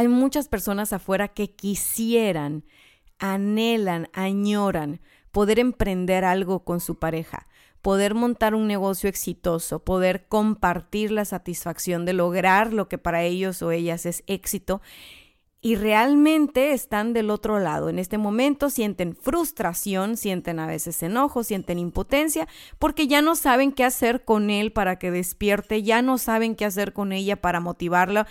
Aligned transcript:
Hay 0.00 0.08
muchas 0.08 0.48
personas 0.48 0.94
afuera 0.94 1.28
que 1.28 1.50
quisieran, 1.50 2.64
anhelan, 3.18 4.08
añoran 4.14 5.02
poder 5.30 5.58
emprender 5.58 6.24
algo 6.24 6.64
con 6.64 6.80
su 6.80 6.98
pareja, 6.98 7.48
poder 7.82 8.14
montar 8.14 8.54
un 8.54 8.66
negocio 8.66 9.10
exitoso, 9.10 9.84
poder 9.84 10.26
compartir 10.26 11.10
la 11.10 11.26
satisfacción 11.26 12.06
de 12.06 12.14
lograr 12.14 12.72
lo 12.72 12.88
que 12.88 12.96
para 12.96 13.24
ellos 13.24 13.60
o 13.60 13.72
ellas 13.72 14.06
es 14.06 14.24
éxito 14.26 14.80
y 15.62 15.76
realmente 15.76 16.72
están 16.72 17.12
del 17.12 17.28
otro 17.30 17.58
lado. 17.58 17.90
En 17.90 17.98
este 17.98 18.16
momento 18.16 18.70
sienten 18.70 19.14
frustración, 19.14 20.16
sienten 20.16 20.58
a 20.58 20.66
veces 20.66 21.02
enojo, 21.02 21.44
sienten 21.44 21.78
impotencia, 21.78 22.48
porque 22.78 23.06
ya 23.06 23.20
no 23.20 23.36
saben 23.36 23.72
qué 23.72 23.84
hacer 23.84 24.24
con 24.24 24.48
él 24.48 24.72
para 24.72 24.98
que 24.98 25.10
despierte, 25.10 25.82
ya 25.82 26.00
no 26.00 26.16
saben 26.16 26.56
qué 26.56 26.64
hacer 26.64 26.94
con 26.94 27.12
ella 27.12 27.36
para 27.36 27.60
motivarla. 27.60 28.26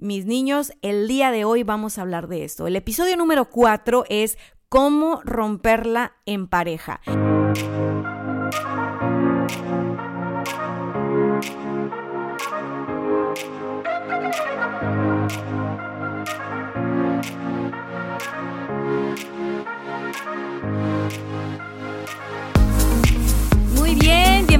Mis 0.00 0.24
niños, 0.24 0.72
el 0.80 1.08
día 1.08 1.30
de 1.30 1.44
hoy 1.44 1.62
vamos 1.62 1.98
a 1.98 2.00
hablar 2.00 2.26
de 2.26 2.42
esto. 2.42 2.66
El 2.66 2.74
episodio 2.74 3.18
número 3.18 3.50
4 3.50 4.06
es 4.08 4.38
cómo 4.70 5.20
romperla 5.24 6.14
en 6.24 6.48
pareja. 6.48 7.02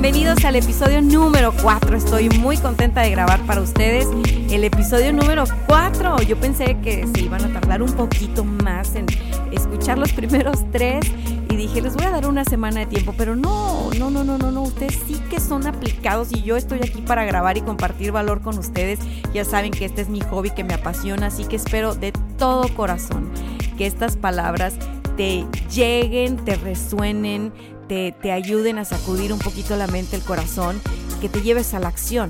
Bienvenidos 0.02 0.42
al 0.46 0.56
episodio 0.56 1.02
número 1.02 1.52
4. 1.60 1.94
Estoy 1.94 2.30
muy 2.30 2.56
contenta 2.56 3.02
de 3.02 3.10
grabar 3.10 3.38
para 3.44 3.60
ustedes 3.60 4.08
el 4.50 4.64
episodio 4.64 5.12
número 5.12 5.44
4. 5.66 6.22
Yo 6.22 6.40
pensé 6.40 6.78
que 6.82 7.06
se 7.06 7.20
iban 7.20 7.44
a 7.44 7.52
tardar 7.52 7.82
un 7.82 7.92
poquito 7.92 8.42
más 8.42 8.94
en 8.94 9.04
escuchar 9.52 9.98
los 9.98 10.10
primeros 10.14 10.64
tres 10.72 11.04
y 11.50 11.56
dije, 11.56 11.82
les 11.82 11.96
voy 11.96 12.06
a 12.06 12.10
dar 12.12 12.26
una 12.26 12.46
semana 12.46 12.80
de 12.80 12.86
tiempo, 12.86 13.12
pero 13.14 13.36
no, 13.36 13.90
no, 13.98 14.10
no, 14.10 14.24
no, 14.24 14.38
no, 14.38 14.50
no, 14.50 14.62
ustedes 14.62 14.98
sí 15.06 15.20
que 15.28 15.38
son 15.38 15.66
aplicados 15.66 16.32
y 16.32 16.44
yo 16.44 16.56
estoy 16.56 16.78
aquí 16.78 17.02
para 17.02 17.26
grabar 17.26 17.58
y 17.58 17.60
compartir 17.60 18.10
valor 18.10 18.40
con 18.40 18.56
ustedes. 18.56 19.00
Ya 19.34 19.44
saben 19.44 19.70
que 19.70 19.84
este 19.84 20.00
es 20.00 20.08
mi 20.08 20.22
hobby 20.22 20.48
que 20.48 20.64
me 20.64 20.72
apasiona, 20.72 21.26
así 21.26 21.44
que 21.44 21.56
espero 21.56 21.94
de 21.94 22.12
todo 22.38 22.74
corazón 22.74 23.28
que 23.76 23.86
estas 23.86 24.16
palabras 24.16 24.76
te 25.18 25.44
lleguen, 25.70 26.36
te 26.36 26.56
resuenen, 26.56 27.52
te, 27.90 28.30
ayuden 28.30 28.78
a 28.78 28.84
sacudir 28.84 29.32
un 29.32 29.40
poquito 29.40 29.74
la 29.76 29.88
mente, 29.88 30.14
el 30.14 30.22
corazón, 30.22 30.80
que 31.20 31.28
te 31.28 31.42
lleves 31.42 31.74
a 31.74 31.80
la 31.80 31.88
acción. 31.88 32.28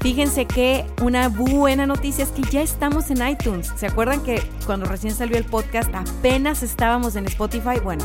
Fíjense 0.00 0.46
que 0.46 0.86
una 1.02 1.28
buena 1.28 1.86
noticia 1.86 2.24
es 2.24 2.30
que 2.30 2.42
ya 2.50 2.62
estamos 2.62 3.10
en 3.10 3.26
iTunes. 3.28 3.70
¿Se 3.76 3.86
acuerdan 3.86 4.22
que 4.22 4.42
cuando 4.64 4.86
recién 4.86 5.14
salió 5.14 5.36
el 5.36 5.44
podcast 5.44 5.94
apenas 5.94 6.62
estábamos 6.62 7.14
en 7.14 7.26
Spotify? 7.26 7.78
Bueno, 7.84 8.04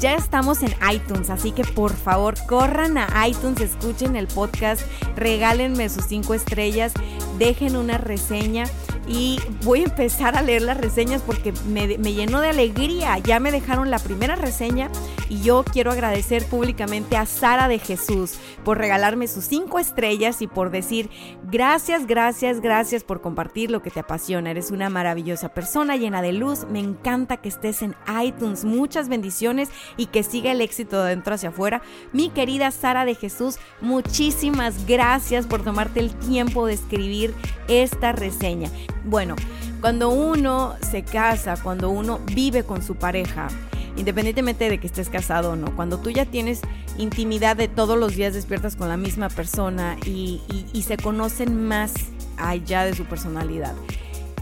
ya 0.00 0.14
estamos 0.14 0.62
en 0.62 0.74
iTunes, 0.92 1.30
así 1.30 1.52
que 1.52 1.62
por 1.62 1.94
favor 1.94 2.34
corran 2.46 2.98
a 2.98 3.28
iTunes, 3.28 3.60
escuchen 3.60 4.16
el 4.16 4.26
podcast, 4.26 4.82
regálenme 5.16 5.88
sus 5.88 6.06
cinco 6.06 6.34
estrellas, 6.34 6.92
dejen 7.38 7.76
una 7.76 7.98
reseña 7.98 8.64
y 9.08 9.40
voy 9.64 9.80
a 9.80 9.84
empezar 9.84 10.36
a 10.36 10.42
leer 10.42 10.62
las 10.62 10.76
reseñas 10.76 11.22
porque 11.22 11.52
me, 11.66 11.86
llenó 11.86 12.40
de 12.40 12.50
alegría. 12.50 13.18
Ya 13.18 13.40
me 13.40 13.50
dejaron 13.50 13.90
la 13.90 13.98
primera 13.98 14.36
reseña 14.36 14.90
y 15.30 15.40
yo 15.40 15.64
quiero 15.64 15.90
agradecer 15.90 16.44
públicamente 16.44 17.16
a 17.16 17.24
Sara 17.24 17.68
de 17.68 17.78
Jesús 17.78 18.34
por 18.64 18.78
regalarme 18.78 19.26
sus 19.26 19.44
cinco 19.44 19.78
estrellas 19.78 20.42
y 20.42 20.46
por 20.46 20.70
decir 20.70 21.10
gracias, 21.50 22.06
gracias, 22.06 22.60
gracias 22.60 23.02
por 23.02 23.20
compartir 23.22 23.70
lo 23.70 23.82
que 23.82 23.90
te 23.90 24.00
apasiona. 24.00 24.50
Eres 24.50 24.70
una 24.70 24.90
maravillosa 24.90 25.48
persona 25.48 25.96
llena 25.96 26.20
de 26.20 26.32
luz. 26.32 26.66
Me 26.70 26.80
encanta 26.80 27.38
que 27.38 27.48
estés 27.48 27.82
en 27.82 27.96
iTunes. 28.22 28.64
Muchas 28.64 29.08
bendiciones 29.08 29.70
y 29.96 30.06
que 30.06 30.22
siga 30.22 30.52
el 30.52 30.60
éxito 30.60 31.02
de 31.02 31.10
dentro 31.10 31.34
hacia 31.34 31.48
afuera. 31.48 31.80
Mi 32.12 32.28
querida 32.28 32.70
Sara 32.70 33.06
de 33.06 33.14
Jesús, 33.14 33.58
muchísimas 33.80 34.86
gracias 34.86 35.46
por 35.46 35.62
tomarte 35.62 36.00
el 36.00 36.14
tiempo 36.14 36.66
de 36.66 36.74
escribir 36.74 37.34
esta 37.68 38.12
reseña. 38.12 38.70
Bueno, 39.04 39.36
cuando 39.80 40.10
uno 40.10 40.74
se 40.80 41.02
casa, 41.02 41.56
cuando 41.62 41.90
uno 41.90 42.20
vive 42.26 42.64
con 42.64 42.82
su 42.82 42.96
pareja, 42.96 43.48
independientemente 43.96 44.68
de 44.68 44.78
que 44.78 44.86
estés 44.86 45.08
casado 45.08 45.52
o 45.52 45.56
no, 45.56 45.74
cuando 45.76 45.98
tú 45.98 46.10
ya 46.10 46.26
tienes 46.26 46.60
intimidad 46.98 47.56
de 47.56 47.68
todos 47.68 47.98
los 47.98 48.14
días 48.14 48.34
despiertas 48.34 48.76
con 48.76 48.88
la 48.88 48.96
misma 48.96 49.28
persona 49.28 49.96
y, 50.04 50.40
se 50.82 50.96
conocen 50.96 51.66
más 51.66 51.92
allá 52.38 52.84
de 52.84 52.94
su 52.94 53.04
personalidad, 53.04 53.74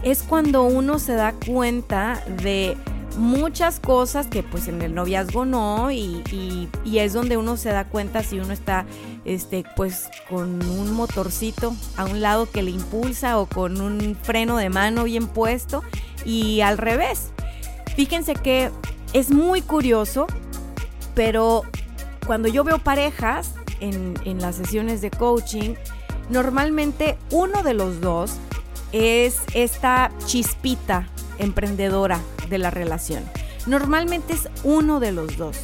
es 0.03 0.23
cuando 0.23 0.63
uno 0.63 0.99
se 0.99 1.13
da 1.13 1.33
cuenta 1.33 2.23
de 2.41 2.77
muchas 3.17 3.79
cosas 3.79 4.27
que 4.27 4.43
pues 4.43 4.67
en 4.67 4.81
el 4.81 4.93
noviazgo 4.93 5.45
no 5.45 5.91
y, 5.91 6.23
y, 6.85 6.97
es 6.99 7.13
donde 7.13 7.37
uno 7.37 7.57
se 7.57 7.69
da 7.69 7.85
cuenta 7.85 8.23
si 8.23 8.39
uno 8.39 8.53
está 8.53 8.85
este 9.25 9.63
pues 9.75 10.09
con 10.29 10.61
un 10.67 10.93
motorcito 10.93 11.75
a 11.95 12.05
un 12.05 12.21
lado 12.21 12.49
que 12.49 12.63
le 12.63 12.71
impulsa 12.71 13.39
o 13.39 13.45
con 13.45 13.81
un 13.81 14.15
freno 14.21 14.57
de 14.57 14.69
mano 14.69 15.03
bien 15.03 15.27
puesto 15.27 15.83
y 16.25 16.61
al 16.61 16.77
revés. 16.77 17.31
Fíjense 17.95 18.35
que 18.35 18.71
es 19.13 19.31
muy 19.31 19.61
curioso, 19.61 20.27
pero 21.15 21.63
cuando 22.25 22.47
yo 22.47 22.63
veo 22.63 22.79
parejas 22.79 23.53
en, 23.79 24.13
en 24.25 24.41
las 24.41 24.55
sesiones 24.55 25.01
de 25.01 25.09
coaching, 25.11 25.73
normalmente 26.29 27.17
uno 27.31 27.63
de 27.63 27.73
los 27.73 28.01
dos 28.01 28.37
es 28.91 29.41
esta 29.53 30.11
chispita 30.25 31.07
emprendedora 31.39 32.19
de 32.49 32.57
la 32.57 32.71
relación. 32.71 33.23
Normalmente 33.65 34.33
es 34.33 34.49
uno 34.63 34.99
de 34.99 35.11
los 35.11 35.37
dos. 35.37 35.57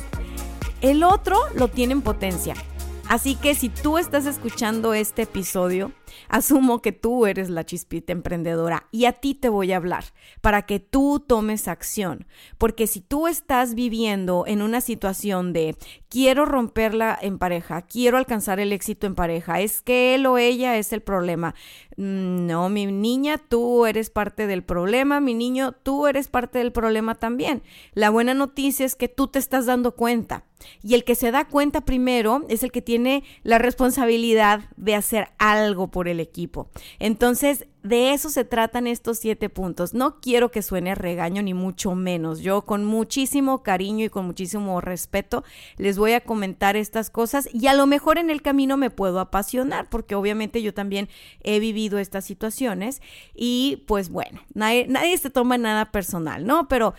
El 0.82 1.04
otro 1.04 1.38
lo 1.56 1.70
tiene 1.70 1.94
en 1.94 2.02
potencia. 2.02 2.56
Así 3.08 3.36
que 3.36 3.56
si 3.56 3.70
tú 3.70 3.98
estás 3.98 4.26
escuchando 4.26 4.94
este 4.94 5.24
episodio, 5.24 5.92
asumo 6.30 6.82
que 6.82 6.92
tú 6.92 7.26
eres 7.26 7.50
la 7.50 7.66
chispita 7.66 8.12
emprendedora 8.12 8.88
y 8.92 9.06
a 9.06 9.14
ti 9.14 9.36
te 9.36 9.50
voy 9.50 9.72
a 9.72 9.78
hablar 9.78 10.06
para 10.42 10.64
que 10.64 10.80
tú 10.80 11.20
tomes 11.26 11.68
acción. 11.68 12.26
Porque 12.58 12.88
si 12.88 13.02
tú 13.02 13.28
estás 13.28 13.76
viviendo 13.76 14.46
en 14.48 14.62
una 14.62 14.82
situación 14.82 15.54
de 15.54 15.76
quiero 16.10 16.46
romperla 16.46 17.18
en 17.22 17.38
pareja, 17.38 17.82
quiero 17.82 18.18
alcanzar 18.18 18.60
el 18.60 18.74
éxito 18.74 19.08
en 19.08 19.16
pareja, 19.16 19.60
es 19.62 19.82
que 19.82 20.16
él 20.16 20.26
o 20.26 20.38
ella 20.38 20.78
es 20.78 20.94
el 20.94 21.02
problema. 21.02 21.56
No, 21.96 22.70
mi 22.70 22.86
niña, 22.88 23.38
tú 23.38 23.86
eres 23.86 24.10
parte 24.10 24.48
del 24.48 24.64
problema, 24.64 25.20
mi 25.20 25.34
niño, 25.34 25.74
tú 25.84 26.08
eres 26.08 26.28
parte 26.28 26.60
del 26.60 26.72
problema 26.72 27.16
también. 27.16 27.64
La 27.94 28.10
buena 28.10 28.34
noticia 28.34 28.86
es 28.86 28.96
que 28.96 29.08
tú 29.08 29.28
te 29.28 29.40
estás 29.40 29.66
dando 29.66 29.96
cuenta. 29.96 30.46
Y 30.82 30.96
el 30.96 31.04
que 31.04 31.16
se 31.16 31.32
da 31.32 31.46
cuenta 31.48 31.82
primero 31.82 32.46
es 32.48 32.64
el 32.64 32.72
que 32.72 32.82
tiene 32.82 33.24
la 33.44 33.58
responsabilidad 33.58 34.62
de 34.78 34.96
hacer 34.96 35.30
algo 35.38 35.90
por 35.90 36.03
el 36.08 36.20
equipo. 36.20 36.70
Entonces, 37.00 37.68
de 37.84 38.14
eso 38.14 38.30
se 38.30 38.46
tratan 38.46 38.88
estos 38.88 39.20
siete 39.20 39.50
puntos. 39.50 39.94
No 39.94 40.22
quiero 40.22 40.52
que 40.52 40.62
suene 40.62 40.96
regaño 40.96 41.42
ni 41.42 41.54
mucho 41.54 41.96
menos. 41.96 42.40
Yo 42.40 42.64
con 42.64 42.86
muchísimo 42.86 43.62
cariño 43.62 44.06
y 44.06 44.10
con 44.10 44.26
muchísimo 44.26 44.80
respeto 44.80 45.44
les 45.78 45.98
voy 45.98 46.14
a 46.14 46.22
comentar 46.22 46.78
estas 46.78 47.10
cosas 47.10 47.50
y 47.54 47.68
a 47.68 47.74
lo 47.74 47.86
mejor 47.86 48.18
en 48.18 48.30
el 48.30 48.42
camino 48.42 48.78
me 48.78 48.90
puedo 48.90 49.20
apasionar 49.20 49.90
porque 49.90 50.16
obviamente 50.16 50.62
yo 50.62 50.74
también 50.74 51.10
he 51.42 51.60
vivido 51.60 52.00
estas 52.00 52.26
situaciones 52.26 53.02
y 53.36 53.84
pues 53.86 54.10
bueno, 54.10 54.42
nadie, 54.54 54.88
nadie 54.88 55.18
se 55.18 55.30
toma 55.30 55.58
nada 55.58 55.92
personal, 55.92 56.46
¿no? 56.46 56.70
Pero 56.70 56.94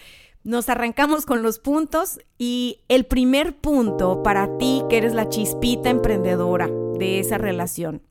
nos 0.45 0.69
arrancamos 0.69 1.25
con 1.25 1.43
los 1.43 1.59
puntos 1.59 2.21
y 2.37 2.81
el 2.89 3.07
primer 3.07 3.57
punto 3.57 4.23
para 4.23 4.59
ti 4.59 4.83
que 4.91 4.99
eres 4.99 5.15
la 5.15 5.31
chispita 5.31 5.89
emprendedora 5.89 6.69
de 6.99 7.19
esa 7.19 7.39
relación, 7.39 8.03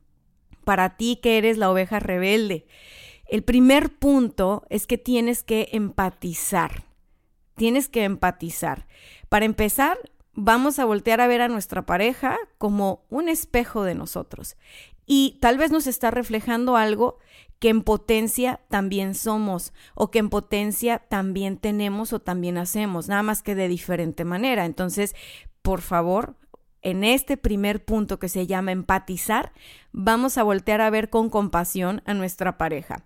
para 0.64 0.96
ti 0.96 1.18
que 1.22 1.38
eres 1.38 1.58
la 1.58 1.70
oveja 1.70 2.00
rebelde, 2.00 2.66
el 3.26 3.42
primer 3.42 3.96
punto 3.96 4.66
es 4.68 4.86
que 4.86 4.98
tienes 4.98 5.42
que 5.42 5.68
empatizar. 5.72 6.84
Tienes 7.56 7.88
que 7.88 8.04
empatizar. 8.04 8.86
Para 9.28 9.44
empezar, 9.44 9.98
vamos 10.34 10.78
a 10.78 10.84
voltear 10.84 11.20
a 11.20 11.26
ver 11.26 11.40
a 11.40 11.48
nuestra 11.48 11.86
pareja 11.86 12.36
como 12.58 13.04
un 13.08 13.28
espejo 13.28 13.84
de 13.84 13.94
nosotros. 13.94 14.56
Y 15.06 15.38
tal 15.40 15.58
vez 15.58 15.70
nos 15.70 15.86
está 15.86 16.10
reflejando 16.10 16.76
algo 16.76 17.18
que 17.58 17.68
en 17.68 17.82
potencia 17.82 18.60
también 18.68 19.14
somos 19.14 19.72
o 19.94 20.10
que 20.10 20.18
en 20.18 20.30
potencia 20.30 20.98
también 20.98 21.56
tenemos 21.56 22.12
o 22.12 22.20
también 22.20 22.58
hacemos, 22.58 23.08
nada 23.08 23.22
más 23.22 23.42
que 23.42 23.54
de 23.54 23.68
diferente 23.68 24.24
manera. 24.24 24.64
Entonces, 24.64 25.14
por 25.62 25.80
favor, 25.80 26.36
en 26.84 27.02
este 27.02 27.36
primer 27.36 27.84
punto 27.84 28.18
que 28.20 28.28
se 28.28 28.46
llama 28.46 28.70
empatizar, 28.70 29.52
vamos 29.90 30.38
a 30.38 30.44
voltear 30.44 30.80
a 30.80 30.90
ver 30.90 31.10
con 31.10 31.30
compasión 31.30 32.02
a 32.04 32.14
nuestra 32.14 32.56
pareja. 32.58 33.02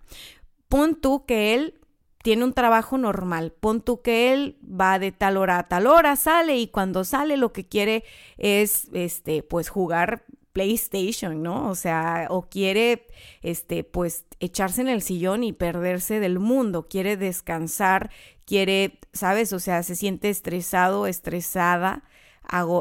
Pon 0.67 0.95
tú 0.95 1.25
que 1.25 1.55
él 1.55 1.79
tiene 2.21 2.43
un 2.43 2.53
trabajo 2.53 2.97
normal. 2.97 3.53
Pon 3.57 3.81
tú 3.81 4.01
que 4.01 4.33
él 4.33 4.57
va 4.63 4.99
de 4.99 5.11
tal 5.11 5.37
hora 5.37 5.57
a 5.57 5.67
tal 5.67 5.87
hora, 5.87 6.15
sale 6.17 6.57
y 6.57 6.67
cuando 6.67 7.03
sale 7.05 7.37
lo 7.37 7.53
que 7.53 7.65
quiere 7.65 8.03
es, 8.37 8.89
este, 8.93 9.41
pues 9.41 9.69
jugar 9.69 10.25
PlayStation, 10.51 11.41
¿no? 11.41 11.69
O 11.69 11.75
sea, 11.75 12.27
o 12.29 12.49
quiere, 12.49 13.07
este, 13.41 13.85
pues 13.85 14.25
echarse 14.41 14.81
en 14.81 14.89
el 14.89 15.01
sillón 15.01 15.43
y 15.43 15.53
perderse 15.53 16.19
del 16.19 16.39
mundo, 16.39 16.87
quiere 16.89 17.15
descansar, 17.15 18.09
quiere, 18.45 18.99
¿sabes? 19.13 19.53
O 19.53 19.59
sea, 19.59 19.83
se 19.83 19.95
siente 19.95 20.29
estresado, 20.29 21.07
estresada, 21.07 22.03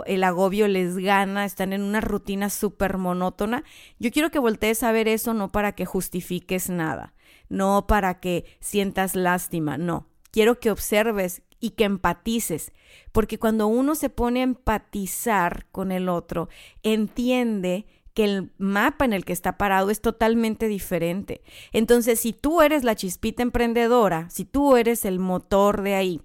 el 0.06 0.24
agobio 0.24 0.68
les 0.68 0.96
gana, 0.96 1.44
están 1.44 1.72
en 1.72 1.82
una 1.82 2.00
rutina 2.00 2.50
súper 2.50 2.98
monótona. 2.98 3.64
Yo 3.98 4.10
quiero 4.10 4.30
que 4.30 4.38
voltees 4.38 4.82
a 4.82 4.92
ver 4.92 5.08
eso 5.08 5.34
no 5.34 5.52
para 5.52 5.72
que 5.72 5.86
justifiques 5.86 6.70
nada 6.70 7.14
no 7.48 7.86
para 7.86 8.20
que 8.20 8.44
sientas 8.60 9.16
lástima, 9.16 9.78
no. 9.78 10.06
Quiero 10.30 10.60
que 10.60 10.70
observes 10.70 11.42
y 11.60 11.70
que 11.70 11.84
empatices, 11.84 12.72
porque 13.12 13.38
cuando 13.38 13.66
uno 13.66 13.94
se 13.94 14.10
pone 14.10 14.40
a 14.40 14.44
empatizar 14.44 15.66
con 15.72 15.90
el 15.90 16.08
otro, 16.08 16.48
entiende 16.82 17.86
que 18.14 18.24
el 18.24 18.52
mapa 18.58 19.04
en 19.04 19.12
el 19.12 19.24
que 19.24 19.32
está 19.32 19.58
parado 19.58 19.90
es 19.90 20.00
totalmente 20.00 20.68
diferente. 20.68 21.42
Entonces, 21.72 22.20
si 22.20 22.32
tú 22.32 22.62
eres 22.62 22.84
la 22.84 22.94
chispita 22.94 23.42
emprendedora, 23.42 24.28
si 24.30 24.44
tú 24.44 24.76
eres 24.76 25.04
el 25.04 25.18
motor 25.18 25.82
de 25.82 25.94
ahí, 25.94 26.20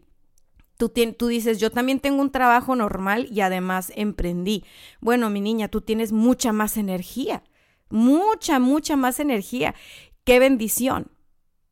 Tú, 0.89 1.27
dices, 1.27 1.59
yo 1.59 1.71
también 1.71 1.99
tengo 1.99 2.21
un 2.21 2.31
trabajo 2.31 2.75
normal 2.75 3.27
y 3.31 3.41
además 3.41 3.91
emprendí. 3.95 4.63
Bueno, 4.99 5.29
mi 5.29 5.41
niña, 5.41 5.67
tú 5.67 5.81
tienes 5.81 6.11
mucha 6.11 6.51
más 6.51 6.77
energía, 6.77 7.43
mucha, 7.89 8.59
mucha 8.59 8.95
más 8.95 9.19
energía. 9.19 9.75
Qué 10.23 10.39
bendición. 10.39 11.11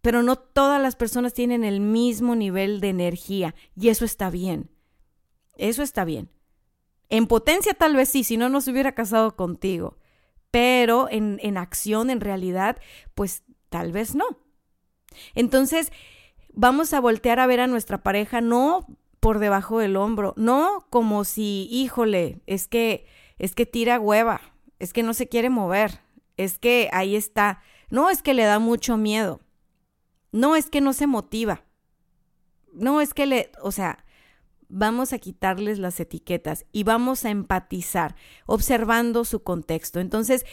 Pero 0.02 0.24
no 0.24 0.36
todas 0.36 0.81
las 0.81 0.96
personas 0.96 1.34
tienen 1.34 1.63
el 1.63 1.80
mismo 1.80 2.36
nivel 2.36 2.81
de 2.81 2.90
energía 2.90 3.54
y 3.75 3.90
eso 3.90 4.04
está 4.04 4.30
bien. 4.30 4.72
Eso 5.58 5.84
está 5.84 6.06
bien. 6.06 6.30
En 7.10 7.28
potencia 7.28 7.74
tal 7.74 7.96
vez 7.96 8.10
sí, 8.10 8.24
si 8.24 8.38
no, 8.38 8.50
no 8.50 8.62
se 8.62 8.72
hubiera 8.72 8.94
casado 8.94 9.36
contigo. 9.36 9.98
Pero 10.50 11.08
en, 11.10 11.40
en 11.44 11.58
acción, 11.58 12.10
en 12.10 12.19
realidad, 12.19 12.78
pues 13.13 13.44
tal 13.69 13.92
vez 13.92 14.16
no. 14.16 14.25
Entonces, 15.36 15.92
vamos 16.54 16.94
a 16.94 17.00
voltear 17.00 17.40
a 17.40 17.48
ver 17.48 17.60
a 17.60 17.68
nuestra 17.68 18.04
pareja 18.04 18.42
no 18.42 18.88
por 19.21 19.39
debajo 19.39 19.79
del 19.79 19.95
hombro, 19.95 20.33
no 20.35 20.85
como 20.89 21.23
si, 21.23 21.69
híjole, 21.71 22.41
es 22.47 22.68
que 22.68 23.06
es 23.38 23.56
que 23.56 23.65
tira 23.65 24.00
hueva, 24.00 24.41
es 24.79 24.94
que 24.94 25.03
no 25.03 25.13
se 25.13 25.29
quiere 25.29 25.50
mover, 25.50 26.01
es 26.38 26.59
que 26.59 26.89
ahí 26.91 27.15
está. 27.15 27.62
No, 27.89 28.09
es 28.09 28.21
que 28.21 28.33
le 28.33 28.44
da 28.44 28.59
mucho 28.59 28.97
miedo. 28.97 29.41
No, 30.31 30.56
es 30.56 30.69
que 30.69 30.81
no 30.81 30.94
se 30.94 31.07
motiva. 31.07 31.63
No, 32.73 33.01
es 33.01 33.13
que 33.13 33.25
le, 33.25 33.51
o 33.62 33.71
sea, 33.71 34.06
vamos 34.69 35.13
a 35.13 35.19
quitarles 35.19 35.77
las 35.77 36.00
etiquetas 36.00 36.65
y 36.71 36.83
vamos 36.83 37.25
a 37.25 37.29
empatizar 37.29 38.15
observando 38.45 39.25
su 39.25 39.44
contexto. 39.44 40.00
Entonces, 40.00 40.45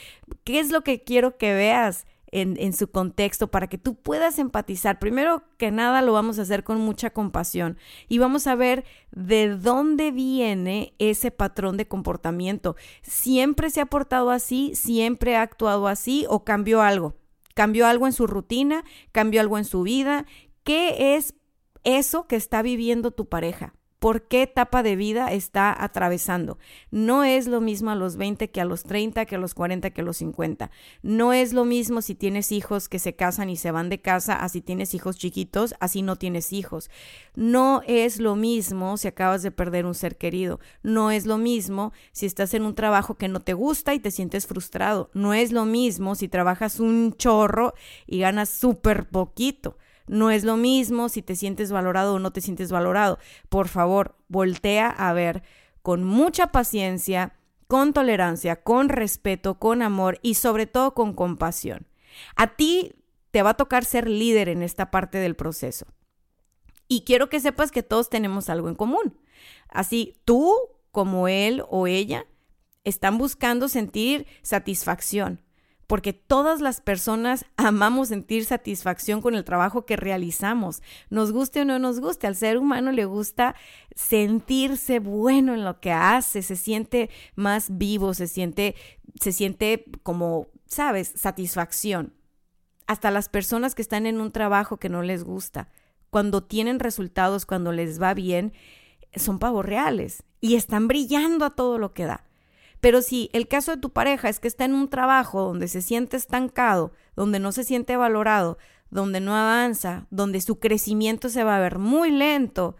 ¿qué 0.45 0.61
es 0.61 0.71
lo 0.71 0.83
que 0.83 1.05
quiero 1.05 1.39
que 1.39 1.55
veas? 1.55 2.07
En, 2.31 2.73
su 2.73 2.91
contexto 2.91 3.51
para 3.51 3.69
que 3.69 3.79
tú 3.79 3.95
puedas 3.95 4.39
empatizar. 4.39 4.99
Primero 4.99 5.45
que 5.57 5.71
nada 5.71 6.03
lo 6.03 6.13
vamos 6.13 6.39
a 6.39 6.43
hacer 6.43 6.63
con 6.63 6.81
mucha 6.81 7.11
compasión 7.11 7.79
y 8.09 8.19
vamos 8.19 8.47
a 8.47 8.55
ver 8.55 8.85
de 9.11 9.49
dónde 9.49 10.11
viene 10.11 10.95
ese 10.99 11.31
patrón 11.31 11.77
de 11.77 11.89
comportamiento. 11.89 12.77
¿Siempre 13.03 13.71
se 13.71 13.81
ha 13.81 13.87
portado 13.87 14.31
así? 14.31 14.75
¿Siempre 14.75 15.37
ha 15.37 15.43
actuado 15.43 15.89
así 15.89 16.27
o 16.29 16.45
cambió 16.45 16.83
algo? 16.83 17.15
cambió 17.59 17.89
algo 17.89 18.07
en 18.07 18.13
su 18.13 18.29
rutina, 18.29 18.85
cambió 19.11 19.41
algo 19.41 19.59
en 19.59 19.65
su 19.65 19.83
vida. 19.83 20.27
¿Qué 20.63 21.17
es 21.17 21.35
eso 21.83 22.29
que 22.29 22.37
está 22.37 22.63
viviendo 22.63 23.11
tu 23.11 23.29
pareja? 23.29 23.75
Por 23.99 24.29
qué 24.29 24.43
etapa 24.43 24.83
de 24.83 24.97
vida 24.97 25.33
está 25.33 25.75
atravesando. 25.83 26.59
No 26.91 27.25
es 27.25 27.47
lo 27.47 27.61
mismo 27.61 27.91
a 27.91 27.97
los 27.97 28.17
20 28.17 28.51
que 28.51 28.61
a 28.61 28.65
los 28.65 28.85
30, 28.85 29.27
que 29.27 29.35
a 29.35 29.39
los 29.39 29.55
40, 29.55 29.91
que 29.91 30.01
a 30.01 30.05
los 30.05 30.19
50. 30.19 30.71
No 31.03 31.33
es 31.33 31.53
lo 31.53 31.65
mismo 31.65 32.01
si 32.01 32.15
tienes 32.15 32.53
hijos 32.53 32.89
que 32.89 32.99
se 32.99 33.17
casan 33.17 33.51
y 33.51 33.57
se 33.57 33.71
van 33.71 33.89
de 33.89 34.01
casa, 34.01 34.35
a 34.35 34.49
si 34.49 34.61
tienes 34.61 34.95
hijos 34.95 35.19
chiquitos, 35.19 35.75
así 35.81 36.03
no 36.03 36.17
tienes 36.17 36.53
hijos. 36.53 36.91
No 37.35 37.83
es 37.87 38.21
lo 38.21 38.37
mismo 38.37 38.97
si 38.97 39.09
acabas 39.09 39.43
de 39.43 39.51
perder 39.51 39.87
un 39.87 39.95
ser 39.95 40.17
querido. 40.17 40.61
No 40.83 41.11
es 41.11 41.27
lo 41.27 41.39
mismo 41.39 41.93
si 42.13 42.27
estás 42.27 42.55
en 42.55 42.63
un 42.63 42.75
trabajo 42.75 43.17
que 43.17 43.29
no 43.29 43.41
te 43.41 43.53
gusta 43.53 43.95
y 43.95 44.01
te 44.01 44.11
sientes 44.11 44.47
frustrado. 44.47 45.11
No 45.13 45.35
es 45.35 45.53
lo 45.53 45.65
mismo 45.65 46.15
si 46.15 46.29
trabajas 46.29 46.79
un 46.79 47.15
chorro 47.17 47.75
y 48.07 48.21
ganas 48.21 48.49
súper 48.49 49.09
poquito. 49.09 49.77
No 50.09 50.31
es 50.31 50.45
lo 50.45 50.57
mismo 50.57 51.09
si 51.09 51.23
te 51.23 51.37
sientes 51.37 51.71
valorado 51.71 52.15
o 52.15 52.19
no 52.19 52.33
te 52.33 52.41
sientes 52.41 52.73
valorado. 52.73 53.19
Por 53.49 53.69
favor, 53.69 54.17
voltea 54.29 54.89
a 54.89 55.13
ver 55.13 55.43
con 55.83 56.05
mucha 56.05 56.49
paciencia, 56.49 57.35
con 57.67 57.93
tolerancia, 57.93 58.63
con 58.63 58.89
respeto, 58.89 59.59
con 59.59 59.83
amor 59.83 60.19
y 60.23 60.35
sobre 60.35 60.67
todo 60.67 60.95
con 60.95 61.15
compasión. 61.15 61.87
A 62.37 62.57
ti 62.57 62.93
te 63.31 63.43
va 63.43 63.51
a 63.51 63.57
tocar 63.57 63.85
ser 63.85 64.09
líder 64.09 64.49
en 64.49 64.63
esta 64.63 64.91
parte 64.91 65.19
del 65.19 65.37
proceso. 65.37 65.87
Y 66.89 67.03
quiero 67.03 67.29
que 67.29 67.41
sepas 67.41 67.71
que 67.71 67.83
todos 67.83 68.09
tenemos 68.09 68.49
algo 68.49 68.69
en 68.69 68.75
común. 68.75 69.19
Así, 69.69 70.17
tú 70.25 70.55
como 70.91 71.29
él 71.29 71.63
o 71.69 71.87
ella 71.87 72.27
están 72.85 73.19
buscando 73.19 73.69
sentir 73.69 74.27
satisfacción, 74.43 75.43
porque 75.89 76.13
todas 76.13 76.61
las 76.61 76.81
personas 76.81 77.47
amamos 77.57 78.09
sentir 78.09 78.45
satisfacción 78.45 79.21
con 79.21 79.35
el 79.35 79.43
trabajo 79.43 79.85
que 79.85 79.97
realizamos. 79.97 80.83
Nos 81.11 81.33
guste 81.33 81.63
o 81.63 81.65
no 81.65 81.81
nos 81.81 81.99
guste, 81.99 82.29
al 82.29 82.37
ser 82.37 82.59
humano 82.59 82.93
le 82.93 83.07
gusta 83.07 83.57
sentirse 83.97 85.01
bueno 85.01 85.55
en 85.55 85.65
lo 85.65 85.81
que 85.81 85.91
hace, 85.91 86.43
se 86.43 86.55
siente 86.55 87.11
más 87.35 87.77
vivo, 87.77 88.15
se 88.15 88.29
siente, 88.29 88.77
se 89.21 89.33
siente 89.33 89.87
como, 90.05 90.47
sabes, 90.67 91.13
satisfacción. 91.17 92.15
Hasta 92.87 93.11
las 93.11 93.29
personas 93.29 93.75
que 93.75 93.83
están 93.83 94.07
en 94.07 94.21
un 94.21 94.31
trabajo 94.31 94.77
que 94.77 94.89
no 94.89 95.03
les 95.03 95.25
gusta, 95.25 95.69
cuando 96.11 96.43
tienen 96.43 96.81
resultados, 96.81 97.45
cuando 97.45 97.73
les 97.73 98.01
va 98.01 98.15
bien, 98.15 98.53
son 99.17 99.39
pavos 99.39 99.65
reales 99.65 100.23
y 100.41 100.55
están 100.55 100.87
brillando 100.87 101.45
a 101.45 101.51
todo 101.51 101.79
lo 101.79 101.93
que 101.93 102.05
da. 102.05 102.28
Pero 102.81 103.03
si 103.03 103.31
el 103.33 103.49
caso 103.49 103.73
de 103.73 103.81
tu 103.81 103.91
pareja 103.91 104.29
es 104.29 104.41
que 104.41 104.49
está 104.49 104.65
en 104.65 104.75
un 104.75 104.89
trabajo 104.89 105.43
donde 105.43 105.69
se 105.69 105.83
siente 105.83 106.17
estancado, 106.17 106.93
donde 107.17 107.41
no 107.41 107.53
se 107.53 107.65
siente 107.65 107.97
valorado, 107.97 108.59
donde 108.91 109.21
no 109.21 109.35
avanza, 109.35 110.07
donde 110.11 110.41
su 110.41 110.59
crecimiento 110.59 111.29
se 111.29 111.45
va 111.45 111.57
a 111.57 111.61
ver 111.61 111.79
muy 111.79 112.11
lento, 112.11 112.77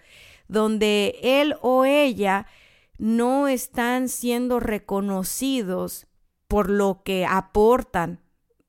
donde 0.47 1.19
él 1.23 1.57
o 1.61 1.85
ella 1.85 2.47
no 2.97 3.49
están 3.49 4.09
siendo 4.09 4.61
reconocidos 4.61 6.07
por 6.47 6.71
lo 6.71 7.03
que 7.05 7.27
aportan 7.27 8.21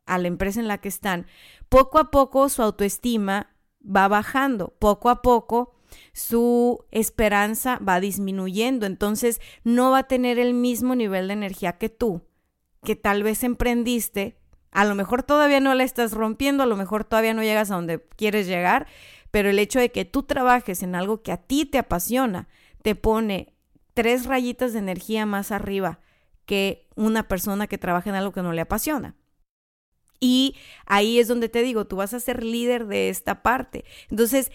a 0.06 0.18
la 0.18 0.28
empresa 0.28 0.60
en 0.60 0.68
la 0.68 0.80
que 0.80 0.90
están, 0.90 1.28
poco 1.70 2.00
a 2.00 2.12
poco 2.12 2.50
su 2.50 2.62
autoestima 2.62 3.56
va 3.84 4.08
bajando, 4.08 4.76
poco 4.80 5.10
a 5.10 5.22
poco 5.22 5.74
su 6.20 6.84
esperanza 6.92 7.80
va 7.80 8.02
disminuyendo, 8.02 8.86
entonces 8.86 9.40
no 9.64 9.92
va 9.92 10.00
a 10.00 10.08
tener 10.08 10.38
el 10.38 10.54
mismo 10.54 10.94
nivel 10.94 11.28
de 11.28 11.34
energía 11.34 11.78
que 11.78 11.88
tú, 11.88 12.24
que 12.84 12.98
tal 12.98 13.24
vez 13.24 13.42
emprendiste, 13.46 14.38
a 14.72 14.84
lo 14.84 14.96
mejor 14.96 15.24
todavía 15.24 15.62
no 15.62 15.74
la 15.74 15.86
estás 15.86 16.12
rompiendo, 16.12 16.64
a 16.64 16.66
lo 16.66 16.76
mejor 16.76 17.06
todavía 17.06 17.34
no 17.34 17.42
llegas 17.42 17.72
a 17.72 17.76
donde 17.76 18.06
quieres 18.18 18.48
llegar, 18.48 18.86
pero 19.32 19.50
el 19.50 19.60
hecho 19.60 19.80
de 19.80 19.94
que 19.94 20.04
tú 20.04 20.24
trabajes 20.24 20.84
en 20.84 20.94
algo 20.94 21.22
que 21.22 21.32
a 21.32 21.38
ti 21.38 21.66
te 21.66 21.78
apasiona, 21.78 22.50
te 22.82 22.96
pone 22.96 23.54
tres 23.94 24.26
rayitas 24.26 24.74
de 24.74 24.80
energía 24.80 25.26
más 25.26 25.54
arriba 25.54 26.02
que 26.46 26.90
una 26.96 27.30
persona 27.30 27.68
que 27.68 27.78
trabaja 27.78 28.10
en 28.10 28.18
algo 28.18 28.34
que 28.34 28.42
no 28.42 28.52
le 28.52 28.62
apasiona. 28.62 29.16
Y 30.20 30.58
ahí 30.86 31.18
es 31.18 31.30
donde 31.30 31.48
te 31.48 31.64
digo, 31.64 31.86
tú 31.86 31.96
vas 31.96 32.14
a 32.14 32.20
ser 32.20 32.44
líder 32.44 32.88
de 32.88 33.08
esta 33.08 33.42
parte. 33.42 33.86
Entonces, 34.10 34.52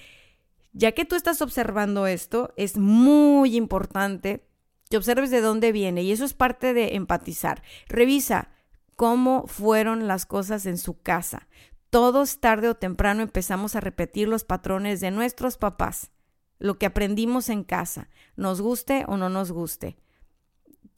ya 0.74 0.92
que 0.92 1.04
tú 1.04 1.14
estás 1.14 1.40
observando 1.40 2.06
esto, 2.06 2.52
es 2.56 2.76
muy 2.76 3.56
importante 3.56 4.46
que 4.90 4.96
observes 4.96 5.30
de 5.30 5.40
dónde 5.40 5.72
viene 5.72 6.02
y 6.02 6.12
eso 6.12 6.24
es 6.24 6.34
parte 6.34 6.74
de 6.74 6.96
empatizar. 6.96 7.62
Revisa 7.88 8.50
cómo 8.96 9.46
fueron 9.46 10.08
las 10.08 10.26
cosas 10.26 10.66
en 10.66 10.76
su 10.76 11.00
casa. 11.00 11.48
Todos 11.90 12.40
tarde 12.40 12.68
o 12.68 12.74
temprano 12.74 13.22
empezamos 13.22 13.76
a 13.76 13.80
repetir 13.80 14.28
los 14.28 14.44
patrones 14.44 15.00
de 15.00 15.12
nuestros 15.12 15.56
papás, 15.58 16.10
lo 16.58 16.76
que 16.76 16.86
aprendimos 16.86 17.48
en 17.48 17.62
casa, 17.62 18.10
nos 18.36 18.60
guste 18.60 19.04
o 19.06 19.16
no 19.16 19.28
nos 19.28 19.52
guste. 19.52 19.96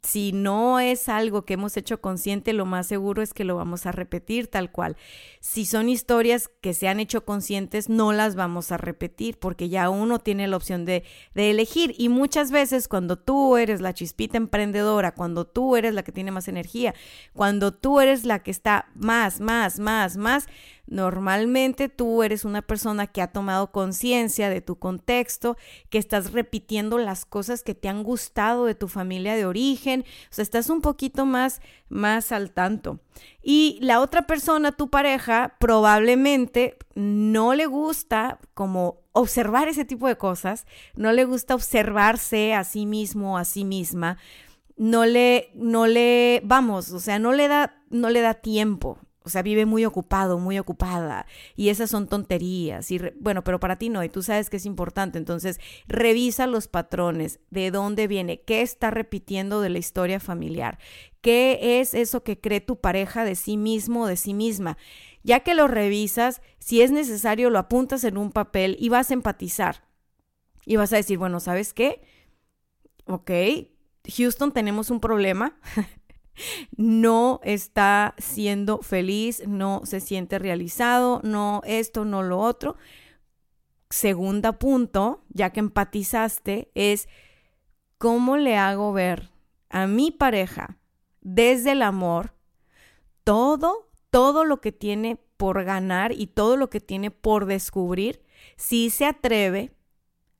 Si 0.07 0.31
no 0.31 0.79
es 0.79 1.09
algo 1.09 1.45
que 1.45 1.55
hemos 1.55 1.77
hecho 1.77 2.01
consciente, 2.01 2.53
lo 2.53 2.65
más 2.65 2.87
seguro 2.87 3.23
es 3.23 3.35
que 3.35 3.43
lo 3.43 3.57
vamos 3.57 3.87
a 3.87 3.93
repetir 3.93 4.47
tal 4.47 4.71
cual. 4.71 4.97
Si 5.41 5.67
son 5.67 5.89
historias 5.89 6.49
que 6.61 6.75
se 6.75 6.87
han 6.87 7.01
hecho 7.01 7.25
conscientes, 7.25 7.89
no 7.89 8.13
las 8.13 8.37
vamos 8.37 8.71
a 8.71 8.77
repetir 8.77 9.37
porque 9.39 9.69
ya 9.69 9.91
uno 9.91 10.21
tiene 10.21 10.47
la 10.47 10.57
opción 10.57 10.85
de, 10.85 11.03
de 11.35 11.51
elegir. 11.51 11.95
Y 11.99 12.09
muchas 12.09 12.53
veces 12.53 12.87
cuando 12.87 13.17
tú 13.19 13.57
eres 13.57 13.81
la 13.81 13.95
chispita 13.95 14.37
emprendedora, 14.37 15.13
cuando 15.13 15.45
tú 15.45 15.77
eres 15.77 15.93
la 15.93 16.05
que 16.05 16.13
tiene 16.13 16.31
más 16.31 16.47
energía, 16.47 16.95
cuando 17.33 17.75
tú 17.75 18.01
eres 18.01 18.25
la 18.25 18.45
que 18.45 18.53
está 18.53 18.87
más, 18.95 19.41
más, 19.41 19.81
más, 19.81 20.17
más, 20.17 20.47
Normalmente 20.87 21.89
tú 21.89 22.23
eres 22.23 22.45
una 22.45 22.63
persona 22.63 23.07
que 23.07 23.23
ha 23.23 23.33
tomado 23.33 23.73
conciencia 23.73 24.49
de 24.49 24.61
tu 24.61 24.79
contexto, 24.79 25.57
que 25.91 25.99
estás 25.99 26.33
repitiendo 26.33 26.99
las 26.99 27.25
cosas 27.25 27.63
que 27.63 27.75
te 27.75 27.89
han 27.89 28.03
gustado 28.03 28.67
de 28.67 28.75
tu 28.75 28.89
familia 28.89 29.35
de 29.35 29.47
origen, 29.47 30.05
o 30.31 30.35
sea, 30.35 30.43
estás 30.43 30.71
un 30.71 30.81
poquito 30.81 31.27
más 31.27 31.61
más 31.89 32.33
al 32.33 32.51
tanto. 32.51 33.01
Y 33.43 33.79
la 33.81 34.01
otra 34.01 34.23
persona, 34.23 34.73
tu 34.73 34.91
pareja, 34.91 35.55
probablemente 35.59 36.77
no 36.95 37.55
le 37.55 37.67
gusta 37.67 38.39
como 38.55 39.01
observar 39.13 39.69
ese 39.69 39.85
tipo 39.85 40.09
de 40.09 40.17
cosas, 40.19 40.67
no 40.95 41.13
le 41.13 41.25
gusta 41.25 41.55
observarse 41.55 42.55
a 42.55 42.65
sí 42.65 42.87
mismo, 42.87 43.39
a 43.39 43.45
sí 43.45 43.65
misma, 43.65 44.19
no 44.77 45.07
le, 45.07 45.51
no 45.55 45.87
le, 45.87 46.43
vamos, 46.45 46.93
o 46.93 47.01
sea, 47.01 47.19
no 47.19 47.33
le 47.33 47.49
da, 47.49 47.83
no 47.89 48.11
le 48.11 48.21
da 48.21 48.35
tiempo, 48.35 48.99
o 49.27 49.29
sea, 49.29 49.43
vive 49.43 49.67
muy 49.67 49.85
ocupado, 49.85 50.39
muy 50.39 50.57
ocupada. 50.57 51.27
Y 51.57 51.71
esas 51.71 51.91
son 51.91 52.07
tonterías. 52.07 52.89
Y 52.93 53.01
bueno, 53.19 53.43
pero 53.43 53.59
para 53.59 53.77
ti 53.77 53.89
no. 53.89 54.05
Y 54.05 54.09
tú 54.09 54.23
sabes 54.23 54.49
que 54.49 54.59
es 54.59 54.67
importante. 54.67 55.19
Entonces, 55.19 55.59
revisa 55.89 56.47
los 56.47 56.69
patrones. 56.69 57.41
¿De 57.51 57.73
dónde 57.73 58.07
viene? 58.07 58.43
¿Qué 58.43 58.63
está 58.63 58.93
repitiendo 58.93 59.61
de 59.61 59.71
la 59.71 59.79
historia 59.79 60.21
familiar? 60.21 60.79
¿Qué 61.23 61.81
es 61.81 61.93
eso 61.93 62.23
que 62.23 62.41
cree 62.41 62.61
tu 62.61 62.81
pareja 62.81 63.25
de 63.25 63.35
sí 63.35 63.57
mismo 63.57 64.03
o 64.03 64.07
de 64.07 64.17
sí 64.17 64.33
misma? 64.33 64.79
Ya 65.25 65.41
que 65.41 65.57
lo 65.57 65.67
revisas, 65.67 66.41
si 66.61 66.83
es 66.83 66.93
necesario, 66.93 67.51
lo 67.51 67.59
apuntas 67.59 68.05
en 68.05 68.19
un 68.19 68.31
papel 68.31 68.77
y 68.79 68.91
vas 68.91 69.11
a 69.11 69.15
empatizar. 69.15 69.89
Y 70.65 70.77
vas 70.77 70.93
a 70.93 70.97
decir, 70.99 71.19
bueno, 71.19 71.41
¿sabes 71.41 71.75
qué? 71.75 72.01
Ok, 73.07 73.33
Houston, 74.17 74.53
tenemos 74.53 74.91
un 74.91 75.01
problema. 75.01 75.59
no 76.77 77.41
está 77.45 78.15
siendo 78.19 78.79
feliz, 78.79 79.43
no 79.47 79.83
se 79.85 80.01
siente 80.01 80.39
realizado, 80.39 81.21
no 81.25 81.63
esto, 81.65 82.05
no 82.05 82.23
lo 82.23 82.39
otro. 82.39 82.77
Segunda 83.91 84.59
punto, 84.59 85.25
ya 85.29 85.51
que 85.51 85.61
empatizaste, 85.61 86.71
es 86.75 87.09
cómo 87.99 88.37
le 88.37 88.57
hago 88.57 88.93
ver 88.93 89.31
a 89.71 89.87
mi 89.87 90.11
pareja 90.11 90.79
desde 91.21 91.73
el 91.73 91.83
amor 91.83 92.35
todo, 93.25 93.91
todo 94.11 94.45
lo 94.45 94.61
que 94.61 94.73
tiene 94.73 95.19
por 95.37 95.65
ganar 95.65 96.13
y 96.13 96.29
todo 96.29 96.57
lo 96.57 96.71
que 96.71 96.81
tiene 96.81 97.11
por 97.11 97.47
descubrir, 97.47 98.23
si 98.57 98.91
se 98.91 99.05
atreve 99.05 99.76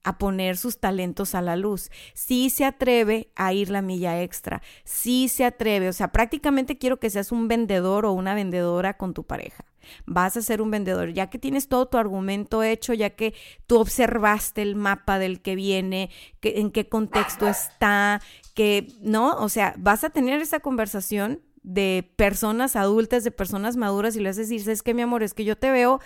a 0.07 0.19
poner 0.19 0.57
sus 0.57 0.79
talentos 0.79 1.35
a 1.35 1.43
la 1.43 1.57
luz, 1.57 1.91
si 2.15 2.49
se 2.49 2.65
atreve 2.65 3.33
a 3.35 3.53
ir 3.53 3.71
la 3.71 3.83
milla 3.83 4.23
extra, 4.23 4.63
si 4.85 5.27
se 5.27 5.45
atreve, 5.45 5.89
o 5.89 5.93
sea, 5.93 6.13
prácticamente 6.13 6.79
quiero 6.79 7.01
que 7.01 7.11
seas 7.11 7.33
un 7.33 7.49
vendedor 7.49 8.07
o 8.07 8.13
una 8.13 8.33
vendedora 8.33 8.97
con 8.97 9.15
tu 9.15 9.25
pareja. 9.25 9.65
Vas 10.07 10.37
a 10.37 10.43
ser 10.43 10.63
un 10.63 10.71
vendedor, 10.71 11.13
ya 11.13 11.29
que 11.29 11.41
tienes 11.41 11.67
todo 11.67 11.87
tu 11.87 11.99
argumento 11.99 12.63
hecho, 12.63 12.95
ya 12.95 13.11
que 13.11 13.35
tú 13.67 13.81
observaste 13.81 14.63
el 14.63 14.77
mapa 14.77 15.19
del 15.19 15.43
que 15.43 15.57
viene, 15.57 16.11
que, 16.39 16.61
en 16.61 16.71
qué 16.71 16.89
contexto 16.89 17.49
está, 17.49 18.23
que, 18.55 18.87
¿no? 19.01 19.35
O 19.39 19.49
sea, 19.49 19.75
vas 19.77 20.05
a 20.05 20.11
tener 20.11 20.41
esa 20.41 20.61
conversación 20.61 21.41
de 21.65 22.09
personas 22.15 22.77
adultas, 22.77 23.25
de 23.25 23.33
personas 23.33 23.77
maduras 23.77 24.15
y 24.15 24.21
le 24.21 24.29
vas 24.29 24.39
a 24.39 24.43
decir, 24.43 24.71
es 24.71 24.85
que 24.85 24.95
mi 24.95 25.03
amor, 25.03 25.25
es 25.25 25.35
que 25.35 25.45
yo 25.45 25.57
te 25.59 25.73
veo 25.73 26.01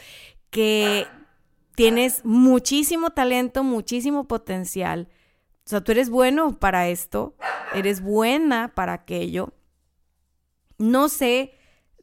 que 0.49 1.07
tienes 1.81 2.27
muchísimo 2.27 3.09
talento, 3.09 3.65
muchísimo 3.65 4.29
potencial. 4.29 5.09
O 5.65 5.71
sea, 5.71 5.81
tú 5.81 5.93
eres 5.93 6.11
bueno 6.11 6.59
para 6.59 6.91
esto, 6.91 7.35
eres 7.73 8.03
buena 8.03 8.75
para 8.75 8.93
aquello. 8.93 9.55
No 10.77 11.09
sé 11.09 11.55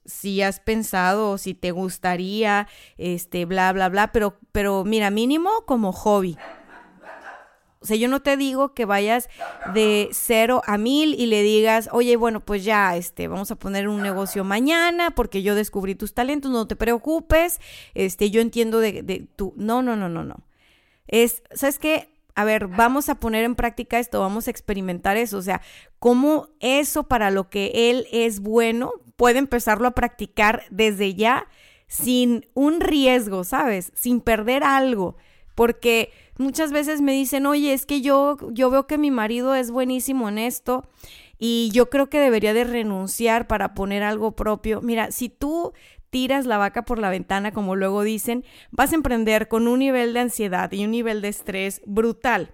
si 0.03 0.41
has 0.41 0.60
pensado 0.60 1.29
o 1.29 1.38
si 1.38 1.53
te 1.53 1.69
gustaría, 1.69 2.67
este, 2.98 3.46
bla, 3.46 3.72
bla, 3.72 3.88
bla, 3.89 4.12
pero, 4.12 4.39
pero 4.51 4.84
mira, 4.84 5.12
mínimo 5.12 5.51
como 5.67 5.91
hobby. 5.91 6.39
O 7.79 7.86
sea, 7.86 7.96
yo 7.96 8.07
no 8.07 8.22
te 8.22 8.38
digo 8.38 8.74
que 8.74 8.86
vayas 8.86 9.29
de 9.74 10.10
cero 10.12 10.62
a 10.65 10.77
mil 10.77 11.13
y 11.13 11.27
le 11.27 11.43
digas, 11.43 11.89
oye, 11.91 12.15
bueno, 12.15 12.39
pues 12.39 12.63
ya, 12.63 12.96
este, 12.96 13.27
vamos 13.27 13.51
a 13.51 13.55
poner 13.55 13.88
un 13.88 14.01
negocio 14.01 14.43
mañana 14.43 15.12
porque 15.12 15.43
yo 15.43 15.53
descubrí 15.53 15.93
tus 15.96 16.13
talentos, 16.13 16.51
no 16.51 16.67
te 16.67 16.75
preocupes, 16.75 17.60
este, 17.93 18.31
yo 18.31 18.41
entiendo 18.41 18.79
de, 18.79 19.03
de 19.03 19.27
tu... 19.36 19.53
No, 19.57 19.81
no, 19.81 19.96
no, 19.96 20.10
no, 20.10 20.24
no. 20.24 20.43
Es, 21.07 21.43
¿sabes 21.53 21.77
qué? 21.79 22.10
A 22.36 22.43
ver, 22.46 22.67
vamos 22.67 23.10
a 23.10 23.15
poner 23.15 23.43
en 23.46 23.55
práctica 23.55 24.00
esto, 24.00 24.19
vamos 24.19 24.48
a 24.48 24.51
experimentar 24.51 25.17
eso, 25.17 25.38
o 25.38 25.41
sea, 25.41 25.62
cómo 26.00 26.50
eso 26.60 27.03
para 27.03 27.31
lo 27.31 27.50
que 27.50 27.89
él 27.89 28.07
es 28.12 28.41
bueno 28.41 28.91
puede 29.15 29.39
empezarlo 29.39 29.88
a 29.88 29.96
practicar 29.96 30.63
desde 30.69 31.15
ya 31.15 31.48
sin 31.88 32.46
un 32.53 32.81
riesgo, 32.81 33.43
¿sabes? 33.43 33.91
Sin 33.96 34.22
perder 34.22 34.63
algo, 34.63 35.17
porque 35.55 36.12
Muchas 36.38 36.72
veces 36.72 37.01
me 37.01 37.13
dicen, 37.13 37.48
oye, 37.48 37.74
es 37.74 37.86
que 37.86 38.01
yo, 38.01 38.38
yo 38.51 38.70
veo 38.70 38.86
que 38.86 39.00
mi 39.00 39.10
marido 39.10 39.56
es 39.56 39.72
buenísimo 39.72 40.29
en 40.29 40.38
esto 40.38 40.88
y 41.39 41.72
yo 41.74 41.89
creo 41.89 42.10
que 42.10 42.20
debería 42.20 42.53
de 42.53 42.63
renunciar 42.63 43.48
para 43.48 43.74
poner 43.74 44.03
algo 44.03 44.36
propio. 44.36 44.82
Mira, 44.82 45.12
si 45.12 45.29
tú 45.29 45.74
tiras 46.12 46.46
la 46.46 46.58
vaca 46.58 46.86
por 46.86 47.00
la 47.00 47.10
ventana, 47.10 47.51
como 47.51 47.75
luego 47.75 48.03
dicen, 48.03 48.46
vas 48.70 48.91
a 48.91 48.96
emprender 48.96 49.48
con 49.48 49.67
un 49.67 49.79
nivel 49.79 50.13
de 50.13 50.20
ansiedad 50.20 50.72
y 50.72 50.86
un 50.86 50.91
nivel 50.91 51.22
de 51.22 51.29
estrés 51.29 51.82
brutal. 51.86 52.53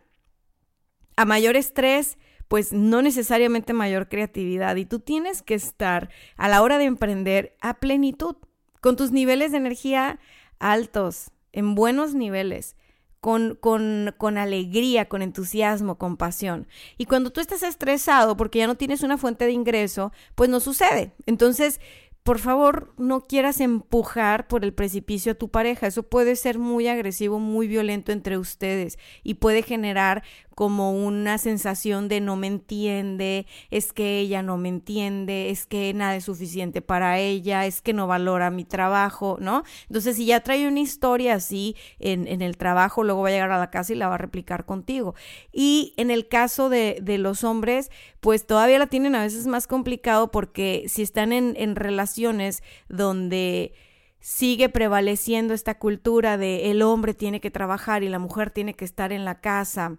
A 1.17 1.25
mayor 1.25 1.57
estrés, 1.57 2.17
pues 2.47 2.71
no 2.71 3.01
necesariamente 3.01 3.73
mayor 3.73 4.07
creatividad 4.07 4.77
y 4.77 4.85
tú 4.85 4.99
tienes 4.99 5.41
que 5.41 5.55
estar 5.55 6.09
a 6.37 6.47
la 6.47 6.61
hora 6.61 6.77
de 6.77 6.85
emprender 6.85 7.57
a 7.59 7.79
plenitud, 7.79 8.37
con 8.79 8.95
tus 8.95 9.11
niveles 9.11 9.51
de 9.51 9.57
energía 9.57 10.19
altos, 10.59 11.31
en 11.51 11.75
buenos 11.75 12.15
niveles 12.15 12.75
con, 13.23 13.55
con, 13.55 14.13
con, 14.17 14.37
alegría, 14.37 15.07
con 15.07 15.21
entusiasmo, 15.21 15.97
con 15.97 16.17
pasión. 16.17 16.67
Y 16.97 17.05
cuando 17.05 17.29
tú 17.29 17.39
estás 17.39 17.63
estresado 17.63 18.35
porque 18.35 18.59
ya 18.59 18.67
no 18.67 18.75
tienes 18.75 19.01
una 19.01 19.17
fuente 19.17 19.45
de 19.45 19.53
ingreso, 19.53 20.11
pues 20.35 20.49
no 20.49 20.59
sucede. 20.59 21.13
Entonces, 21.25 21.79
por 22.23 22.39
favor, 22.39 22.93
no 22.97 23.25
quieras 23.25 23.61
empujar 23.61 24.49
por 24.49 24.65
el 24.65 24.73
precipicio 24.73 25.31
a 25.31 25.35
tu 25.35 25.47
pareja. 25.47 25.87
Eso 25.87 26.03
puede 26.03 26.35
ser 26.35 26.59
muy 26.59 26.89
agresivo, 26.89 27.39
muy 27.39 27.69
violento 27.69 28.11
entre 28.11 28.37
ustedes 28.37 28.99
y 29.23 29.35
puede 29.35 29.61
generar 29.61 30.23
como 30.55 30.91
una 30.91 31.37
sensación 31.37 32.07
de 32.07 32.21
no 32.21 32.35
me 32.35 32.47
entiende, 32.47 33.45
es 33.71 33.93
que 33.93 34.19
ella 34.19 34.41
no 34.43 34.57
me 34.57 34.69
entiende, 34.69 35.49
es 35.49 35.65
que 35.65 35.93
nada 35.93 36.15
es 36.15 36.25
suficiente 36.25 36.81
para 36.81 37.19
ella, 37.19 37.65
es 37.65 37.81
que 37.81 37.93
no 37.93 38.07
valora 38.07 38.49
mi 38.49 38.65
trabajo, 38.65 39.37
¿no? 39.39 39.63
Entonces, 39.87 40.17
si 40.17 40.25
ya 40.25 40.41
trae 40.41 40.67
una 40.67 40.79
historia 40.79 41.35
así 41.35 41.75
en, 41.99 42.27
en 42.27 42.41
el 42.41 42.57
trabajo, 42.57 43.03
luego 43.03 43.21
va 43.21 43.29
a 43.29 43.31
llegar 43.31 43.51
a 43.51 43.59
la 43.59 43.71
casa 43.71 43.93
y 43.93 43.95
la 43.95 44.07
va 44.07 44.15
a 44.15 44.19
replicar 44.19 44.65
contigo. 44.65 45.15
Y 45.51 45.93
en 45.97 46.11
el 46.11 46.27
caso 46.27 46.69
de, 46.69 46.99
de 47.01 47.17
los 47.17 47.43
hombres, 47.43 47.89
pues 48.19 48.45
todavía 48.45 48.79
la 48.79 48.87
tienen 48.87 49.15
a 49.15 49.23
veces 49.23 49.47
más 49.47 49.67
complicado 49.67 50.31
porque 50.31 50.85
si 50.87 51.01
están 51.01 51.33
en, 51.33 51.55
en 51.57 51.75
relaciones 51.75 52.63
donde 52.89 53.73
sigue 54.19 54.69
prevaleciendo 54.69 55.53
esta 55.53 55.77
cultura 55.77 56.37
de 56.37 56.71
el 56.71 56.81
hombre 56.81 57.13
tiene 57.13 57.41
que 57.41 57.51
trabajar 57.51 58.03
y 58.03 58.09
la 58.09 58.19
mujer 58.19 58.51
tiene 58.51 58.73
que 58.73 58.85
estar 58.85 59.11
en 59.11 59.25
la 59.25 59.41
casa 59.41 59.97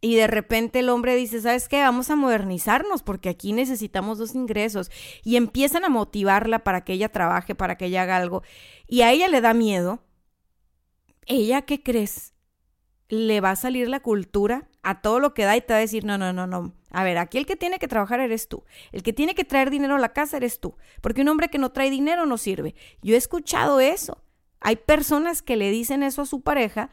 y 0.00 0.16
de 0.16 0.26
repente 0.26 0.78
el 0.78 0.88
hombre 0.88 1.14
dice, 1.14 1.40
¿sabes 1.40 1.68
qué? 1.68 1.82
Vamos 1.82 2.10
a 2.10 2.16
modernizarnos 2.16 3.02
porque 3.02 3.28
aquí 3.28 3.52
necesitamos 3.52 4.16
dos 4.18 4.34
ingresos. 4.34 4.90
Y 5.22 5.36
empiezan 5.36 5.84
a 5.84 5.90
motivarla 5.90 6.60
para 6.60 6.84
que 6.84 6.94
ella 6.94 7.10
trabaje, 7.10 7.54
para 7.54 7.76
que 7.76 7.86
ella 7.86 8.02
haga 8.02 8.16
algo. 8.16 8.42
Y 8.86 9.02
a 9.02 9.12
ella 9.12 9.28
le 9.28 9.42
da 9.42 9.52
miedo. 9.52 10.02
¿Ella 11.26 11.62
qué 11.62 11.82
crees? 11.82 12.32
Le 13.08 13.42
va 13.42 13.50
a 13.50 13.56
salir 13.56 13.88
la 13.88 14.00
cultura 14.00 14.68
a 14.82 15.02
todo 15.02 15.20
lo 15.20 15.34
que 15.34 15.44
da 15.44 15.56
y 15.56 15.60
te 15.60 15.74
va 15.74 15.76
a 15.76 15.80
decir, 15.80 16.04
no, 16.04 16.16
no, 16.16 16.32
no, 16.32 16.46
no. 16.46 16.72
A 16.90 17.04
ver, 17.04 17.18
aquí 17.18 17.36
el 17.36 17.44
que 17.44 17.56
tiene 17.56 17.78
que 17.78 17.88
trabajar 17.88 18.20
eres 18.20 18.48
tú. 18.48 18.64
El 18.92 19.02
que 19.02 19.12
tiene 19.12 19.34
que 19.34 19.44
traer 19.44 19.68
dinero 19.68 19.96
a 19.96 19.98
la 19.98 20.14
casa 20.14 20.38
eres 20.38 20.60
tú. 20.60 20.76
Porque 21.02 21.20
un 21.20 21.28
hombre 21.28 21.48
que 21.48 21.58
no 21.58 21.72
trae 21.72 21.90
dinero 21.90 22.24
no 22.24 22.38
sirve. 22.38 22.74
Yo 23.02 23.14
he 23.14 23.18
escuchado 23.18 23.80
eso. 23.80 24.24
Hay 24.60 24.76
personas 24.76 25.42
que 25.42 25.56
le 25.56 25.70
dicen 25.70 26.02
eso 26.02 26.22
a 26.22 26.26
su 26.26 26.40
pareja. 26.40 26.90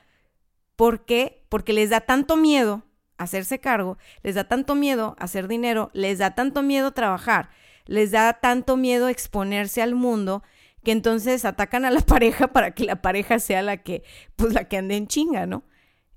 ¿Por 0.76 1.06
qué? 1.06 1.46
Porque 1.48 1.72
les 1.72 1.90
da 1.90 2.02
tanto 2.02 2.36
miedo 2.36 2.84
hacerse 3.18 3.60
cargo, 3.60 3.98
les 4.24 4.36
da 4.36 4.46
tanto 4.46 4.76
miedo 4.76 5.16
hacer 5.20 5.48
dinero, 5.48 5.90
les 5.94 6.20
da 6.20 6.36
tanto 6.36 6.64
miedo 6.64 6.92
trabajar, 6.92 7.50
les 7.86 8.12
da 8.12 8.34
tanto 8.34 8.78
miedo 8.78 9.08
exponerse 9.08 9.82
al 9.82 9.96
mundo 9.96 10.44
que 10.84 10.92
entonces 10.92 11.46
atacan 11.46 11.86
a 11.86 11.92
la 11.92 12.02
pareja 12.06 12.48
para 12.48 12.72
que 12.72 12.86
la 12.86 13.02
pareja 13.02 13.40
sea 13.40 13.62
la 13.62 13.78
que, 13.78 14.04
pues 14.36 14.54
la 14.54 14.66
que 14.66 14.78
ande 14.78 14.96
en 14.96 15.08
chinga, 15.08 15.46
¿no? 15.46 15.64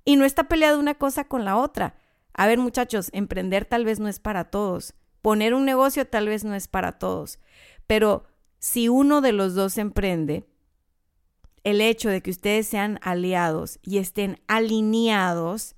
Y 0.05 0.17
no 0.17 0.25
está 0.25 0.45
peleada 0.45 0.79
una 0.79 0.95
cosa 0.95 1.25
con 1.25 1.45
la 1.45 1.57
otra. 1.57 1.95
A 2.33 2.47
ver, 2.47 2.59
muchachos, 2.59 3.11
emprender 3.13 3.65
tal 3.65 3.85
vez 3.85 4.01
no 4.01 4.09
es 4.09 4.19
para 4.19 4.45
todos, 4.45 4.95
Poner 5.23 5.53
un 5.53 5.65
negocio 5.65 6.07
tal 6.07 6.29
vez 6.29 6.45
no 6.45 6.55
es 6.55 6.67
para 6.67 6.93
todos, 6.93 7.39
pero 7.87 8.25
si 8.59 8.89
uno 8.89 9.21
de 9.21 9.33
los 9.33 9.55
dos 9.55 9.77
emprende, 9.77 10.47
el 11.63 11.83
hecho 11.83 12.09
de 12.09 12.23
que 12.23 12.31
ustedes 12.31 12.67
sean 12.67 12.99
aliados 13.03 13.79
y 13.83 13.99
estén 13.99 14.41
alineados 14.49 15.77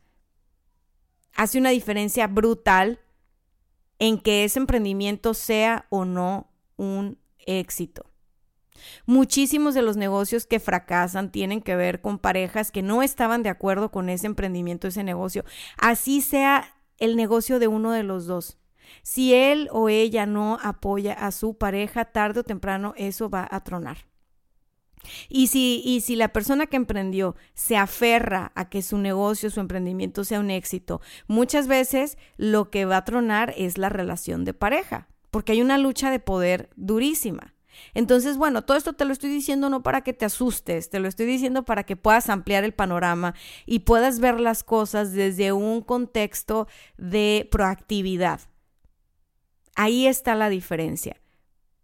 hace 1.35 1.59
una 1.59 1.71
diferencia 1.71 2.27
brutal 2.27 3.01
en 3.99 4.19
que 4.19 4.45
ese 4.45 4.59
emprendimiento 4.59 5.35
sea 5.35 5.87
o 5.91 6.05
no 6.05 6.51
un 6.77 7.19
éxito. 7.39 8.07
Muchísimos 9.07 9.75
de 9.75 9.83
los 9.83 9.97
negocios 9.97 10.47
que 10.47 10.61
fracasan 10.61 11.31
tienen 11.31 11.61
que 11.61 11.77
ver 11.77 12.01
con 12.01 12.19
parejas 12.19 12.73
que 12.73 12.83
no 12.83 13.03
estaban 13.03 13.43
de 13.43 13.49
acuerdo 13.49 13.91
con 13.91 14.09
ese 14.09 14.27
emprendimiento, 14.27 14.89
ese 14.89 15.05
negocio, 15.05 15.45
así 15.77 16.21
sea 16.21 16.75
el 16.99 17.17
negocio 17.17 17.59
de 17.59 17.69
uno 17.69 17.93
de 17.93 18.03
los 18.03 18.27
dos. 18.27 18.59
Si 19.03 19.35
él 19.35 19.69
o 19.73 19.89
ella 19.89 20.27
no 20.27 20.59
apoya 20.63 21.13
a 21.13 21.31
su 21.31 21.57
pareja, 21.57 22.07
tarde 22.07 22.41
o 22.41 22.45
temprano 22.45 22.95
eso 22.97 23.31
va 23.31 23.47
a 23.51 23.63
tronar. 23.63 24.12
Y 25.29 25.49
si, 25.49 25.83
y 25.85 26.01
si 26.01 26.17
la 26.17 26.33
persona 26.33 26.67
que 26.67 26.77
emprendió 26.77 27.37
se 27.55 27.77
aferra 27.77 28.53
a 28.55 28.69
que 28.69 28.83
su 28.83 28.99
negocio, 28.99 29.51
su 29.51 29.61
emprendimiento 29.61 30.25
sea 30.25 30.41
un 30.41 30.51
éxito, 30.51 31.01
muchas 31.27 31.67
veces 31.67 32.19
lo 32.37 32.71
que 32.71 32.85
va 32.85 32.99
a 32.99 33.05
tronar 33.05 33.55
es 33.57 33.79
la 33.79 33.89
relación 33.89 34.45
de 34.45 34.55
pareja, 34.55 35.09
porque 35.31 35.53
hay 35.53 35.63
una 35.63 35.79
lucha 35.79 36.11
de 36.11 36.21
poder 36.21 36.71
durísima. 36.77 37.55
Entonces, 37.95 38.37
bueno, 38.37 38.63
todo 38.63 38.77
esto 38.77 38.93
te 38.93 39.05
lo 39.05 39.13
estoy 39.13 39.31
diciendo 39.31 39.69
no 39.71 39.83
para 39.83 40.03
que 40.03 40.13
te 40.13 40.25
asustes, 40.25 40.91
te 40.91 41.01
lo 41.01 41.09
estoy 41.09 41.27
diciendo 41.27 41.65
para 41.65 41.85
que 41.85 41.97
puedas 41.97 42.29
ampliar 42.29 42.65
el 42.65 42.75
panorama 42.75 43.35
y 43.67 43.81
puedas 43.81 44.21
ver 44.21 44.41
las 44.41 44.63
cosas 44.63 45.13
desde 45.13 45.53
un 45.53 45.81
contexto 45.83 46.69
de 46.97 47.49
proactividad. 47.51 48.41
Ahí 49.75 50.07
está 50.07 50.35
la 50.35 50.49
diferencia, 50.49 51.21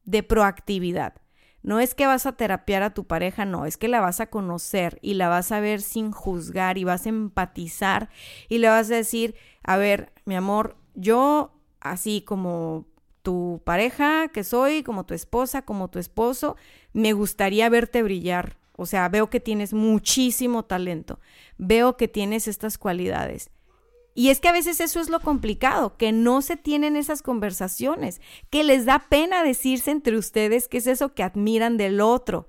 de 0.05 0.23
proactividad. 0.23 1.15
No 1.63 1.81
es 1.81 1.95
que 1.95 2.07
vas 2.07 2.27
a 2.27 2.33
terapiar 2.33 2.83
a 2.83 2.95
tu 2.95 3.07
pareja, 3.07 3.45
no, 3.45 3.67
es 3.67 3.77
que 3.77 3.89
la 3.89 4.01
vas 4.01 4.21
a 4.21 4.27
conocer 4.27 4.99
y 5.03 5.15
la 5.15 5.29
vas 5.29 5.53
a 5.53 5.61
ver 5.61 5.81
sin 5.81 6.13
juzgar 6.13 6.79
y 6.79 6.85
vas 6.85 7.07
a 7.07 7.09
empatizar 7.11 8.09
y 8.49 8.59
le 8.59 8.69
vas 8.69 8.91
a 8.91 8.95
decir, 8.95 9.35
a 9.63 9.77
ver, 9.77 10.13
mi 10.25 10.37
amor, 10.37 10.77
yo 10.95 11.53
así 11.81 12.23
como 12.23 12.87
tu 13.23 13.61
pareja 13.65 14.29
que 14.29 14.45
soy, 14.45 14.83
como 14.83 15.05
tu 15.05 15.15
esposa, 15.15 15.63
como 15.63 15.89
tu 15.89 15.99
esposo, 15.99 16.57
me 16.93 17.13
gustaría 17.13 17.69
verte 17.69 18.03
brillar. 18.03 18.57
O 18.77 18.87
sea, 18.87 19.09
veo 19.09 19.29
que 19.29 19.41
tienes 19.41 19.75
muchísimo 19.75 20.65
talento, 20.65 21.19
veo 21.59 21.97
que 21.97 22.07
tienes 22.07 22.47
estas 22.47 22.79
cualidades. 22.79 23.51
Y 24.19 24.31
es 24.31 24.41
que 24.41 24.49
a 24.49 24.53
veces 24.53 24.81
eso 24.81 24.99
es 24.99 25.11
lo 25.11 25.21
complicado, 25.21 25.97
que 25.97 26.11
no 26.11 26.43
se 26.43 26.57
tienen 26.57 26.97
esas 26.97 27.23
conversaciones, 27.23 28.21
que 28.51 28.65
les 28.65 28.85
da 28.85 29.07
pena 29.09 29.45
decirse 29.45 29.93
entre 29.93 30.19
ustedes 30.19 30.67
qué 30.67 30.79
es 30.79 30.89
eso 30.89 31.15
que 31.15 31.23
admiran 31.23 31.77
del 31.77 32.01
otro. 32.01 32.49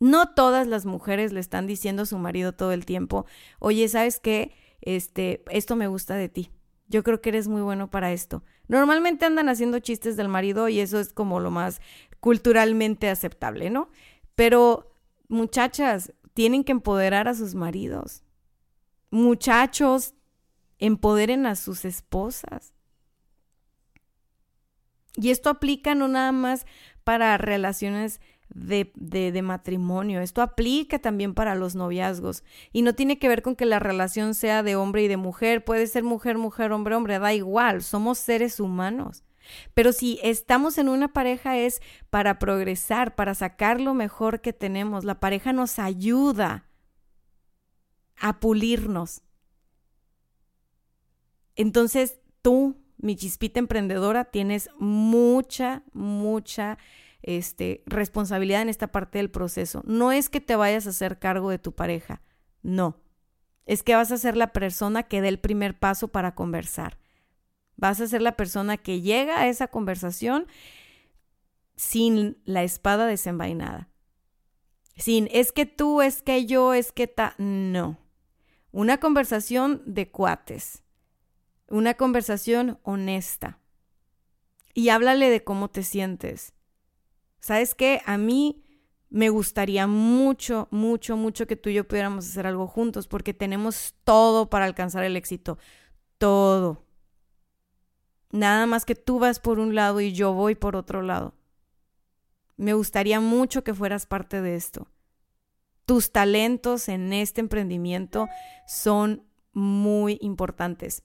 No 0.00 0.32
todas 0.32 0.66
las 0.66 0.86
mujeres 0.86 1.34
le 1.34 1.40
están 1.40 1.66
diciendo 1.66 2.04
a 2.04 2.06
su 2.06 2.16
marido 2.16 2.52
todo 2.54 2.72
el 2.72 2.86
tiempo, 2.86 3.26
oye, 3.58 3.86
¿sabes 3.86 4.18
qué? 4.18 4.52
Este, 4.80 5.44
esto 5.50 5.76
me 5.76 5.88
gusta 5.88 6.14
de 6.14 6.30
ti. 6.30 6.50
Yo 6.88 7.02
creo 7.02 7.20
que 7.20 7.28
eres 7.28 7.46
muy 7.46 7.60
bueno 7.60 7.90
para 7.90 8.10
esto. 8.10 8.42
Normalmente 8.66 9.26
andan 9.26 9.50
haciendo 9.50 9.78
chistes 9.80 10.16
del 10.16 10.30
marido 10.30 10.70
y 10.70 10.80
eso 10.80 11.00
es 11.00 11.12
como 11.12 11.38
lo 11.38 11.50
más 11.50 11.82
culturalmente 12.20 13.10
aceptable, 13.10 13.68
¿no? 13.68 13.90
Pero 14.36 14.90
muchachas, 15.28 16.14
tienen 16.32 16.64
que 16.64 16.72
empoderar 16.72 17.28
a 17.28 17.34
sus 17.34 17.54
maridos. 17.54 18.24
Muchachos, 19.14 20.12
empoderen 20.80 21.46
a 21.46 21.54
sus 21.54 21.84
esposas. 21.84 22.74
Y 25.14 25.30
esto 25.30 25.50
aplica 25.50 25.94
no 25.94 26.08
nada 26.08 26.32
más 26.32 26.66
para 27.04 27.38
relaciones 27.38 28.20
de, 28.52 28.90
de, 28.96 29.42
matrimonio, 29.42 30.20
esto 30.20 30.42
aplica 30.42 30.98
también 30.98 31.32
para 31.32 31.54
los 31.54 31.76
noviazgos. 31.76 32.42
Y 32.72 32.82
no 32.82 32.96
tiene 32.96 33.20
que 33.20 33.28
ver 33.28 33.42
con 33.42 33.54
que 33.54 33.66
la 33.66 33.78
relación 33.78 34.34
sea 34.34 34.64
de 34.64 34.74
hombre 34.74 35.04
y 35.04 35.08
de 35.08 35.16
mujer, 35.16 35.64
puede 35.64 35.86
ser 35.86 36.02
mujer, 36.02 36.36
mujer, 36.36 36.72
hombre, 36.72 36.96
hombre, 36.96 37.20
da 37.20 37.32
igual, 37.32 37.84
somos 37.84 38.18
seres 38.18 38.58
humanos. 38.58 39.22
Pero 39.74 39.92
si 39.92 40.18
estamos 40.24 40.76
en 40.76 40.88
una 40.88 41.12
pareja 41.12 41.56
es 41.56 41.80
para 42.10 42.40
progresar, 42.40 43.14
para 43.14 43.36
sacar 43.36 43.80
lo 43.80 43.94
mejor 43.94 44.40
que 44.40 44.52
tenemos. 44.52 45.04
La 45.04 45.20
pareja 45.20 45.52
nos 45.52 45.78
ayuda 45.78 46.66
a 48.18 48.40
pulirnos. 48.40 49.22
Entonces 51.56 52.18
tú, 52.42 52.76
mi 52.98 53.16
chispita 53.16 53.58
emprendedora, 53.58 54.24
tienes 54.24 54.68
mucha, 54.78 55.82
mucha 55.92 56.78
este, 57.22 57.82
responsabilidad 57.86 58.62
en 58.62 58.68
esta 58.68 58.88
parte 58.88 59.18
del 59.18 59.30
proceso. 59.30 59.82
No 59.86 60.12
es 60.12 60.28
que 60.28 60.40
te 60.40 60.56
vayas 60.56 60.86
a 60.86 60.90
hacer 60.90 61.18
cargo 61.18 61.50
de 61.50 61.58
tu 61.58 61.72
pareja, 61.72 62.22
no. 62.62 63.00
Es 63.66 63.82
que 63.82 63.94
vas 63.94 64.12
a 64.12 64.18
ser 64.18 64.36
la 64.36 64.52
persona 64.52 65.04
que 65.04 65.22
dé 65.22 65.28
el 65.28 65.38
primer 65.38 65.78
paso 65.78 66.08
para 66.08 66.34
conversar. 66.34 66.98
Vas 67.76 68.00
a 68.00 68.06
ser 68.06 68.20
la 68.20 68.36
persona 68.36 68.76
que 68.76 69.00
llega 69.00 69.40
a 69.40 69.48
esa 69.48 69.68
conversación 69.68 70.46
sin 71.76 72.36
la 72.44 72.62
espada 72.62 73.06
desenvainada. 73.06 73.88
Sin, 74.96 75.28
es 75.32 75.50
que 75.50 75.66
tú, 75.66 76.02
es 76.02 76.22
que 76.22 76.46
yo, 76.46 76.74
es 76.74 76.92
que 76.92 77.06
ta. 77.06 77.34
No. 77.38 77.98
Una 78.74 78.98
conversación 78.98 79.82
de 79.86 80.10
cuates. 80.10 80.82
Una 81.68 81.94
conversación 81.94 82.80
honesta. 82.82 83.60
Y 84.74 84.88
háblale 84.88 85.30
de 85.30 85.44
cómo 85.44 85.70
te 85.70 85.84
sientes. 85.84 86.54
¿Sabes 87.38 87.76
qué? 87.76 88.02
A 88.04 88.18
mí 88.18 88.64
me 89.10 89.28
gustaría 89.28 89.86
mucho, 89.86 90.66
mucho, 90.72 91.16
mucho 91.16 91.46
que 91.46 91.54
tú 91.54 91.70
y 91.70 91.74
yo 91.74 91.86
pudiéramos 91.86 92.26
hacer 92.26 92.48
algo 92.48 92.66
juntos 92.66 93.06
porque 93.06 93.32
tenemos 93.32 93.94
todo 94.02 94.50
para 94.50 94.64
alcanzar 94.64 95.04
el 95.04 95.16
éxito. 95.16 95.56
Todo. 96.18 96.84
Nada 98.32 98.66
más 98.66 98.84
que 98.84 98.96
tú 98.96 99.20
vas 99.20 99.38
por 99.38 99.60
un 99.60 99.76
lado 99.76 100.00
y 100.00 100.12
yo 100.12 100.32
voy 100.32 100.56
por 100.56 100.74
otro 100.74 101.00
lado. 101.00 101.36
Me 102.56 102.74
gustaría 102.74 103.20
mucho 103.20 103.62
que 103.62 103.72
fueras 103.72 104.04
parte 104.04 104.42
de 104.42 104.56
esto. 104.56 104.88
Tus 105.86 106.12
talentos 106.12 106.88
en 106.88 107.12
este 107.12 107.40
emprendimiento 107.40 108.28
son 108.66 109.24
muy 109.52 110.18
importantes. 110.20 111.02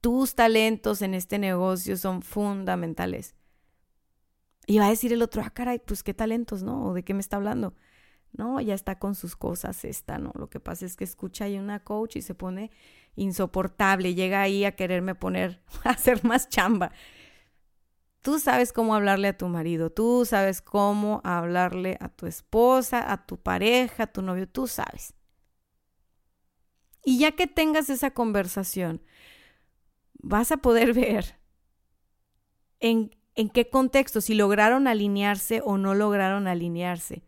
Tus 0.00 0.34
talentos 0.34 1.02
en 1.02 1.14
este 1.14 1.38
negocio 1.38 1.96
son 1.96 2.22
fundamentales. 2.22 3.34
Y 4.66 4.78
va 4.78 4.86
a 4.86 4.90
decir 4.90 5.12
el 5.12 5.22
otro, 5.22 5.42
ah, 5.44 5.50
caray, 5.50 5.78
pues 5.78 6.02
qué 6.02 6.14
talentos, 6.14 6.62
¿no? 6.62 6.86
¿O 6.86 6.94
de 6.94 7.02
qué 7.02 7.14
me 7.14 7.20
está 7.20 7.36
hablando? 7.36 7.74
No, 8.32 8.60
ya 8.60 8.74
está 8.74 8.98
con 8.98 9.14
sus 9.14 9.34
cosas 9.34 9.84
esta, 9.84 10.18
¿no? 10.18 10.32
Lo 10.34 10.50
que 10.50 10.60
pasa 10.60 10.84
es 10.84 10.94
que 10.94 11.04
escucha 11.04 11.46
ahí 11.46 11.58
una 11.58 11.82
coach 11.82 12.16
y 12.16 12.22
se 12.22 12.34
pone 12.34 12.70
insoportable, 13.16 14.14
llega 14.14 14.42
ahí 14.42 14.64
a 14.64 14.76
quererme 14.76 15.14
poner 15.14 15.62
a 15.84 15.90
hacer 15.90 16.24
más 16.24 16.48
chamba. 16.48 16.92
Tú 18.22 18.38
sabes 18.38 18.72
cómo 18.72 18.94
hablarle 18.94 19.28
a 19.28 19.38
tu 19.38 19.48
marido, 19.48 19.90
tú 19.90 20.24
sabes 20.24 20.60
cómo 20.60 21.20
hablarle 21.24 21.96
a 22.00 22.08
tu 22.08 22.26
esposa, 22.26 23.12
a 23.12 23.24
tu 23.26 23.38
pareja, 23.38 24.04
a 24.04 24.06
tu 24.08 24.22
novio, 24.22 24.48
tú 24.48 24.66
sabes. 24.66 25.14
Y 27.04 27.18
ya 27.18 27.32
que 27.32 27.46
tengas 27.46 27.90
esa 27.90 28.10
conversación, 28.10 29.02
vas 30.14 30.50
a 30.52 30.58
poder 30.58 30.92
ver 30.94 31.38
en, 32.80 33.16
en 33.34 33.48
qué 33.50 33.70
contexto, 33.70 34.20
si 34.20 34.34
lograron 34.34 34.88
alinearse 34.88 35.62
o 35.64 35.78
no 35.78 35.94
lograron 35.94 36.48
alinearse. 36.48 37.22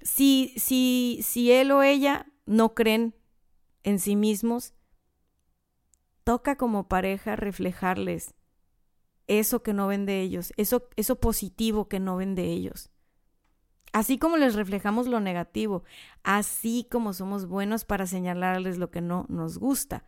Si, 0.00 0.54
si, 0.56 1.20
si 1.22 1.52
él 1.52 1.70
o 1.70 1.82
ella 1.82 2.26
no 2.46 2.74
creen 2.74 3.14
en 3.84 4.00
sí 4.00 4.16
mismos, 4.16 4.74
toca 6.24 6.56
como 6.56 6.88
pareja 6.88 7.36
reflejarles 7.36 8.34
eso 9.26 9.62
que 9.62 9.72
no 9.72 9.86
ven 9.86 10.06
de 10.06 10.20
ellos, 10.20 10.52
eso, 10.56 10.88
eso 10.96 11.20
positivo 11.20 11.88
que 11.88 12.00
no 12.00 12.16
ven 12.16 12.34
de 12.34 12.44
ellos. 12.44 12.90
Así 13.92 14.18
como 14.18 14.38
les 14.38 14.54
reflejamos 14.54 15.06
lo 15.06 15.20
negativo, 15.20 15.84
así 16.22 16.86
como 16.90 17.12
somos 17.12 17.46
buenos 17.46 17.84
para 17.84 18.06
señalarles 18.06 18.78
lo 18.78 18.90
que 18.90 19.02
no 19.02 19.26
nos 19.28 19.58
gusta. 19.58 20.04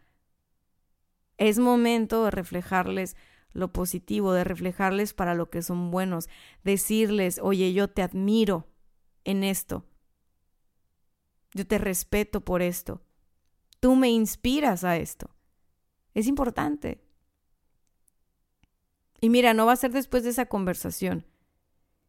Es 1.36 1.58
momento 1.58 2.24
de 2.24 2.30
reflejarles 2.30 3.16
lo 3.52 3.72
positivo, 3.72 4.32
de 4.32 4.44
reflejarles 4.44 5.12
para 5.14 5.34
lo 5.34 5.50
que 5.50 5.62
son 5.62 5.90
buenos, 5.90 6.28
decirles, 6.64 7.38
oye, 7.42 7.72
yo 7.72 7.88
te 7.88 8.02
admiro 8.02 8.68
en 9.24 9.44
esto, 9.44 9.84
yo 11.52 11.66
te 11.66 11.78
respeto 11.78 12.40
por 12.40 12.62
esto, 12.62 13.02
tú 13.80 13.96
me 13.96 14.10
inspiras 14.10 14.82
a 14.82 14.96
esto. 14.96 15.30
Es 16.14 16.26
importante. 16.26 17.03
Y 19.24 19.30
mira, 19.30 19.54
no 19.54 19.64
va 19.64 19.72
a 19.72 19.76
ser 19.76 19.90
después 19.90 20.22
de 20.22 20.28
esa 20.28 20.44
conversación 20.44 21.24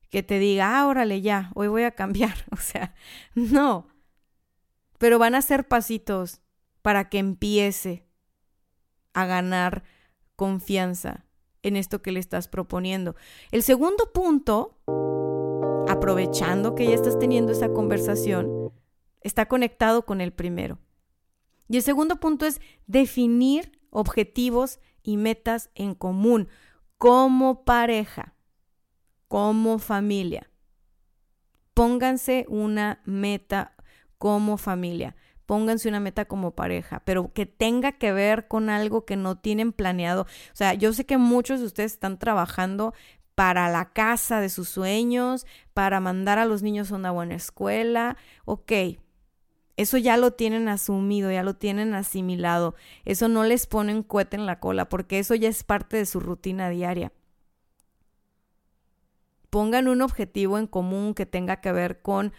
que 0.10 0.22
te 0.22 0.38
diga, 0.38 0.78
ah, 0.78 0.86
órale, 0.86 1.22
ya, 1.22 1.50
hoy 1.56 1.70
voy 1.70 1.84
a 1.84 1.92
cambiar. 1.92 2.36
O 2.52 2.58
sea, 2.58 2.94
no. 3.36 3.88
Pero 4.98 5.18
van 5.18 5.34
a 5.34 5.42
ser 5.42 5.66
pasitos 5.66 6.42
para 6.82 7.08
que 7.08 7.20
empiece 7.20 8.06
a 9.14 9.26
ganar 9.26 9.86
confianza 10.36 11.24
en 11.64 11.78
esto 11.78 12.02
que 12.02 12.12
le 12.12 12.20
estás 12.20 12.50
proponiendo. 12.50 13.16
El 13.50 13.64
segundo 13.64 14.12
punto, 14.12 14.78
aprovechando 15.88 16.76
que 16.76 16.86
ya 16.86 16.96
estás 16.96 17.18
teniendo 17.18 17.54
esa 17.54 17.70
conversación, 17.70 18.74
está 19.22 19.46
conectado 19.46 20.06
con 20.06 20.20
el 20.20 20.34
primero. 20.34 20.80
Y 21.70 21.78
el 21.78 21.82
segundo 21.82 22.18
punto 22.18 22.46
es 22.46 22.60
definir 22.88 23.80
objetivos 23.90 24.82
y 25.02 25.16
metas 25.16 25.70
en 25.76 25.96
común 25.96 26.50
como 26.98 27.64
pareja, 27.64 28.36
como 29.28 29.80
familia. 29.80 30.50
Pónganse 31.74 32.46
una 32.48 33.02
meta 33.06 33.76
como 34.18 34.58
familia. 34.58 35.16
Pónganse 35.46 35.90
una 35.90 36.00
meta 36.00 36.26
como 36.26 36.56
pareja, 36.56 37.04
pero 37.06 37.32
que 37.34 37.46
tenga 37.46 37.92
que 37.92 38.12
ver 38.12 38.48
con 38.48 38.70
algo 38.70 39.06
que 39.06 39.16
no 39.16 39.38
tienen 39.38 39.74
planeado. 39.74 40.24
O 40.24 40.56
sea, 40.56 40.74
yo 40.74 40.92
sé 40.94 41.06
que 41.06 41.18
muchos 41.18 41.60
de 41.60 41.68
ustedes 41.68 41.92
están 41.94 42.18
trabajando 42.18 42.94
para 43.36 43.70
la 43.70 43.92
casa 43.92 44.40
de 44.40 44.50
sus 44.50 44.70
sueños, 44.70 45.46
para 45.74 46.00
mandar 46.00 46.40
a 46.40 46.46
los 46.46 46.64
niños 46.64 46.92
a 46.92 46.96
una 46.96 47.12
buena 47.12 47.36
escuela. 47.36 48.18
Ok, 48.46 48.72
eso 49.78 49.98
ya 49.98 50.16
lo 50.18 50.32
tienen 50.32 50.70
asumido, 50.70 51.32
ya 51.32 51.44
lo 51.44 51.56
tienen 51.56 51.94
asimilado. 51.96 52.76
Eso 53.04 53.28
no 53.28 53.44
les 53.44 53.68
ponen 53.68 54.04
cohete 54.04 54.38
en 54.38 54.46
la 54.46 54.60
cola, 54.60 54.88
porque 54.88 55.20
eso 55.20 55.36
ya 55.36 55.50
es 55.50 55.64
parte 55.64 55.98
de 55.98 56.06
su 56.06 56.20
rutina 56.20 56.70
diaria. 56.70 57.12
Pongan 59.50 59.88
un 59.88 60.02
objetivo 60.02 60.58
en 60.58 60.68
común 60.68 61.14
que 61.14 61.26
tenga 61.26 61.58
que 61.62 61.72
ver 61.72 62.02
con 62.02 62.34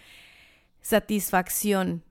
satisfacción, 0.81 2.05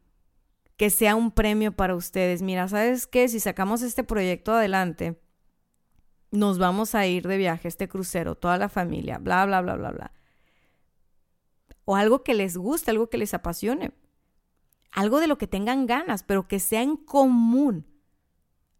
que 0.77 0.89
sea 0.89 1.15
un 1.15 1.31
premio 1.31 1.71
para 1.71 1.95
ustedes. 1.95 2.41
Mira, 2.41 2.67
¿sabes 2.67 3.07
qué? 3.07 3.27
Si 3.27 3.39
sacamos 3.39 3.81
este 3.81 4.03
proyecto 4.03 4.53
adelante, 4.53 5.19
nos 6.31 6.59
vamos 6.59 6.93
a 6.93 7.07
ir 7.07 7.27
de 7.27 7.37
viaje, 7.37 7.67
este 7.67 7.87
crucero, 7.87 8.35
toda 8.35 8.57
la 8.57 8.69
familia, 8.69 9.17
bla, 9.17 9.45
bla, 9.45 9.61
bla, 9.61 9.75
bla, 9.75 9.91
bla. 9.91 10.11
O 11.85 11.95
algo 11.95 12.23
que 12.23 12.33
les 12.33 12.57
guste, 12.57 12.91
algo 12.91 13.09
que 13.09 13.17
les 13.17 13.33
apasione 13.33 13.91
algo 14.95 15.19
de 15.19 15.27
lo 15.27 15.37
que 15.37 15.45
tengan 15.45 15.85
ganas, 15.85 16.23
pero 16.23 16.47
que 16.47 16.59
sea 16.59 16.81
en 16.81 16.95
común. 16.95 17.85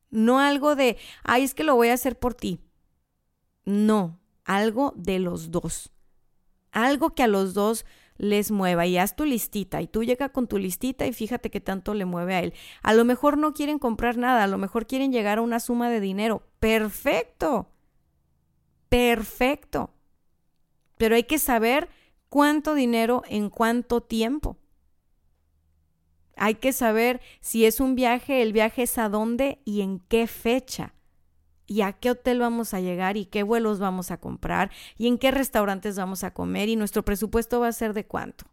No 0.09 0.39
algo 0.39 0.75
de, 0.77 0.97
ay, 1.23 1.43
es 1.43 1.53
que 1.53 1.65
lo 1.65 1.75
voy 1.75 1.89
a 1.89 1.93
hacer 1.93 2.17
por 2.17 2.33
ti. 2.33 2.61
No, 3.65 4.21
algo 4.45 4.93
de 4.95 5.19
los 5.19 5.51
dos. 5.51 5.91
Algo 6.71 7.13
que 7.13 7.23
a 7.23 7.27
los 7.27 7.53
dos 7.53 7.85
les 8.17 8.49
mueva 8.49 8.85
y 8.85 8.97
haz 8.97 9.17
tu 9.17 9.25
listita 9.25 9.81
y 9.81 9.87
tú 9.87 10.05
llega 10.05 10.29
con 10.29 10.47
tu 10.47 10.57
listita 10.57 11.05
y 11.05 11.11
fíjate 11.11 11.51
qué 11.51 11.59
tanto 11.59 11.93
le 11.93 12.05
mueve 12.05 12.35
a 12.35 12.39
él. 12.39 12.53
A 12.81 12.93
lo 12.93 13.03
mejor 13.03 13.37
no 13.37 13.53
quieren 13.53 13.77
comprar 13.77 14.15
nada, 14.17 14.45
a 14.45 14.47
lo 14.47 14.57
mejor 14.57 14.87
quieren 14.87 15.11
llegar 15.11 15.39
a 15.39 15.41
una 15.41 15.59
suma 15.59 15.89
de 15.89 15.99
dinero. 15.99 16.43
Perfecto. 16.59 17.67
Perfecto. 18.87 19.93
Pero 20.95 21.15
hay 21.15 21.23
que 21.23 21.39
saber 21.39 21.89
cuánto 22.29 22.73
dinero 22.73 23.21
en 23.27 23.49
cuánto 23.49 23.99
tiempo. 23.99 24.57
Hay 26.37 26.55
que 26.55 26.73
saber 26.73 27.21
si 27.41 27.65
es 27.65 27.79
un 27.79 27.95
viaje, 27.95 28.41
el 28.41 28.53
viaje 28.53 28.83
es 28.83 28.97
a 28.97 29.09
dónde 29.09 29.61
y 29.65 29.81
en 29.81 29.99
qué 29.99 30.27
fecha. 30.27 30.93
Y 31.67 31.81
a 31.81 31.93
qué 31.93 32.11
hotel 32.11 32.39
vamos 32.39 32.73
a 32.73 32.79
llegar 32.79 33.17
y 33.17 33.25
qué 33.25 33.41
vuelos 33.41 33.79
vamos 33.79 34.11
a 34.11 34.17
comprar 34.17 34.71
y 34.97 35.07
en 35.07 35.17
qué 35.17 35.31
restaurantes 35.31 35.97
vamos 35.97 36.23
a 36.23 36.31
comer 36.31 36.69
y 36.69 36.75
nuestro 36.75 37.03
presupuesto 37.03 37.59
va 37.59 37.69
a 37.69 37.71
ser 37.71 37.93
de 37.93 38.05
cuánto. 38.05 38.45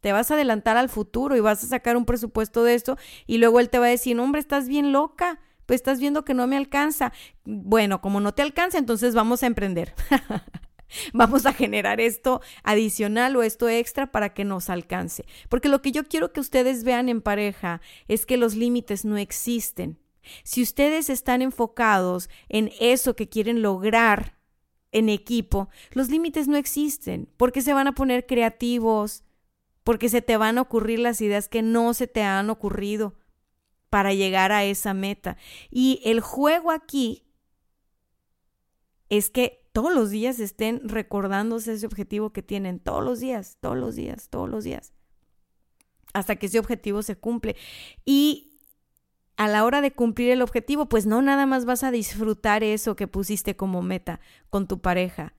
Te 0.00 0.12
vas 0.12 0.30
a 0.30 0.34
adelantar 0.34 0.76
al 0.78 0.88
futuro 0.88 1.36
y 1.36 1.40
vas 1.40 1.62
a 1.62 1.66
sacar 1.66 1.96
un 1.96 2.06
presupuesto 2.06 2.64
de 2.64 2.74
esto 2.74 2.96
y 3.26 3.38
luego 3.38 3.60
él 3.60 3.68
te 3.68 3.78
va 3.78 3.86
a 3.86 3.90
decir, 3.90 4.18
hombre, 4.18 4.40
estás 4.40 4.68
bien 4.68 4.90
loca, 4.90 5.38
pues 5.66 5.80
estás 5.80 6.00
viendo 6.00 6.24
que 6.24 6.34
no 6.34 6.46
me 6.46 6.56
alcanza. 6.56 7.12
Bueno, 7.44 8.00
como 8.00 8.20
no 8.20 8.32
te 8.32 8.42
alcanza, 8.42 8.78
entonces 8.78 9.14
vamos 9.14 9.42
a 9.42 9.46
emprender. 9.46 9.94
Vamos 11.12 11.46
a 11.46 11.52
generar 11.52 12.00
esto 12.00 12.40
adicional 12.62 13.36
o 13.36 13.42
esto 13.42 13.68
extra 13.68 14.10
para 14.10 14.34
que 14.34 14.44
nos 14.44 14.70
alcance. 14.70 15.24
Porque 15.48 15.68
lo 15.68 15.82
que 15.82 15.92
yo 15.92 16.04
quiero 16.04 16.32
que 16.32 16.40
ustedes 16.40 16.84
vean 16.84 17.08
en 17.08 17.20
pareja 17.20 17.80
es 18.08 18.26
que 18.26 18.36
los 18.36 18.54
límites 18.54 19.04
no 19.04 19.16
existen. 19.16 19.98
Si 20.44 20.62
ustedes 20.62 21.10
están 21.10 21.42
enfocados 21.42 22.30
en 22.48 22.70
eso 22.80 23.16
que 23.16 23.28
quieren 23.28 23.62
lograr 23.62 24.38
en 24.92 25.08
equipo, 25.08 25.68
los 25.92 26.10
límites 26.10 26.48
no 26.48 26.56
existen 26.56 27.28
porque 27.36 27.62
se 27.62 27.72
van 27.72 27.88
a 27.88 27.94
poner 27.94 28.26
creativos, 28.26 29.24
porque 29.84 30.08
se 30.08 30.22
te 30.22 30.36
van 30.36 30.58
a 30.58 30.62
ocurrir 30.62 31.00
las 31.00 31.20
ideas 31.20 31.48
que 31.48 31.62
no 31.62 31.92
se 31.94 32.06
te 32.06 32.22
han 32.22 32.50
ocurrido 32.50 33.14
para 33.90 34.14
llegar 34.14 34.52
a 34.52 34.64
esa 34.64 34.94
meta. 34.94 35.36
Y 35.70 36.00
el 36.04 36.20
juego 36.20 36.70
aquí 36.70 37.24
es 39.08 39.28
que 39.28 39.61
todos 39.72 39.94
los 39.94 40.10
días 40.10 40.38
estén 40.38 40.86
recordándose 40.88 41.72
ese 41.72 41.86
objetivo 41.86 42.30
que 42.30 42.42
tienen, 42.42 42.78
todos 42.78 43.02
los 43.02 43.20
días, 43.20 43.56
todos 43.60 43.76
los 43.76 43.96
días, 43.96 44.28
todos 44.28 44.48
los 44.48 44.64
días, 44.64 44.92
hasta 46.12 46.36
que 46.36 46.46
ese 46.46 46.58
objetivo 46.58 47.02
se 47.02 47.16
cumple. 47.16 47.56
Y 48.04 48.52
a 49.36 49.48
la 49.48 49.64
hora 49.64 49.80
de 49.80 49.92
cumplir 49.92 50.30
el 50.30 50.42
objetivo, 50.42 50.88
pues 50.88 51.06
no 51.06 51.22
nada 51.22 51.46
más 51.46 51.64
vas 51.64 51.84
a 51.84 51.90
disfrutar 51.90 52.62
eso 52.62 52.96
que 52.96 53.08
pusiste 53.08 53.56
como 53.56 53.82
meta 53.82 54.20
con 54.50 54.68
tu 54.68 54.80
pareja, 54.80 55.34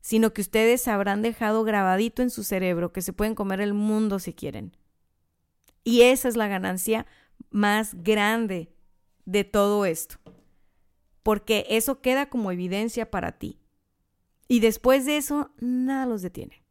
sino 0.00 0.32
que 0.32 0.42
ustedes 0.42 0.86
habrán 0.88 1.22
dejado 1.22 1.64
grabadito 1.64 2.22
en 2.22 2.30
su 2.30 2.44
cerebro 2.44 2.92
que 2.92 3.02
se 3.02 3.12
pueden 3.12 3.34
comer 3.34 3.60
el 3.60 3.74
mundo 3.74 4.18
si 4.18 4.34
quieren. 4.34 4.76
Y 5.84 6.02
esa 6.02 6.28
es 6.28 6.36
la 6.36 6.48
ganancia 6.48 7.06
más 7.50 7.94
grande 8.02 8.72
de 9.24 9.44
todo 9.44 9.86
esto, 9.86 10.16
porque 11.22 11.66
eso 11.70 12.00
queda 12.02 12.28
como 12.28 12.52
evidencia 12.52 13.10
para 13.10 13.38
ti. 13.38 13.59
Y 14.50 14.58
después 14.58 15.06
de 15.06 15.16
eso, 15.16 15.52
nada 15.60 16.06
los 16.06 16.22
detiene. 16.22 16.64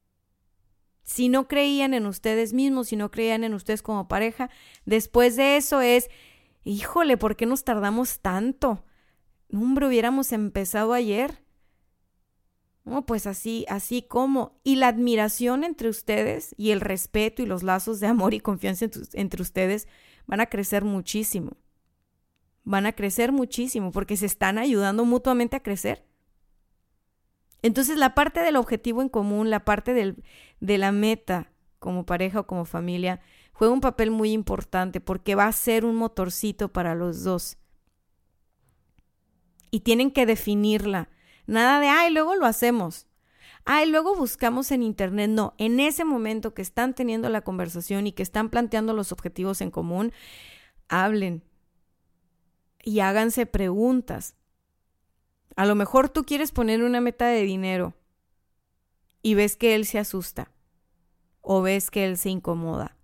Si 1.03 1.29
no 1.29 1.47
creían 1.47 1.93
en 1.93 2.07
ustedes 2.07 2.51
mismos, 2.51 2.89
si 2.89 2.97
no 2.97 3.09
creían 3.09 3.45
en 3.45 3.53
ustedes 3.53 3.81
como 3.81 4.09
pareja, 4.09 4.49
después 4.83 5.37
de 5.37 5.55
eso 5.55 5.79
es, 5.79 6.09
híjole, 6.65 7.15
¿por 7.15 7.37
qué 7.37 7.45
nos 7.45 7.63
tardamos 7.63 8.19
tanto? 8.19 8.83
Hombre, 9.53 9.87
hubiéramos 9.87 10.33
empezado 10.33 10.91
ayer. 10.91 11.41
No, 12.83 13.05
pues 13.05 13.25
así, 13.25 13.65
así 13.69 14.01
como. 14.01 14.59
Y 14.65 14.75
la 14.75 14.89
admiración 14.89 15.63
entre 15.63 15.87
ustedes 15.87 16.53
y 16.57 16.71
el 16.71 16.81
respeto 16.81 17.41
y 17.43 17.45
los 17.45 17.63
lazos 17.63 18.01
de 18.01 18.07
amor 18.07 18.33
y 18.33 18.41
confianza 18.41 18.87
entre 19.13 19.41
ustedes 19.41 19.87
van 20.27 20.41
a 20.41 20.47
crecer 20.47 20.83
muchísimo. 20.83 21.55
Van 22.65 22.85
a 22.85 22.91
crecer 22.91 23.31
muchísimo 23.31 23.93
porque 23.93 24.17
se 24.17 24.25
están 24.25 24.57
ayudando 24.57 25.05
mutuamente 25.05 25.55
a 25.55 25.63
crecer. 25.63 26.08
Entonces 27.61 27.97
la 27.97 28.15
parte 28.15 28.41
del 28.41 28.55
objetivo 28.55 29.01
en 29.01 29.09
común, 29.09 29.49
la 29.49 29.65
parte 29.65 29.93
del, 29.93 30.23
de 30.59 30.77
la 30.77 30.91
meta 30.91 31.51
como 31.79 32.05
pareja 32.05 32.41
o 32.41 32.47
como 32.47 32.65
familia, 32.65 33.21
juega 33.53 33.73
un 33.73 33.81
papel 33.81 34.11
muy 34.11 34.31
importante 34.31 35.01
porque 35.01 35.35
va 35.35 35.47
a 35.47 35.51
ser 35.51 35.85
un 35.85 35.95
motorcito 35.95 36.71
para 36.71 36.95
los 36.95 37.23
dos. 37.23 37.57
Y 39.71 39.81
tienen 39.81 40.11
que 40.11 40.25
definirla. 40.25 41.09
Nada 41.45 41.79
de, 41.79 41.87
ay, 41.87 42.13
luego 42.13 42.35
lo 42.35 42.45
hacemos. 42.45 43.07
Ay, 43.65 43.89
luego 43.89 44.15
buscamos 44.15 44.71
en 44.71 44.81
internet. 44.81 45.29
No, 45.29 45.53
en 45.57 45.79
ese 45.79 46.05
momento 46.05 46.53
que 46.53 46.61
están 46.61 46.95
teniendo 46.95 47.29
la 47.29 47.41
conversación 47.41 48.07
y 48.07 48.13
que 48.13 48.23
están 48.23 48.49
planteando 48.49 48.93
los 48.93 49.11
objetivos 49.11 49.61
en 49.61 49.69
común, 49.69 50.11
hablen 50.87 51.43
y 52.83 53.01
háganse 53.01 53.45
preguntas. 53.45 54.35
A 55.55 55.65
lo 55.65 55.75
mejor 55.75 56.09
tú 56.09 56.23
quieres 56.23 56.51
poner 56.51 56.83
una 56.83 57.01
meta 57.01 57.27
de 57.27 57.43
dinero 57.43 57.93
y 59.21 59.33
ves 59.33 59.55
que 59.55 59.75
él 59.75 59.85
se 59.85 59.99
asusta 59.99 60.51
o 61.41 61.61
ves 61.61 61.91
que 61.91 62.05
él 62.05 62.17
se 62.17 62.29
incomoda 62.29 62.95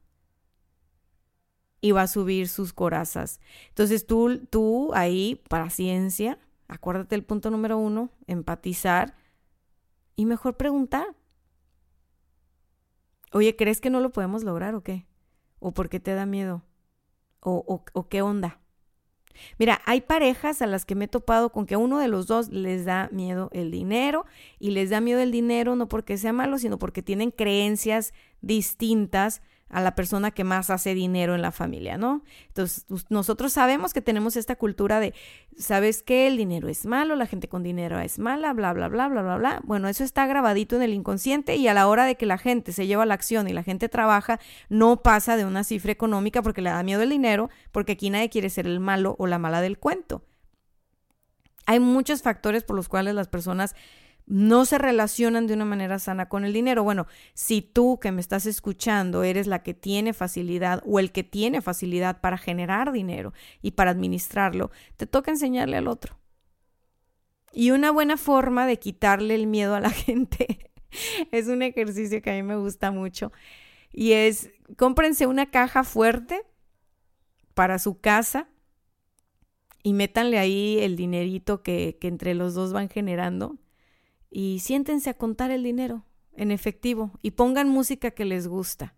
y 1.81 1.91
va 1.91 2.03
a 2.03 2.08
subir 2.08 2.47
sus 2.47 2.73
corazas. 2.73 3.39
Entonces 3.69 4.08
tú, 4.08 4.39
tú 4.49 4.91
ahí, 4.93 5.43
paciencia, 5.49 6.39
acuérdate 6.67 7.15
el 7.15 7.23
punto 7.23 7.51
número 7.51 7.77
uno, 7.77 8.10
empatizar 8.27 9.15
y 10.15 10.25
mejor 10.25 10.58
preguntar. 10.58 11.15
Oye, 13.31 13.55
¿crees 13.55 13.81
que 13.81 13.89
no 13.89 13.99
lo 13.99 14.12
podemos 14.12 14.43
lograr 14.43 14.75
o 14.75 14.81
qué? 14.81 15.05
¿O 15.60 15.73
por 15.73 15.89
qué 15.89 15.99
te 15.99 16.13
da 16.13 16.25
miedo? 16.25 16.63
¿O, 17.41 17.63
o, 17.67 17.84
o 17.93 18.10
qué 18.10 18.21
onda? 18.21 18.60
Mira, 19.57 19.81
hay 19.85 20.01
parejas 20.01 20.61
a 20.61 20.67
las 20.67 20.85
que 20.85 20.95
me 20.95 21.05
he 21.05 21.07
topado 21.07 21.51
con 21.51 21.65
que 21.65 21.75
a 21.75 21.77
uno 21.77 21.99
de 21.99 22.07
los 22.07 22.27
dos 22.27 22.49
les 22.49 22.85
da 22.85 23.09
miedo 23.11 23.49
el 23.53 23.71
dinero 23.71 24.25
y 24.59 24.71
les 24.71 24.89
da 24.89 25.01
miedo 25.01 25.21
el 25.21 25.31
dinero 25.31 25.75
no 25.75 25.87
porque 25.87 26.17
sea 26.17 26.33
malo, 26.33 26.57
sino 26.57 26.77
porque 26.77 27.01
tienen 27.01 27.31
creencias 27.31 28.13
distintas 28.41 29.41
a 29.69 29.82
la 29.82 29.95
persona 29.95 30.32
que 30.32 30.43
más 30.43 30.69
hace 30.69 30.93
dinero 30.93 31.34
en 31.34 31.41
la 31.41 31.51
familia, 31.51 31.97
¿no? 31.97 32.23
Entonces, 32.47 32.86
nosotros 33.10 33.51
sabemos 33.51 33.93
que 33.93 34.01
tenemos 34.01 34.36
esta 34.36 34.56
cultura 34.56 34.99
de, 34.99 35.13
¿sabes 35.58 36.04
qué? 36.04 36.28
El 36.28 36.38
dinero 36.38 36.69
es 36.69 36.86
malo, 36.86 37.15
la 37.15 37.25
gente 37.25 37.47
con 37.47 37.63
dinero 37.63 37.99
es 37.99 38.19
mala, 38.19 38.54
bla, 38.54 38.73
bla, 38.73 38.88
bla, 38.89 39.08
bla, 39.08 39.21
bla, 39.23 39.38
bla. 39.38 39.62
Bueno, 39.63 39.88
eso 39.88 40.04
está 40.04 40.28
grabadito 40.28 40.75
en 40.75 40.84
el 40.84 40.93
inconsciente 40.93 41.56
y 41.56 41.67
a 41.67 41.73
la 41.73 41.88
hora 41.88 42.06
de 42.06 42.15
que 42.15 42.28
la 42.28 42.38
gente 42.38 42.73
se 42.73 42.86
lleva 42.86 43.06
la 43.06 43.15
acción 43.15 43.47
y 43.49 43.54
la 43.54 43.63
gente 43.63 43.89
trabaja, 43.89 44.39
no 44.69 45.01
pasa 45.01 45.36
de 45.36 45.45
una 45.45 45.63
cifra 45.63 45.91
económica 45.91 46.43
porque 46.43 46.62
le 46.62 46.69
da 46.69 46.84
miedo 46.84 47.01
el 47.01 47.10
dinero, 47.10 47.49
porque 47.71 47.93
aquí 47.93 48.10
nadie 48.10 48.30
quiere 48.30 48.49
ser 48.49 48.67
el 48.67 48.80
malo 48.80 49.15
o 49.17 49.25
la 49.25 49.39
mala 49.39 49.62
del 49.62 49.80
cuento. 49.80 50.23
Hay 51.65 51.80
muchos 51.80 52.21
factores 52.21 52.63
por 52.63 52.75
los 52.75 52.88
cuales 52.88 53.15
las 53.15 53.28
personas 53.28 53.75
no 54.27 54.65
se 54.65 54.77
relacionan 54.77 55.45
de 55.47 55.53
una 55.53 55.65
manera 55.65 55.99
sana 55.99 56.27
con 56.29 56.45
el 56.45 56.53
dinero. 56.53 56.83
Bueno, 56.83 57.07
si 57.33 57.61
tú 57.61 57.99
que 57.99 58.11
me 58.11 58.21
estás 58.21 58.45
escuchando 58.45 59.23
eres 59.23 59.47
la 59.47 59.61
que 59.61 59.73
tiene 59.73 60.13
facilidad 60.13 60.81
o 60.85 60.99
el 60.99 61.11
que 61.11 61.23
tiene 61.23 61.61
facilidad 61.61 62.21
para 62.21 62.38
generar 62.38 62.91
dinero 62.91 63.33
y 63.61 63.71
para 63.71 63.91
administrarlo, 63.91 64.71
te 64.97 65.05
toca 65.05 65.31
enseñarle 65.31 65.77
al 65.77 65.88
otro. 65.88 66.17
Y 67.53 67.71
una 67.71 67.91
buena 67.91 68.17
forma 68.17 68.65
de 68.65 68.79
quitarle 68.79 69.35
el 69.35 69.47
miedo 69.47 69.75
a 69.75 69.79
la 69.79 69.89
gente 69.91 70.71
es 71.31 71.47
un 71.47 71.61
ejercicio 71.61 72.21
que 72.21 72.31
a 72.31 72.33
mí 72.33 72.43
me 72.43 72.57
gusta 72.57 72.91
mucho 72.91 73.31
y 73.91 74.13
es 74.13 74.49
cómprense 74.77 75.27
una 75.27 75.51
caja 75.51 75.83
fuerte 75.83 76.41
para 77.53 77.79
su 77.79 77.99
casa 77.99 78.49
y 79.83 79.93
métanle 79.93 80.39
ahí 80.39 80.79
el 80.79 80.95
dinerito 80.95 81.61
que, 81.61 81.97
que 82.01 82.07
entre 82.07 82.33
los 82.33 82.55
dos 82.55 82.73
van 82.73 82.89
generando 82.89 83.57
y 84.37 84.59
siéntense 84.59 85.09
a 85.09 85.13
contar 85.13 85.49
el 85.51 85.63
dinero 85.63 86.03
en 86.33 86.51
efectivo 86.51 87.17
y 87.21 87.31
pongan 87.31 87.69
música 87.69 88.11
que 88.11 88.25
les 88.25 88.49
gusta 88.49 88.93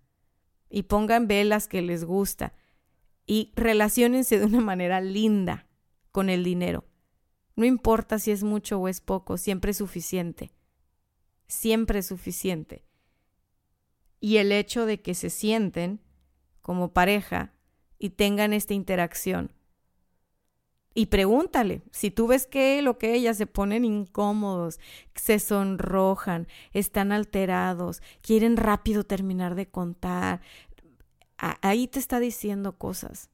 y 0.67 0.83
pongan 0.83 1.27
velas 1.27 1.67
que 1.67 1.83
les 1.83 2.05
gusta 2.05 2.55
y 3.27 3.53
relaciónense 3.55 4.39
de 4.39 4.45
una 4.47 4.61
manera 4.61 4.99
linda 4.99 5.67
con 6.11 6.31
el 6.31 6.43
dinero. 6.43 6.85
No 7.55 7.65
importa 7.65 8.17
si 8.17 8.31
es 8.31 8.41
mucho 8.41 8.79
o 8.79 8.87
es 8.87 8.99
poco, 8.99 9.37
siempre 9.37 9.69
es 9.69 9.77
suficiente. 9.77 10.49
Siempre 11.45 11.99
es 11.99 12.07
suficiente. 12.07 12.83
Y 14.19 14.37
el 14.37 14.51
hecho 14.51 14.87
de 14.87 15.03
que 15.03 15.13
se 15.13 15.29
sienten 15.29 16.01
como 16.63 16.93
pareja 16.93 17.53
y 17.99 18.09
tengan 18.09 18.53
esta 18.53 18.73
interacción 18.73 19.53
y 20.97 21.05
pregúntale, 21.05 21.83
si 21.91 22.09
tú 22.09 22.25
ves 22.25 22.47
que 22.47 22.79
él 22.79 22.87
o 22.87 22.97
que 22.97 23.13
ella 23.13 23.35
se 23.35 23.45
ponen 23.45 23.85
incómodos, 23.85 24.79
se 25.13 25.37
sonrojan, 25.37 26.47
están 26.73 27.11
alterados, 27.11 28.01
quieren 28.21 28.57
rápido 28.57 29.03
terminar 29.03 29.53
de 29.53 29.67
contar, 29.67 30.41
ahí 31.37 31.87
te 31.87 31.99
está 31.99 32.19
diciendo 32.19 32.79
cosas. 32.79 33.29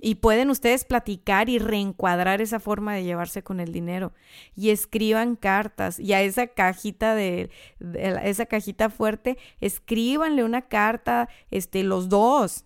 Y 0.00 0.14
pueden 0.14 0.48
ustedes 0.48 0.86
platicar 0.86 1.50
y 1.50 1.58
reencuadrar 1.58 2.40
esa 2.40 2.58
forma 2.58 2.94
de 2.94 3.04
llevarse 3.04 3.42
con 3.42 3.60
el 3.60 3.70
dinero. 3.70 4.14
Y 4.54 4.70
escriban 4.70 5.36
cartas. 5.36 6.00
Y 6.00 6.14
a 6.14 6.22
esa 6.22 6.46
cajita 6.46 7.14
de, 7.14 7.50
esa 8.22 8.46
cajita 8.46 8.88
fuerte, 8.88 9.36
escríbanle 9.60 10.42
una 10.42 10.68
carta, 10.68 11.28
este, 11.50 11.82
los 11.82 12.08
dos 12.08 12.64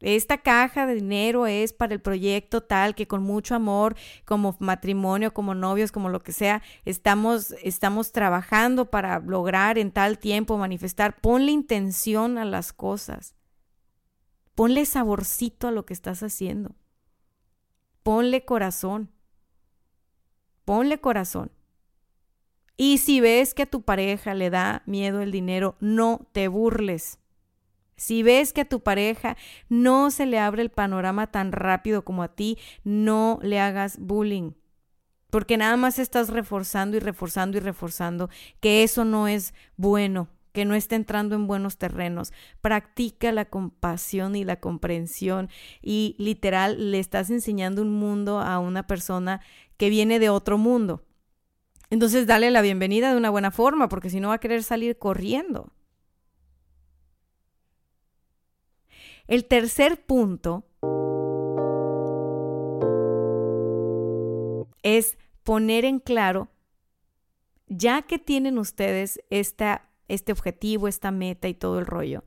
esta 0.00 0.38
caja 0.38 0.86
de 0.86 0.94
dinero 0.94 1.46
es 1.46 1.74
para 1.74 1.92
el 1.92 2.00
proyecto 2.00 2.62
tal 2.62 2.94
que 2.94 3.06
con 3.06 3.22
mucho 3.22 3.54
amor, 3.54 3.96
como 4.24 4.56
matrimonio, 4.58 5.34
como 5.34 5.54
novios, 5.54 5.92
como 5.92 6.08
lo 6.08 6.22
que 6.22 6.32
sea, 6.32 6.62
estamos, 6.86 7.54
estamos 7.62 8.10
trabajando 8.10 8.90
para 8.90 9.18
lograr 9.20 9.76
en 9.76 9.92
tal 9.92 10.18
tiempo 10.18 10.56
manifestar. 10.56 11.20
Ponle 11.20 11.52
intención 11.52 12.38
a 12.38 12.46
las 12.46 12.72
cosas. 12.72 13.34
Ponle 14.54 14.86
saborcito 14.86 15.68
a 15.68 15.70
lo 15.70 15.84
que 15.84 15.92
estás 15.92 16.22
haciendo. 16.22 16.74
Ponle 18.02 18.46
corazón. 18.46 19.10
Ponle 20.64 20.98
corazón. 20.98 21.52
Y 22.78 22.98
si 22.98 23.20
ves 23.20 23.52
que 23.52 23.64
a 23.64 23.70
tu 23.70 23.82
pareja 23.82 24.32
le 24.32 24.48
da 24.48 24.82
miedo 24.86 25.20
el 25.20 25.30
dinero, 25.30 25.76
no 25.80 26.26
te 26.32 26.48
burles. 26.48 27.19
Si 28.00 28.22
ves 28.22 28.54
que 28.54 28.62
a 28.62 28.64
tu 28.64 28.80
pareja 28.80 29.36
no 29.68 30.10
se 30.10 30.24
le 30.24 30.38
abre 30.38 30.62
el 30.62 30.70
panorama 30.70 31.26
tan 31.26 31.52
rápido 31.52 32.02
como 32.02 32.22
a 32.22 32.28
ti, 32.28 32.56
no 32.82 33.38
le 33.42 33.60
hagas 33.60 33.98
bullying. 33.98 34.52
Porque 35.28 35.58
nada 35.58 35.76
más 35.76 35.98
estás 35.98 36.30
reforzando 36.30 36.96
y 36.96 37.00
reforzando 37.00 37.58
y 37.58 37.60
reforzando 37.60 38.30
que 38.60 38.84
eso 38.84 39.04
no 39.04 39.28
es 39.28 39.52
bueno, 39.76 40.28
que 40.52 40.64
no 40.64 40.74
está 40.74 40.96
entrando 40.96 41.36
en 41.36 41.46
buenos 41.46 41.76
terrenos. 41.76 42.32
Practica 42.62 43.32
la 43.32 43.44
compasión 43.44 44.34
y 44.34 44.44
la 44.44 44.60
comprensión 44.60 45.50
y 45.82 46.16
literal 46.18 46.92
le 46.92 47.00
estás 47.00 47.28
enseñando 47.28 47.82
un 47.82 47.92
mundo 47.92 48.40
a 48.40 48.60
una 48.60 48.86
persona 48.86 49.42
que 49.76 49.90
viene 49.90 50.18
de 50.18 50.30
otro 50.30 50.56
mundo. 50.56 51.04
Entonces 51.90 52.26
dale 52.26 52.50
la 52.50 52.62
bienvenida 52.62 53.10
de 53.10 53.18
una 53.18 53.28
buena 53.28 53.50
forma, 53.50 53.90
porque 53.90 54.08
si 54.08 54.20
no 54.20 54.28
va 54.28 54.36
a 54.36 54.40
querer 54.40 54.62
salir 54.62 54.96
corriendo. 54.96 55.70
El 59.30 59.44
tercer 59.44 60.04
punto 60.04 60.64
es 64.82 65.16
poner 65.44 65.84
en 65.84 66.00
claro, 66.00 66.48
ya 67.68 68.02
que 68.02 68.18
tienen 68.18 68.58
ustedes 68.58 69.20
esta, 69.30 69.88
este 70.08 70.32
objetivo, 70.32 70.88
esta 70.88 71.12
meta 71.12 71.46
y 71.46 71.54
todo 71.54 71.78
el 71.78 71.86
rollo, 71.86 72.24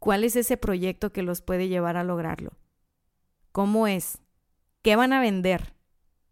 ¿cuál 0.00 0.24
es 0.24 0.34
ese 0.34 0.56
proyecto 0.56 1.12
que 1.12 1.22
los 1.22 1.40
puede 1.40 1.68
llevar 1.68 1.96
a 1.96 2.02
lograrlo? 2.02 2.54
¿Cómo 3.52 3.86
es? 3.86 4.18
¿Qué 4.82 4.96
van 4.96 5.12
a 5.12 5.20
vender? 5.20 5.72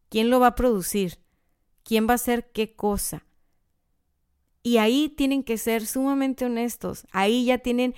¿Quién 0.08 0.30
lo 0.30 0.40
va 0.40 0.48
a 0.48 0.54
producir? 0.56 1.20
¿Quién 1.84 2.08
va 2.08 2.12
a 2.12 2.16
hacer 2.16 2.50
qué 2.50 2.74
cosa? 2.74 3.24
Y 4.64 4.78
ahí 4.78 5.08
tienen 5.08 5.44
que 5.44 5.58
ser 5.58 5.86
sumamente 5.86 6.44
honestos. 6.44 7.06
Ahí 7.12 7.44
ya 7.44 7.58
tienen 7.58 7.94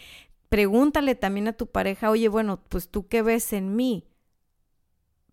Pregúntale 0.49 1.15
también 1.15 1.49
a 1.49 1.53
tu 1.53 1.67
pareja, 1.67 2.11
oye, 2.11 2.29
bueno, 2.29 2.61
pues 2.69 2.89
tú 2.89 3.07
qué 3.07 3.23
ves 3.23 3.53
en 3.53 3.77
mí? 3.77 4.09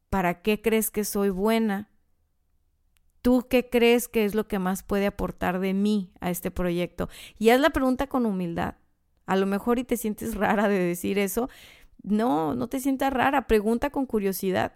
¿Para 0.09 0.41
qué 0.41 0.61
crees 0.61 0.91
que 0.91 1.03
soy 1.03 1.29
buena? 1.29 1.89
¿Tú 3.21 3.47
qué 3.49 3.69
crees 3.69 4.07
que 4.07 4.25
es 4.25 4.35
lo 4.35 4.47
que 4.47 4.59
más 4.59 4.83
puede 4.83 5.07
aportar 5.07 5.59
de 5.59 5.73
mí 5.73 6.11
a 6.19 6.29
este 6.29 6.51
proyecto? 6.51 7.09
Y 7.39 7.49
haz 7.49 7.59
la 7.59 7.71
pregunta 7.71 8.07
con 8.07 8.25
humildad. 8.25 8.75
A 9.25 9.35
lo 9.35 9.45
mejor 9.45 9.79
y 9.79 9.83
te 9.83 9.97
sientes 9.97 10.35
rara 10.35 10.69
de 10.69 10.77
decir 10.77 11.17
eso. 11.17 11.49
No, 12.03 12.53
no 12.53 12.67
te 12.67 12.79
sientas 12.79 13.11
rara. 13.11 13.47
Pregunta 13.47 13.89
con 13.89 14.05
curiosidad. 14.05 14.73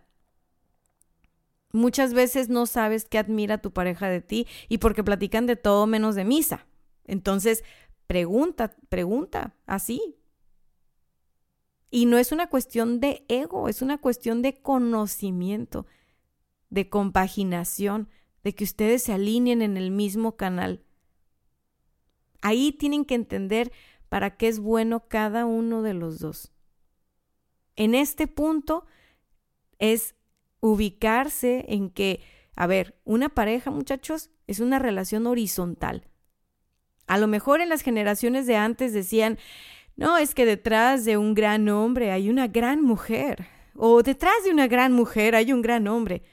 Muchas 1.71 2.15
veces 2.15 2.49
no 2.49 2.65
sabes 2.65 3.05
qué 3.05 3.19
admira 3.19 3.59
tu 3.59 3.71
pareja 3.71 4.09
de 4.09 4.21
ti 4.21 4.47
y 4.67 4.79
porque 4.79 5.03
platican 5.03 5.45
de 5.45 5.55
todo 5.55 5.85
menos 5.85 6.15
de 6.15 6.25
misa. 6.25 6.65
Entonces, 7.05 7.63
pregunta, 8.07 8.75
pregunta, 8.89 9.53
así, 9.67 10.18
y 11.91 12.05
no 12.05 12.17
es 12.17 12.31
una 12.31 12.47
cuestión 12.47 12.99
de 12.99 13.25
ego, 13.27 13.67
es 13.67 13.81
una 13.81 13.97
cuestión 13.97 14.41
de 14.41 14.61
conocimiento, 14.61 15.85
de 16.69 16.89
compaginación, 16.89 18.09
de 18.43 18.53
que 18.53 18.63
ustedes 18.63 19.03
se 19.03 19.13
alineen 19.13 19.61
en 19.61 19.75
el 19.75 19.91
mismo 19.91 20.37
canal. 20.37 20.83
Ahí 22.41 22.71
tienen 22.71 23.05
que 23.05 23.15
entender 23.15 23.71
para 24.07 24.37
qué 24.37 24.47
es 24.47 24.59
bueno 24.59 25.07
cada 25.07 25.45
uno 25.45 25.81
de 25.81 25.93
los 25.93 26.19
dos. 26.19 26.51
En 27.75 27.95
este 27.95 28.27
punto 28.27 28.85
es 29.77 30.15
ubicarse 30.59 31.65
en 31.69 31.89
que, 31.89 32.21
a 32.55 32.67
ver, 32.67 32.99
una 33.03 33.29
pareja, 33.29 33.71
muchachos, 33.71 34.29
es 34.47 34.59
una 34.59 34.79
relación 34.79 35.27
horizontal. 35.27 36.07
A 37.07 37.17
lo 37.17 37.27
mejor 37.27 37.61
en 37.61 37.69
las 37.69 37.81
generaciones 37.81 38.45
de 38.45 38.55
antes 38.55 38.93
decían, 38.93 39.39
no, 39.99 40.17
es 40.17 40.33
que 40.33 40.45
detrás 40.45 41.03
de 41.03 41.17
un 41.17 41.33
gran 41.33 41.67
hombre 41.67 42.11
hay 42.11 42.29
una 42.29 42.47
gran 42.47 42.81
mujer. 42.81 43.47
O 43.75 44.01
detrás 44.01 44.45
de 44.45 44.49
una 44.49 44.65
gran 44.65 44.93
mujer 44.93 45.35
hay 45.35 45.51
un 45.51 45.61
gran 45.61 45.89
hombre. 45.89 46.23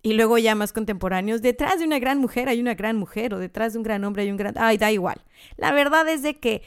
Y 0.00 0.14
luego 0.14 0.38
ya 0.38 0.54
más 0.54 0.72
contemporáneos, 0.72 1.42
detrás 1.42 1.80
de 1.80 1.84
una 1.84 1.98
gran 1.98 2.16
mujer 2.16 2.48
hay 2.48 2.62
una 2.62 2.74
gran 2.74 2.96
mujer. 2.96 3.34
O 3.34 3.38
detrás 3.38 3.74
de 3.74 3.80
un 3.80 3.82
gran 3.82 4.04
hombre 4.04 4.22
hay 4.22 4.30
un 4.30 4.38
gran... 4.38 4.54
Ay, 4.56 4.78
da 4.78 4.90
igual. 4.90 5.22
La 5.58 5.70
verdad 5.72 6.08
es 6.08 6.22
de 6.22 6.40
que 6.40 6.62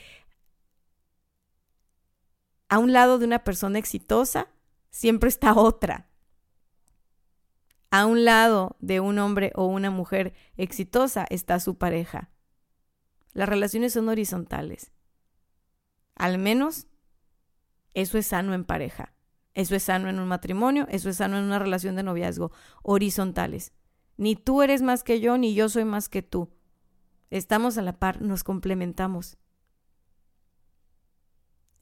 a 2.70 2.78
un 2.78 2.94
lado 2.94 3.18
de 3.18 3.26
una 3.26 3.44
persona 3.44 3.80
exitosa 3.80 4.48
siempre 4.92 5.28
está 5.28 5.56
otra. 5.56 6.06
A 7.90 8.06
un 8.06 8.26
lado 8.26 8.76
de 8.80 9.00
un 9.00 9.18
hombre 9.18 9.54
o 9.56 9.66
una 9.66 9.90
mujer 9.90 10.36
exitosa 10.56 11.26
está 11.32 11.60
su 11.60 11.80
pareja. 11.80 12.30
Las 13.34 13.50
relaciones 13.50 13.94
son 13.94 14.08
horizontales. 14.08 14.92
Al 16.16 16.38
menos 16.38 16.88
eso 17.94 18.18
es 18.18 18.28
sano 18.28 18.54
en 18.54 18.64
pareja. 18.64 19.14
Eso 19.54 19.76
es 19.76 19.84
sano 19.84 20.08
en 20.08 20.20
un 20.20 20.28
matrimonio, 20.28 20.88
eso 20.90 21.10
es 21.10 21.18
sano 21.18 21.38
en 21.38 21.44
una 21.44 21.60
relación 21.60 21.96
de 21.96 22.04
noviazgo, 22.04 22.52
horizontales. 22.84 23.74
Ni 24.16 24.36
tú 24.36 24.62
eres 24.62 24.82
más 24.82 25.04
que 25.04 25.20
yo, 25.20 25.38
ni 25.38 25.54
yo 25.54 25.68
soy 25.68 25.84
más 25.84 26.08
que 26.08 26.22
tú. 26.22 26.50
Estamos 27.30 27.78
a 27.78 27.82
la 27.82 28.00
par, 28.00 28.22
nos 28.22 28.44
complementamos. 28.44 29.38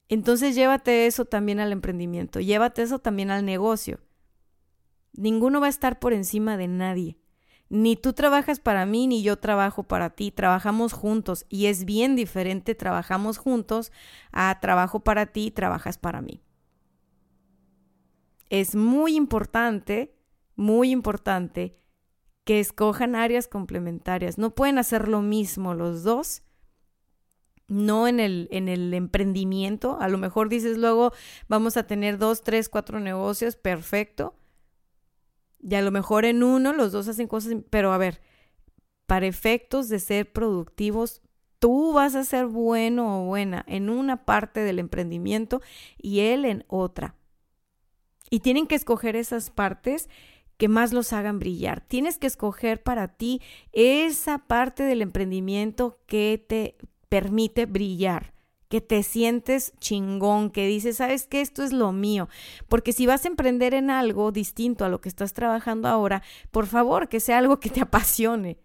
Entonces 0.08 0.56
llévate 0.56 1.06
eso 1.06 1.26
también 1.26 1.60
al 1.60 1.72
emprendimiento, 1.72 2.40
llévate 2.40 2.82
eso 2.82 2.98
también 3.00 3.30
al 3.30 3.46
negocio. 3.46 4.00
Ninguno 5.14 5.62
va 5.62 5.68
a 5.68 5.70
estar 5.70 6.00
por 6.00 6.14
encima 6.14 6.58
de 6.58 6.68
nadie. 6.68 7.20
Ni 7.70 7.96
tú 7.96 8.14
trabajas 8.14 8.60
para 8.60 8.86
mí, 8.86 9.08
ni 9.08 9.22
yo 9.22 9.38
trabajo 9.38 9.84
para 9.84 10.10
ti, 10.10 10.32
trabajamos 10.32 10.94
juntos 10.94 11.46
y 11.50 11.68
es 11.68 11.86
bien 11.86 12.16
diferente, 12.16 12.76
trabajamos 12.76 13.38
juntos 13.38 13.92
a 14.32 14.60
trabajo 14.60 15.02
para 15.02 15.28
ti, 15.28 15.52
trabajas 15.52 15.98
para 15.98 16.22
mí. 16.22 16.42
Es 18.50 18.76
muy 18.76 19.16
importante 19.16 20.16
muy 20.60 20.92
importante 20.92 21.78
que 22.44 22.60
escojan 22.60 23.16
áreas 23.16 23.48
complementarias. 23.48 24.38
No 24.38 24.54
pueden 24.54 24.78
hacer 24.78 25.08
lo 25.08 25.22
mismo 25.22 25.74
los 25.74 26.04
dos 26.04 26.44
no 27.70 28.08
en 28.08 28.20
el, 28.20 28.50
en 28.52 28.68
el 28.68 28.94
emprendimiento. 28.94 29.98
A 30.02 30.10
lo 30.10 30.18
mejor 30.18 30.50
dices 30.50 30.78
luego 30.78 31.14
vamos 31.48 31.78
a 31.78 31.88
tener 31.88 32.18
dos, 32.18 32.42
tres, 32.42 32.68
cuatro 32.68 33.00
negocios, 33.00 33.56
perfecto. 33.56 34.36
Y 35.62 35.76
a 35.76 35.82
lo 35.82 35.92
mejor 35.92 36.26
en 36.26 36.44
uno 36.44 36.74
los 36.74 36.92
dos 36.92 37.08
hacen 37.08 37.28
cosas, 37.28 37.54
pero 37.70 37.92
a 37.92 37.98
ver, 37.98 38.22
para 39.06 39.28
efectos 39.28 39.90
de 39.90 40.00
ser 40.00 40.32
productivos, 40.32 41.22
tú 41.60 41.94
vas 41.94 42.16
a 42.16 42.24
ser 42.24 42.46
bueno 42.46 43.22
o 43.22 43.26
buena 43.26 43.66
en 43.68 43.90
una 43.90 44.26
parte 44.26 44.62
del 44.62 44.80
emprendimiento 44.80 45.62
y 45.98 46.22
él 46.22 46.46
en 46.46 46.64
otra. 46.68 47.16
Y 48.30 48.40
tienen 48.40 48.68
que 48.68 48.76
escoger 48.76 49.16
esas 49.16 49.50
partes 49.50 50.10
que 50.58 50.68
más 50.68 50.94
los 50.94 51.14
hagan 51.14 51.40
brillar. 51.40 51.82
Tienes 51.82 52.18
que 52.18 52.28
escoger 52.28 52.84
para 52.84 53.08
ti 53.08 53.42
esa 53.72 54.40
parte 54.40 54.84
del 54.84 55.02
emprendimiento 55.02 56.00
que 56.06 56.44
te 56.48 56.78
permite 57.08 57.66
brillar, 57.66 58.34
que 58.70 58.82
te 58.82 59.02
sientes 59.04 59.74
chingón, 59.80 60.52
que 60.52 60.68
dices, 60.68 60.98
sabes 60.98 61.26
que 61.26 61.42
esto 61.42 61.64
es 61.64 61.74
lo 61.74 61.92
mío. 61.92 62.30
Porque 62.68 62.94
si 62.94 63.08
vas 63.08 63.26
a 63.26 63.28
emprender 63.28 63.74
en 63.74 63.90
algo 63.90 64.32
distinto 64.32 64.86
a 64.86 64.90
lo 64.90 65.02
que 65.02 65.10
estás 65.10 65.34
trabajando 65.34 65.88
ahora, 65.88 66.22
por 66.52 66.68
favor, 66.68 67.10
que 67.10 67.20
sea 67.20 67.40
algo 67.40 67.60
que 67.60 67.72
te 67.72 67.82
apasione. 67.82 68.60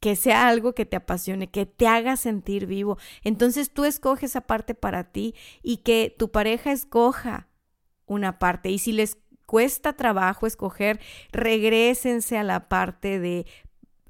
Que 0.00 0.16
sea 0.16 0.48
algo 0.48 0.74
que 0.74 0.86
te 0.86 0.96
apasione, 0.96 1.50
que 1.50 1.66
te 1.66 1.86
haga 1.86 2.16
sentir 2.16 2.66
vivo. 2.66 2.96
Entonces 3.22 3.70
tú 3.70 3.84
escoges 3.84 4.30
esa 4.30 4.40
parte 4.40 4.74
para 4.74 5.04
ti 5.04 5.34
y 5.62 5.78
que 5.78 6.14
tu 6.16 6.30
pareja 6.30 6.72
escoja 6.72 7.48
una 8.06 8.38
parte. 8.38 8.70
Y 8.70 8.78
si 8.78 8.92
les 8.92 9.18
cuesta 9.44 9.92
trabajo 9.94 10.46
escoger, 10.46 10.98
regresense 11.30 12.38
a 12.38 12.42
la 12.42 12.68
parte 12.68 13.18
de 13.20 13.46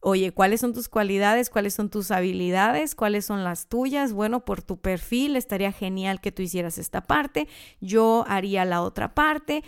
Oye, 0.00 0.32
¿cuáles 0.32 0.60
son 0.60 0.72
tus 0.72 0.88
cualidades? 0.88 1.50
¿Cuáles 1.50 1.74
son 1.74 1.90
tus 1.90 2.10
habilidades? 2.10 2.94
¿Cuáles 2.94 3.24
son 3.24 3.44
las 3.44 3.68
tuyas? 3.68 4.12
Bueno, 4.12 4.44
por 4.44 4.62
tu 4.62 4.80
perfil 4.80 5.36
estaría 5.36 5.72
genial 5.72 6.20
que 6.20 6.32
tú 6.32 6.42
hicieras 6.42 6.78
esta 6.78 7.02
parte. 7.02 7.48
Yo 7.80 8.24
haría 8.28 8.64
la 8.64 8.82
otra 8.82 9.14
parte. 9.14 9.64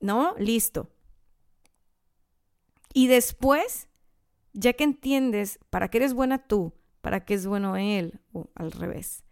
¿No? 0.00 0.34
Listo. 0.38 0.88
Y 2.92 3.06
después, 3.06 3.88
ya 4.52 4.72
que 4.72 4.84
entiendes 4.84 5.58
para 5.70 5.88
qué 5.88 5.98
eres 5.98 6.14
buena 6.14 6.38
tú, 6.38 6.72
para 7.00 7.24
qué 7.24 7.34
es 7.34 7.46
bueno 7.46 7.76
él, 7.76 8.20
o 8.32 8.50
al 8.54 8.72
revés. 8.72 9.24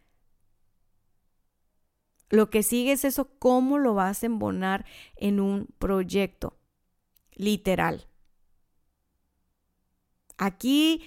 Lo 2.31 2.51
que 2.51 2.63
sigue 2.63 2.93
es 2.93 3.05
eso, 3.05 3.31
cómo 3.39 3.79
lo 3.79 3.95
vas 3.95 4.23
a 4.23 4.27
embonar 4.27 4.85
en 5.17 5.41
un 5.41 5.69
proyecto. 5.79 6.59
Literal. 7.33 8.07
Aquí 10.39 11.03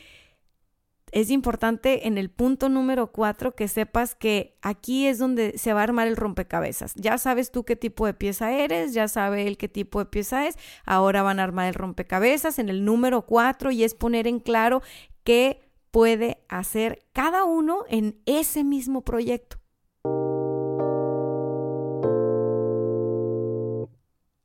es 1.11 1.29
importante 1.29 2.07
en 2.07 2.17
el 2.17 2.29
punto 2.29 2.69
número 2.69 3.11
cuatro 3.11 3.53
que 3.53 3.67
sepas 3.67 4.15
que 4.15 4.57
aquí 4.61 5.07
es 5.07 5.19
donde 5.19 5.57
se 5.57 5.73
va 5.73 5.81
a 5.81 5.83
armar 5.83 6.07
el 6.07 6.15
rompecabezas. 6.15 6.93
Ya 6.95 7.17
sabes 7.17 7.51
tú 7.51 7.65
qué 7.65 7.75
tipo 7.75 8.05
de 8.05 8.13
pieza 8.13 8.51
eres, 8.53 8.93
ya 8.93 9.07
sabe 9.07 9.47
él 9.47 9.57
qué 9.57 9.67
tipo 9.67 9.99
de 9.99 10.05
pieza 10.05 10.47
es. 10.47 10.55
Ahora 10.85 11.21
van 11.21 11.39
a 11.39 11.43
armar 11.43 11.67
el 11.67 11.73
rompecabezas 11.73 12.59
en 12.59 12.69
el 12.69 12.85
número 12.85 13.25
cuatro 13.25 13.71
y 13.71 13.83
es 13.83 13.93
poner 13.93 14.27
en 14.27 14.39
claro 14.39 14.81
qué 15.23 15.61
puede 15.91 16.43
hacer 16.47 17.05
cada 17.11 17.43
uno 17.43 17.83
en 17.89 18.21
ese 18.25 18.63
mismo 18.63 19.01
proyecto. 19.01 19.60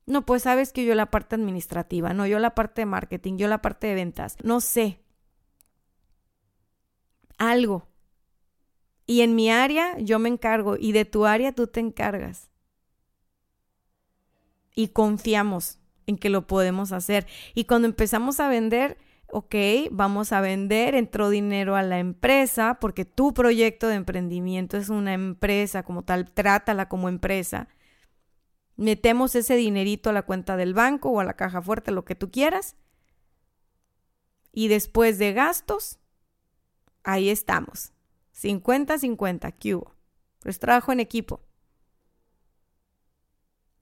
No, 0.07 0.25
pues 0.25 0.43
sabes 0.43 0.71
que 0.71 0.85
yo 0.85 0.95
la 0.95 1.11
parte 1.11 1.35
administrativa, 1.35 2.13
no, 2.13 2.25
yo 2.25 2.39
la 2.39 2.55
parte 2.55 2.81
de 2.81 2.85
marketing, 2.85 3.37
yo 3.37 3.49
la 3.49 3.61
parte 3.61 3.87
de 3.87 3.95
ventas, 3.95 4.37
no 4.41 4.61
sé. 4.61 5.01
Algo. 7.37 7.87
Y 9.05 9.21
en 9.21 9.35
mi 9.35 9.51
área 9.51 9.97
yo 9.99 10.17
me 10.17 10.29
encargo 10.29 10.77
y 10.79 10.93
de 10.93 11.03
tu 11.03 11.25
área 11.25 11.51
tú 11.51 11.67
te 11.67 11.81
encargas. 11.81 12.49
Y 14.75 14.89
confiamos 14.89 15.79
en 16.05 16.17
que 16.17 16.29
lo 16.29 16.47
podemos 16.47 16.93
hacer. 16.93 17.27
Y 17.53 17.65
cuando 17.65 17.87
empezamos 17.89 18.39
a 18.39 18.47
vender, 18.47 18.97
ok, 19.27 19.55
vamos 19.91 20.31
a 20.31 20.39
vender, 20.39 20.95
entró 20.95 21.29
dinero 21.29 21.75
a 21.75 21.83
la 21.83 21.99
empresa, 21.99 22.77
porque 22.79 23.03
tu 23.03 23.33
proyecto 23.33 23.89
de 23.89 23.95
emprendimiento 23.95 24.77
es 24.77 24.87
una 24.87 25.13
empresa 25.13 25.83
como 25.83 26.03
tal, 26.03 26.31
trátala 26.31 26.87
como 26.87 27.09
empresa 27.09 27.67
metemos 28.77 29.35
ese 29.35 29.55
dinerito 29.55 30.09
a 30.09 30.13
la 30.13 30.21
cuenta 30.21 30.55
del 30.55 30.73
banco 30.73 31.09
o 31.09 31.19
a 31.19 31.25
la 31.25 31.35
caja 31.35 31.61
fuerte, 31.61 31.91
lo 31.91 32.05
que 32.05 32.15
tú 32.15 32.31
quieras. 32.31 32.75
Y 34.53 34.69
después 34.69 35.17
de 35.17 35.33
gastos, 35.33 35.99
ahí 37.03 37.29
estamos. 37.29 37.91
50-50, 38.33 39.53
¿qué 39.59 39.75
hubo? 39.75 39.95
Pues 40.39 40.59
trabajo 40.59 40.91
en 40.91 40.99
equipo. 40.99 41.41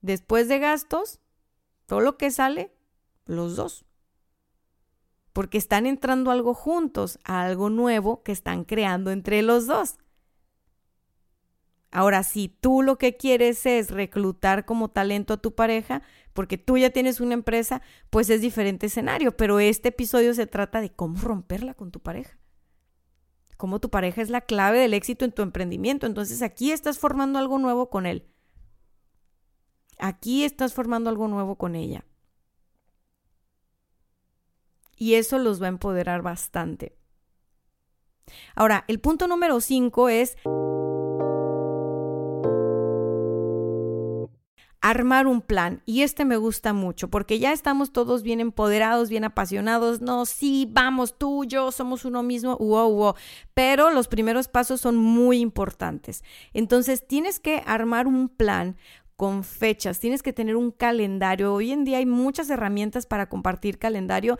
Después 0.01 0.47
de 0.47 0.59
gastos, 0.59 1.19
todo 1.85 1.99
lo 1.99 2.17
que 2.17 2.31
sale, 2.31 2.73
los 3.25 3.55
dos. 3.55 3.85
Porque 5.33 5.57
están 5.57 5.85
entrando 5.85 6.31
algo 6.31 6.53
juntos, 6.53 7.19
a 7.25 7.41
algo 7.41 7.69
nuevo 7.69 8.23
que 8.23 8.31
están 8.31 8.63
creando 8.63 9.11
entre 9.11 9.41
los 9.41 9.67
dos. 9.67 9.97
Ahora, 11.95 12.23
si 12.23 12.49
tú 12.49 12.81
lo 12.81 12.97
que 12.97 13.15
quieres 13.15 13.65
es 13.65 13.89
reclutar 13.89 14.65
como 14.65 14.89
talento 14.89 15.33
a 15.33 15.37
tu 15.37 15.55
pareja, 15.55 16.01
porque 16.33 16.57
tú 16.57 16.77
ya 16.77 16.89
tienes 16.89 17.21
una 17.21 17.35
empresa, 17.35 17.81
pues 18.09 18.29
es 18.29 18.41
diferente 18.41 18.87
escenario. 18.87 19.37
Pero 19.37 19.61
este 19.61 19.87
episodio 19.87 20.33
se 20.33 20.45
trata 20.45 20.81
de 20.81 20.91
cómo 20.91 21.17
romperla 21.21 21.73
con 21.73 21.91
tu 21.91 22.01
pareja. 22.01 22.37
Cómo 23.55 23.79
tu 23.79 23.89
pareja 23.91 24.21
es 24.21 24.29
la 24.29 24.41
clave 24.41 24.79
del 24.79 24.93
éxito 24.93 25.23
en 25.23 25.31
tu 25.31 25.41
emprendimiento. 25.41 26.05
Entonces 26.05 26.41
aquí 26.41 26.73
estás 26.73 26.99
formando 26.99 27.39
algo 27.39 27.59
nuevo 27.59 27.89
con 27.89 28.05
él. 28.05 28.27
Aquí 29.97 30.43
estás 30.43 30.73
formando 30.73 31.09
algo 31.09 31.29
nuevo 31.29 31.55
con 31.55 31.75
ella. 31.75 32.03
Y 34.97 35.13
eso 35.13 35.39
los 35.39 35.61
va 35.61 35.67
a 35.67 35.69
empoderar 35.69 36.23
bastante. 36.23 36.97
Ahora, 38.53 38.83
el 38.89 38.99
punto 38.99 39.29
número 39.29 39.61
cinco 39.61 40.09
es... 40.09 40.35
armar 44.85 45.25
un 45.25 45.41
plan. 45.41 45.81
Y 45.85 46.03
este 46.03 46.25
me 46.25 46.37
gusta 46.37 46.71
mucho 46.71 47.09
porque 47.09 47.39
ya 47.39 47.51
estamos 47.51 47.91
todos 47.91 48.21
bien 48.21 48.39
empoderados, 48.39 49.09
bien 49.09 49.23
apasionados. 49.23 49.99
No, 49.99 50.27
sí, 50.27 50.69
vamos, 50.71 51.17
tú, 51.17 51.43
yo, 51.43 51.71
somos 51.71 52.05
uno 52.05 52.21
mismo. 52.21 52.55
Wow, 52.57 52.93
wow. 52.93 53.15
Pero 53.55 53.89
los 53.89 54.07
primeros 54.07 54.47
pasos 54.47 54.81
son 54.81 54.95
muy 54.95 55.39
importantes. 55.39 56.23
Entonces 56.53 57.07
tienes 57.07 57.39
que 57.39 57.63
armar 57.65 58.05
un 58.05 58.29
plan 58.29 58.77
con 59.15 59.43
fechas, 59.43 59.99
tienes 59.99 60.21
que 60.21 60.33
tener 60.33 60.55
un 60.55 60.69
calendario. 60.69 61.55
Hoy 61.55 61.71
en 61.71 61.83
día 61.83 61.97
hay 61.97 62.05
muchas 62.05 62.51
herramientas 62.51 63.07
para 63.07 63.27
compartir 63.27 63.79
calendario. 63.79 64.37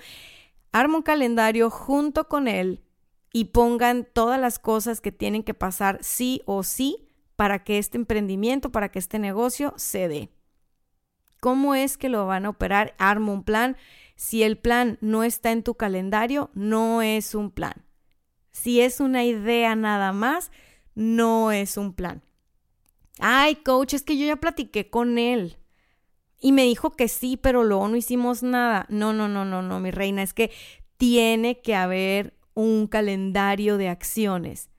Arma 0.71 0.97
un 0.97 1.03
calendario 1.03 1.71
junto 1.71 2.27
con 2.27 2.47
él 2.47 2.83
y 3.33 3.45
pongan 3.45 4.07
todas 4.13 4.39
las 4.39 4.59
cosas 4.59 5.01
que 5.01 5.11
tienen 5.11 5.41
que 5.41 5.55
pasar 5.55 5.97
sí 6.03 6.43
o 6.45 6.61
sí 6.61 7.09
para 7.35 7.63
que 7.63 7.79
este 7.79 7.97
emprendimiento, 7.97 8.71
para 8.71 8.89
que 8.89 8.99
este 8.99 9.17
negocio 9.17 9.73
se 9.75 10.07
dé. 10.07 10.34
¿Cómo 11.45 11.75
es 11.75 11.95
que 11.95 12.09
lo 12.09 12.25
van 12.25 12.47
a 12.47 12.49
operar? 12.49 12.95
Arma 12.97 13.31
un 13.31 13.43
plan. 13.43 13.77
Si 14.15 14.41
el 14.41 14.57
plan 14.57 14.97
no 14.99 15.23
está 15.23 15.51
en 15.51 15.61
tu 15.61 15.75
calendario, 15.75 16.49
no 16.55 17.03
es 17.03 17.35
un 17.35 17.51
plan. 17.51 17.85
Si 18.49 18.81
es 18.81 18.99
una 18.99 19.23
idea 19.25 19.75
nada 19.75 20.11
más, 20.11 20.49
no 20.95 21.51
es 21.51 21.77
un 21.77 21.93
plan. 21.93 22.23
Ay, 23.19 23.57
coach, 23.57 23.93
es 23.93 24.01
que 24.01 24.17
yo 24.17 24.25
ya 24.25 24.37
platiqué 24.37 24.89
con 24.89 25.19
él. 25.19 25.59
Y 26.39 26.51
me 26.51 26.63
dijo 26.63 26.93
que 26.93 27.07
sí, 27.07 27.37
pero 27.37 27.63
luego 27.63 27.89
no 27.89 27.95
hicimos 27.95 28.41
nada. 28.41 28.87
No, 28.89 29.13
no, 29.13 29.27
no, 29.27 29.45
no, 29.45 29.61
no, 29.61 29.79
mi 29.79 29.91
reina, 29.91 30.23
es 30.23 30.33
que 30.33 30.49
tiene 30.97 31.61
que 31.61 31.75
haber 31.75 32.39
un 32.55 32.87
calendario 32.87 33.77
de 33.77 33.89
acciones. 33.89 34.71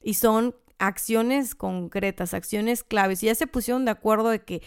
Y 0.00 0.14
son 0.14 0.54
acciones 0.78 1.54
concretas, 1.54 2.32
acciones 2.32 2.84
claves. 2.84 3.22
Y 3.22 3.26
ya 3.26 3.34
se 3.34 3.46
pusieron 3.46 3.84
de 3.84 3.90
acuerdo 3.90 4.30
de 4.30 4.42
que 4.44 4.62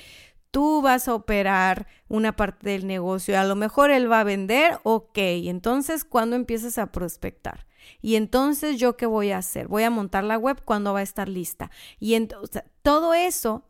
tú 0.51 0.81
vas 0.81 1.07
a 1.07 1.13
operar 1.13 1.87
una 2.07 2.35
parte 2.35 2.69
del 2.69 2.87
negocio, 2.87 3.39
a 3.39 3.43
lo 3.43 3.55
mejor 3.55 3.91
él 3.91 4.11
va 4.11 4.21
a 4.21 4.23
vender, 4.23 4.79
ok, 4.83 5.17
entonces 5.17 6.05
¿cuándo 6.05 6.35
empiezas 6.35 6.77
a 6.77 6.91
prospectar? 6.91 7.67
Y 8.01 8.15
entonces 8.15 8.79
yo 8.79 8.97
qué 8.97 9.05
voy 9.05 9.31
a 9.31 9.37
hacer? 9.37 9.67
Voy 9.67 9.83
a 9.83 9.89
montar 9.89 10.23
la 10.23 10.37
web 10.37 10.61
cuando 10.63 10.93
va 10.93 10.99
a 10.99 11.03
estar 11.03 11.29
lista. 11.29 11.71
Y 11.99 12.15
entonces 12.15 12.63
todo 12.81 13.13
eso 13.13 13.69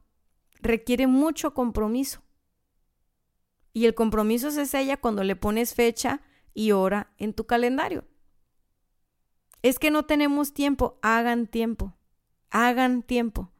requiere 0.61 1.07
mucho 1.07 1.53
compromiso. 1.53 2.21
Y 3.73 3.85
el 3.85 3.93
compromiso 3.93 4.47
es 4.47 4.73
ella 4.73 4.97
cuando 4.97 5.23
le 5.23 5.35
pones 5.35 5.75
fecha 5.75 6.21
y 6.53 6.71
hora 6.71 7.13
en 7.17 7.33
tu 7.33 7.45
calendario. 7.45 8.05
Es 9.61 9.79
que 9.79 9.91
no 9.91 10.05
tenemos 10.05 10.53
tiempo, 10.53 10.97
hagan 11.01 11.47
tiempo, 11.47 11.95
hagan 12.49 13.03
tiempo. 13.03 13.51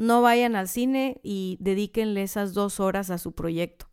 No 0.00 0.22
vayan 0.22 0.56
al 0.56 0.66
cine 0.66 1.20
y 1.22 1.58
dedíquenle 1.60 2.22
esas 2.22 2.54
dos 2.54 2.80
horas 2.80 3.10
a 3.10 3.18
su 3.18 3.34
proyecto. 3.34 3.90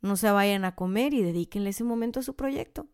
No 0.00 0.16
se 0.16 0.28
vayan 0.32 0.64
a 0.64 0.74
comer 0.74 1.14
y 1.14 1.22
dedíquenle 1.22 1.70
ese 1.70 1.84
momento 1.84 2.18
a 2.18 2.24
su 2.24 2.34
proyecto. 2.34 2.88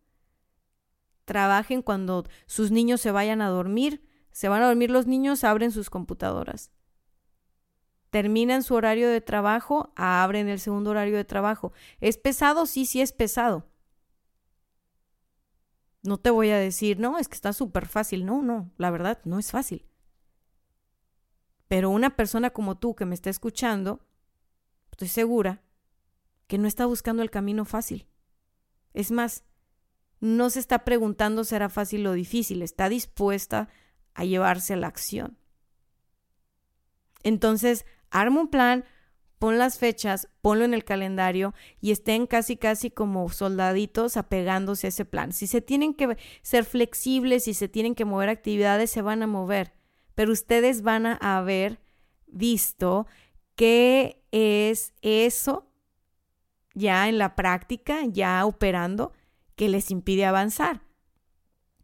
Trabajen 1.25 1.81
cuando 1.81 2.25
sus 2.45 2.71
niños 2.71 3.01
se 3.01 3.13
vayan 3.13 3.41
a 3.41 3.49
dormir. 3.49 4.07
Se 4.31 4.51
van 4.51 4.61
a 4.61 4.67
dormir 4.67 4.91
los 4.91 5.07
niños, 5.07 5.43
abren 5.43 5.73
sus 5.73 5.89
computadoras. 5.89 6.71
Terminan 8.11 8.63
su 8.63 8.75
horario 8.75 9.09
de 9.09 9.23
trabajo, 9.23 9.91
abren 9.97 10.49
el 10.49 10.61
segundo 10.61 10.91
horario 10.91 11.17
de 11.17 11.25
trabajo. 11.25 11.73
¿Es 11.99 12.19
pesado? 12.19 12.67
Sí, 12.67 12.85
sí 12.85 13.01
es 13.01 13.15
pesado. 13.15 13.71
No 16.03 16.19
te 16.19 16.29
voy 16.29 16.51
a 16.51 16.59
decir, 16.59 17.01
no, 17.01 17.17
es 17.17 17.27
que 17.29 17.37
está 17.37 17.55
súper 17.55 17.87
fácil. 17.87 18.27
No, 18.27 18.43
no, 18.43 18.71
la 18.77 18.91
verdad, 18.91 19.23
no 19.25 19.39
es 19.39 19.51
fácil. 19.51 19.90
Pero 21.71 21.89
una 21.89 22.17
persona 22.17 22.51
como 22.51 22.79
tú 22.79 22.97
que 22.97 23.07
me 23.07 23.15
está 23.15 23.31
escuchando, 23.31 24.01
estoy 24.91 25.07
segura 25.07 25.63
que 26.49 26.59
no 26.59 26.67
está 26.67 26.85
buscando 26.85 27.23
el 27.23 27.31
camino 27.31 27.65
fácil. 27.65 28.09
Es 28.93 29.13
más, 29.13 29.45
no 30.19 30.51
se 30.51 30.59
está 30.59 30.85
preguntando 30.85 31.45
será 31.45 31.69
fácil 31.69 32.05
o 32.09 32.13
difícil, 32.13 32.63
está 32.63 32.89
dispuesta 32.89 33.69
a 34.15 34.25
llevarse 34.25 34.73
a 34.73 34.79
la 34.79 34.89
acción. 34.89 35.39
Entonces, 37.23 37.87
arma 38.11 38.41
un 38.41 38.49
plan, 38.49 38.85
pon 39.39 39.57
las 39.57 39.79
fechas, 39.79 40.29
ponlo 40.43 40.65
en 40.65 40.75
el 40.75 40.83
calendario 40.83 41.55
y 41.81 41.93
estén 41.93 42.27
casi 42.27 42.57
casi 42.57 42.91
como 42.91 43.29
soldaditos 43.29 44.17
apegándose 44.17 44.89
a 44.89 44.91
ese 44.91 45.05
plan. 45.05 45.33
Si 45.33 45.47
se 45.47 45.61
tienen 45.61 45.95
que 45.95 46.17
ser 46.43 46.65
flexibles, 46.65 47.45
si 47.45 47.55
se 47.55 47.69
tienen 47.69 47.95
que 47.95 48.05
mover 48.05 48.29
actividades, 48.29 48.91
se 48.91 49.03
van 49.03 49.23
a 49.23 49.29
mover, 49.29 49.73
pero 50.15 50.33
ustedes 50.33 50.83
van 50.83 51.07
a 51.07 51.19
haber 51.21 51.81
visto 52.27 53.07
qué 53.57 54.23
es 54.31 54.93
eso 55.03 55.67
ya 56.75 57.09
en 57.09 57.19
la 57.19 57.37
práctica, 57.37 58.05
ya 58.07 58.45
operando, 58.47 59.13
que 59.57 59.69
les 59.69 59.91
impide 59.91 60.25
avanzar. 60.25 60.83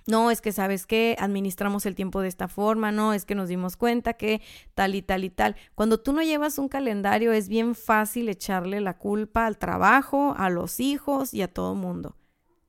No, 0.06 0.30
es 0.30 0.40
que 0.40 0.52
sabes 0.52 0.86
que 0.86 1.16
administramos 1.18 1.84
el 1.84 1.96
tiempo 1.96 2.20
de 2.20 2.28
esta 2.28 2.46
forma, 2.46 2.92
no, 2.92 3.12
es 3.12 3.24
que 3.24 3.34
nos 3.34 3.48
dimos 3.48 3.76
cuenta 3.76 4.14
que 4.14 4.40
tal 4.74 4.94
y 4.94 5.02
tal 5.02 5.24
y 5.24 5.30
tal. 5.30 5.56
Cuando 5.74 5.98
tú 5.98 6.12
no 6.12 6.22
llevas 6.22 6.58
un 6.58 6.68
calendario 6.68 7.32
es 7.32 7.48
bien 7.48 7.74
fácil 7.74 8.28
echarle 8.28 8.80
la 8.80 8.98
culpa 8.98 9.46
al 9.46 9.58
trabajo, 9.58 10.34
a 10.38 10.48
los 10.48 10.78
hijos 10.78 11.34
y 11.34 11.42
a 11.42 11.52
todo 11.52 11.74
mundo. 11.74 12.16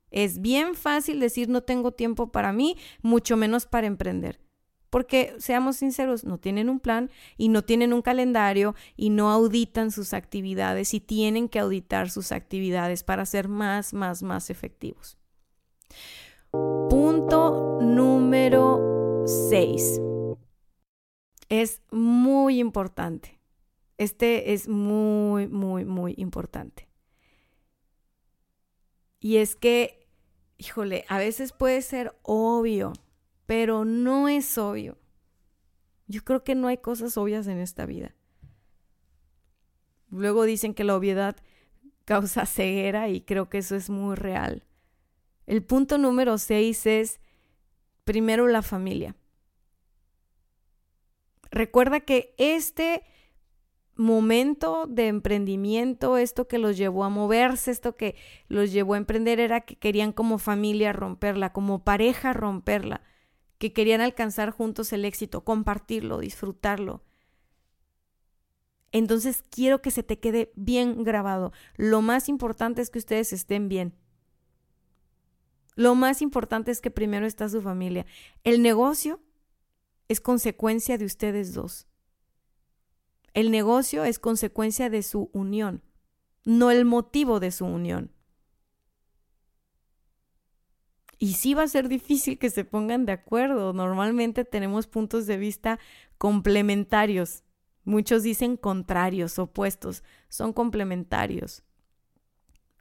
Es 0.09 0.41
bien 0.41 0.73
fácil 0.73 1.19
decir 1.19 1.47
no 1.47 1.61
tengo 1.61 1.91
tiempo 1.91 2.31
para 2.31 2.51
mí, 2.53 2.75
mucho 3.03 3.37
menos 3.37 3.67
para 3.67 3.85
emprender. 3.85 4.39
Porque, 4.89 5.35
seamos 5.39 5.77
sinceros, 5.77 6.23
no 6.23 6.37
tienen 6.37 6.69
un 6.69 6.79
plan 6.79 7.09
y 7.37 7.49
no 7.49 7.63
tienen 7.63 7.93
un 7.93 8.01
calendario 8.01 8.75
y 8.95 9.09
no 9.09 9.31
auditan 9.31 9.91
sus 9.91 10.13
actividades 10.13 10.93
y 10.93 10.99
tienen 10.99 11.49
que 11.49 11.59
auditar 11.59 12.09
sus 12.09 12.31
actividades 12.31 13.03
para 13.03 13.25
ser 13.25 13.47
más, 13.47 13.93
más, 13.93 14.23
más 14.23 14.49
efectivos. 14.49 15.17
Punto 16.51 17.79
número 17.81 19.23
6. 19.25 20.01
Es 21.49 21.81
muy 21.91 22.59
importante. 22.59 23.39
Este 23.97 24.53
es 24.53 24.67
muy, 24.67 25.47
muy, 25.47 25.85
muy 25.85 26.13
importante. 26.17 26.87
Y 29.19 29.37
es 29.37 29.55
que, 29.55 30.07
híjole, 30.57 31.05
a 31.09 31.17
veces 31.17 31.51
puede 31.51 31.81
ser 31.81 32.15
obvio, 32.21 32.93
pero 33.47 33.85
no 33.85 34.29
es 34.29 34.57
obvio. 34.59 34.99
Yo 36.05 36.23
creo 36.23 36.43
que 36.43 36.53
no 36.53 36.67
hay 36.67 36.77
cosas 36.77 37.17
obvias 37.17 37.47
en 37.47 37.57
esta 37.57 37.87
vida. 37.87 38.13
Luego 40.09 40.43
dicen 40.43 40.73
que 40.73 40.83
la 40.83 40.95
obviedad 40.95 41.37
causa 42.05 42.45
ceguera 42.45 43.09
y 43.09 43.21
creo 43.21 43.49
que 43.49 43.57
eso 43.57 43.75
es 43.75 43.89
muy 43.89 44.15
real. 44.15 44.63
El 45.47 45.63
punto 45.63 45.97
número 45.97 46.37
seis 46.37 46.85
es 46.85 47.19
primero 48.03 48.47
la 48.47 48.61
familia. 48.61 49.15
Recuerda 51.49 52.01
que 52.01 52.35
este 52.37 53.03
momento 53.95 54.87
de 54.87 55.07
emprendimiento, 55.07 56.17
esto 56.17 56.47
que 56.47 56.57
los 56.57 56.77
llevó 56.77 57.03
a 57.03 57.09
moverse, 57.09 57.71
esto 57.71 57.95
que 57.95 58.15
los 58.47 58.71
llevó 58.71 58.93
a 58.93 58.97
emprender, 58.97 59.39
era 59.39 59.61
que 59.61 59.75
querían 59.75 60.11
como 60.11 60.37
familia 60.37 60.93
romperla, 60.93 61.51
como 61.51 61.83
pareja 61.83 62.33
romperla, 62.33 63.01
que 63.57 63.73
querían 63.73 64.01
alcanzar 64.01 64.51
juntos 64.51 64.93
el 64.93 65.05
éxito, 65.05 65.43
compartirlo, 65.43 66.19
disfrutarlo. 66.19 67.03
Entonces 68.91 69.43
quiero 69.49 69.81
que 69.81 69.91
se 69.91 70.03
te 70.03 70.19
quede 70.19 70.51
bien 70.55 71.03
grabado. 71.03 71.51
Lo 71.75 72.01
más 72.01 72.29
importante 72.29 72.81
es 72.81 72.89
que 72.89 72.99
ustedes 72.99 73.33
estén 73.33 73.69
bien. 73.69 73.93
Lo 75.75 75.93
más 75.93 76.21
importante 76.21 76.71
es 76.71 76.81
que 76.81 76.89
primero 76.89 77.25
está 77.25 77.49
su 77.49 77.61
familia. 77.61 78.05
El 78.43 78.61
negocio 78.61 79.21
es 80.07 80.21
consecuencia 80.21 80.97
de 80.97 81.05
ustedes 81.05 81.53
dos. 81.53 81.87
El 83.33 83.51
negocio 83.51 84.03
es 84.03 84.17
consecuencia 84.17 84.89
de 84.89 85.03
su 85.03 85.29
unión, 85.33 85.83
no 86.43 86.71
el 86.71 86.85
motivo 86.85 87.39
de 87.39 87.51
su 87.51 87.65
unión. 87.65 88.11
Y 91.19 91.33
sí 91.33 91.53
va 91.53 91.63
a 91.63 91.67
ser 91.67 91.87
difícil 91.89 92.37
que 92.37 92.49
se 92.49 92.63
pongan 92.63 93.05
de 93.05 93.13
acuerdo. 93.13 93.73
Normalmente 93.73 94.45
tenemos 94.45 94.87
puntos 94.87 95.25
de 95.25 95.37
vista 95.37 95.79
complementarios. 96.17 97.43
Muchos 97.83 98.23
dicen 98.23 98.57
contrarios, 98.57 99.39
opuestos. 99.39 100.03
Son 100.29 100.53
complementarios. 100.53 101.63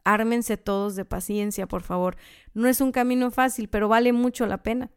Ármense 0.05 0.57
todos 0.57 0.97
de 0.97 1.05
paciencia, 1.05 1.67
por 1.67 1.83
favor. 1.83 2.17
No 2.55 2.69
es 2.69 2.81
un 2.81 2.93
camino 2.93 3.31
fácil, 3.31 3.69
pero 3.69 3.89
vale 3.89 4.13
mucho 4.13 4.47
la 4.47 4.63
pena. 4.63 4.91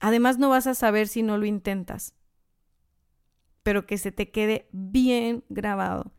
Además, 0.00 0.38
no 0.38 0.48
vas 0.48 0.66
a 0.66 0.74
saber 0.74 1.08
si 1.08 1.22
no 1.22 1.36
lo 1.36 1.44
intentas. 1.44 2.14
Pero 3.62 3.86
que 3.86 3.98
se 3.98 4.10
te 4.10 4.30
quede 4.30 4.68
bien 4.72 5.44
grabado. 5.48 6.12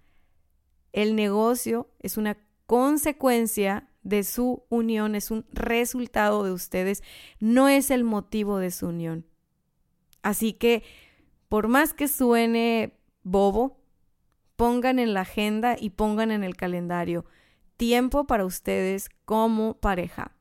El 0.94 1.16
negocio 1.16 1.90
es 2.00 2.18
una 2.18 2.38
consecuencia 2.66 3.89
de 4.02 4.24
su 4.24 4.64
unión, 4.70 5.16
es 5.16 5.32
un 5.32 5.46
resultado 5.52 6.44
de 6.44 6.52
ustedes, 6.52 7.04
no 7.40 7.68
es 7.68 7.92
el 7.92 8.04
motivo 8.04 8.58
de 8.58 8.72
su 8.72 8.88
unión. 8.88 9.26
Así 10.22 10.54
que, 10.54 10.84
por 11.48 11.68
más 11.68 11.94
que 11.94 12.08
suene 12.08 12.98
bobo, 13.24 13.80
pongan 14.56 15.00
en 15.00 15.14
la 15.14 15.22
agenda 15.22 15.76
y 15.80 15.92
pongan 15.92 16.32
en 16.32 16.44
el 16.44 16.56
calendario 16.56 17.26
tiempo 17.78 18.28
para 18.28 18.44
ustedes 18.44 19.10
como 19.24 19.80
pareja. 19.80 20.36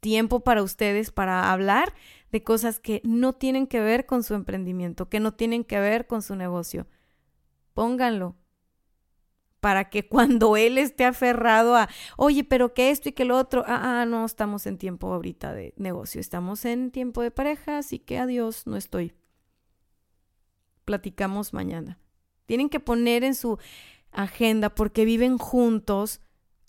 Tiempo 0.00 0.40
para 0.40 0.64
ustedes 0.64 1.12
para 1.12 1.52
hablar 1.52 1.94
de 2.32 2.42
cosas 2.42 2.80
que 2.80 3.00
no 3.04 3.32
tienen 3.32 3.68
que 3.68 3.80
ver 3.80 4.06
con 4.06 4.24
su 4.24 4.34
emprendimiento, 4.34 5.08
que 5.08 5.20
no 5.20 5.34
tienen 5.34 5.62
que 5.62 5.78
ver 5.78 6.08
con 6.08 6.22
su 6.22 6.34
negocio. 6.34 6.88
Pónganlo 7.74 8.34
para 9.60 9.90
que 9.90 10.08
cuando 10.08 10.56
él 10.56 10.78
esté 10.78 11.04
aferrado 11.04 11.76
a, 11.76 11.88
oye, 12.16 12.44
pero 12.44 12.74
que 12.74 12.90
esto 12.90 13.10
y 13.10 13.12
que 13.12 13.24
lo 13.24 13.36
otro, 13.36 13.64
ah, 13.66 14.00
ah, 14.00 14.06
no 14.06 14.24
estamos 14.24 14.66
en 14.66 14.78
tiempo 14.78 15.12
ahorita 15.12 15.52
de 15.52 15.74
negocio, 15.76 16.20
estamos 16.20 16.64
en 16.64 16.90
tiempo 16.90 17.22
de 17.22 17.30
pareja, 17.30 17.78
así 17.78 17.98
que 17.98 18.18
adiós, 18.18 18.66
no 18.66 18.76
estoy. 18.76 19.12
Platicamos 20.84 21.52
mañana. 21.52 21.98
Tienen 22.46 22.68
que 22.68 22.80
poner 22.80 23.22
en 23.22 23.34
su 23.34 23.58
agenda 24.12 24.70
porque 24.70 25.04
viven 25.04 25.38
juntos 25.38 26.20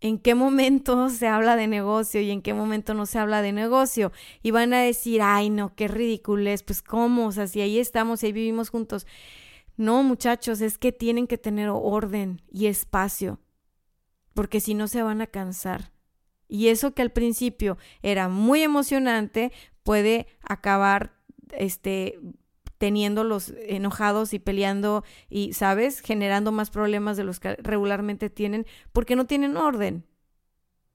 en 0.02 0.18
qué 0.18 0.36
momento 0.36 1.10
se 1.10 1.28
habla 1.28 1.56
de 1.56 1.68
negocio 1.68 2.22
y 2.22 2.32
en 2.32 2.42
qué 2.42 2.54
momento 2.54 2.94
no 2.94 3.06
se 3.06 3.20
habla 3.20 3.42
de 3.42 3.54
negocio. 3.54 4.12
Y 4.44 4.52
van 4.52 4.74
a 4.74 4.82
decir, 4.82 5.22
ay, 5.22 5.50
no, 5.50 5.74
qué 5.76 5.88
ridículo 5.88 6.50
es, 6.50 6.64
pues 6.64 6.82
cómo, 6.82 7.28
o 7.28 7.32
sea, 7.32 7.48
si 7.48 7.62
ahí 7.62 7.80
estamos 7.80 8.22
ahí 8.24 8.34
vivimos 8.34 8.70
juntos. 8.70 9.08
No, 9.82 10.04
muchachos, 10.04 10.62
es 10.62 10.78
que 10.78 10.92
tienen 10.92 11.26
que 11.26 11.40
tener 11.40 11.70
orden 11.70 12.44
y 12.52 12.68
espacio, 12.68 13.40
porque 14.36 14.60
si 14.60 14.76
no 14.76 14.88
se 14.88 15.02
van 15.02 15.22
a 15.22 15.26
cansar. 15.26 15.92
Y 16.48 16.68
eso 16.68 16.94
que 16.94 17.02
al 17.02 17.10
principio 17.10 17.80
era 18.04 18.30
muy 18.30 18.62
emocionante 18.62 19.52
puede 19.82 20.28
acabar 20.44 21.20
este 21.50 22.20
teniéndolos 22.78 23.56
enojados 23.58 24.36
y 24.36 24.40
peleando 24.40 25.04
y, 25.32 25.54
¿sabes?, 25.54 26.02
generando 26.02 26.52
más 26.52 26.70
problemas 26.70 27.18
de 27.18 27.24
los 27.24 27.40
que 27.40 27.56
regularmente 27.56 28.30
tienen 28.30 28.68
porque 28.92 29.16
no 29.16 29.26
tienen 29.26 29.58
orden, 29.58 30.06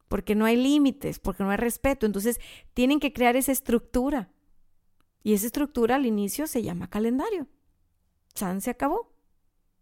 porque 0.06 0.36
no 0.36 0.44
hay 0.44 0.54
límites, 0.54 1.18
porque 1.18 1.42
no 1.42 1.50
hay 1.50 1.56
respeto. 1.56 2.06
Entonces, 2.06 2.38
tienen 2.72 3.00
que 3.00 3.12
crear 3.12 3.34
esa 3.34 3.50
estructura. 3.50 4.30
Y 5.24 5.34
esa 5.34 5.46
estructura 5.46 5.96
al 5.96 6.06
inicio 6.06 6.46
se 6.46 6.62
llama 6.62 6.88
calendario. 6.88 7.48
Se 8.36 8.70
acabó. 8.70 9.12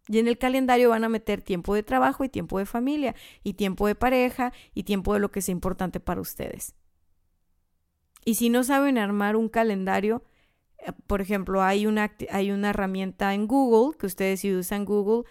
Y 0.06 0.18
en 0.18 0.28
el 0.28 0.38
calendario 0.38 0.90
van 0.90 1.04
a 1.04 1.08
meter 1.08 1.42
tiempo 1.42 1.74
de 1.74 1.82
trabajo 1.82 2.24
y 2.24 2.28
tiempo 2.28 2.58
de 2.58 2.66
familia, 2.66 3.14
y 3.42 3.54
tiempo 3.54 3.86
de 3.86 3.94
pareja, 3.94 4.52
y 4.74 4.82
tiempo 4.82 5.14
de 5.14 5.20
lo 5.20 5.30
que 5.30 5.40
sea 5.40 5.52
importante 5.52 5.98
para 5.98 6.20
ustedes. 6.20 6.74
Y 8.24 8.34
si 8.34 8.50
no 8.50 8.64
saben 8.64 8.98
armar 8.98 9.36
un 9.36 9.48
calendario, 9.48 10.24
eh, 10.78 10.92
por 11.06 11.20
ejemplo, 11.20 11.62
hay 11.62 11.86
una, 11.86 12.14
hay 12.30 12.50
una 12.50 12.70
herramienta 12.70 13.34
en 13.34 13.46
Google 13.46 13.96
que 13.96 14.06
ustedes 14.06 14.40
si 14.40 14.54
usan 14.54 14.84
Google 14.84 15.24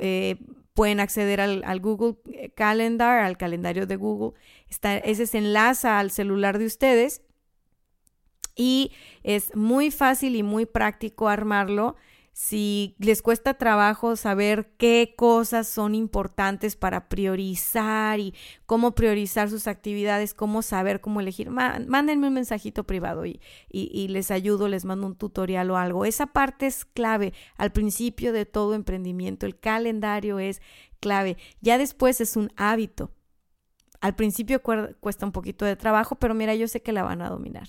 eh, 0.00 0.38
pueden 0.74 1.00
acceder 1.00 1.40
al, 1.40 1.80
Google 1.80 2.16
Calendar, 2.54 3.20
al 3.20 3.36
calendario 3.36 3.86
de 3.86 3.96
Google. 3.96 4.38
Está, 4.68 4.96
ese 4.96 5.26
se 5.26 5.38
enlaza 5.38 5.98
al 5.98 6.10
celular 6.10 6.58
de 6.58 6.66
ustedes 6.66 7.22
y 8.54 8.92
es 9.22 9.54
muy 9.54 9.90
fácil 9.90 10.36
y 10.36 10.42
muy 10.42 10.66
práctico 10.66 11.28
armarlo 11.28 11.96
si 12.32 12.96
les 12.98 13.20
cuesta 13.20 13.54
trabajo 13.54 14.16
saber 14.16 14.72
qué 14.78 15.14
cosas 15.18 15.68
son 15.68 15.94
importantes 15.94 16.76
para 16.76 17.10
priorizar 17.10 18.20
y 18.20 18.34
cómo 18.64 18.94
priorizar 18.94 19.50
sus 19.50 19.66
actividades, 19.66 20.32
cómo 20.32 20.62
saber 20.62 21.02
cómo 21.02 21.20
elegir, 21.20 21.50
mándenme 21.50 22.28
un 22.28 22.34
mensajito 22.34 22.84
privado 22.84 23.26
y, 23.26 23.40
y, 23.68 24.08
les 24.08 24.30
ayudo, 24.30 24.68
les 24.68 24.86
mando 24.86 25.06
un 25.06 25.14
tutorial 25.14 25.70
o 25.70 25.76
algo. 25.76 26.06
Esa 26.06 26.26
parte 26.26 26.66
es 26.66 26.86
clave 26.86 27.34
al 27.58 27.70
principio 27.70 28.32
de 28.32 28.46
todo 28.46 28.74
emprendimiento. 28.74 29.44
El 29.44 29.58
calendario 29.58 30.38
es 30.38 30.62
clave. 31.00 31.36
Ya 31.60 31.76
después 31.76 32.22
es 32.22 32.36
un 32.36 32.50
hábito. 32.56 33.10
Al 34.00 34.14
principio 34.14 34.62
cuesta 34.62 35.26
un 35.26 35.32
poquito 35.32 35.66
de 35.66 35.76
trabajo, 35.76 36.16
pero 36.16 36.34
mira, 36.34 36.54
yo 36.54 36.66
sé 36.66 36.80
que 36.80 36.92
la 36.92 37.02
van 37.02 37.20
a 37.20 37.28
dominar. 37.28 37.68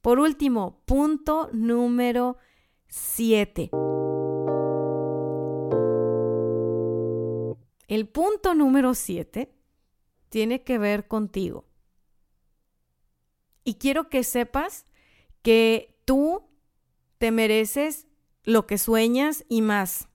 Por 0.00 0.18
último, 0.18 0.82
punto 0.84 1.48
número 1.52 2.38
7. 2.90 3.70
El 7.88 8.08
punto 8.08 8.54
número 8.54 8.94
7 8.94 9.52
tiene 10.28 10.62
que 10.62 10.78
ver 10.78 11.08
contigo. 11.08 11.64
Y 13.64 13.74
quiero 13.74 14.08
que 14.08 14.24
sepas 14.24 14.84
que 15.42 16.00
tú 16.04 16.48
te 17.18 17.30
mereces 17.30 18.06
lo 18.44 18.66
que 18.66 18.78
sueñas 18.78 19.44
y 19.48 19.62
más. 19.62 20.08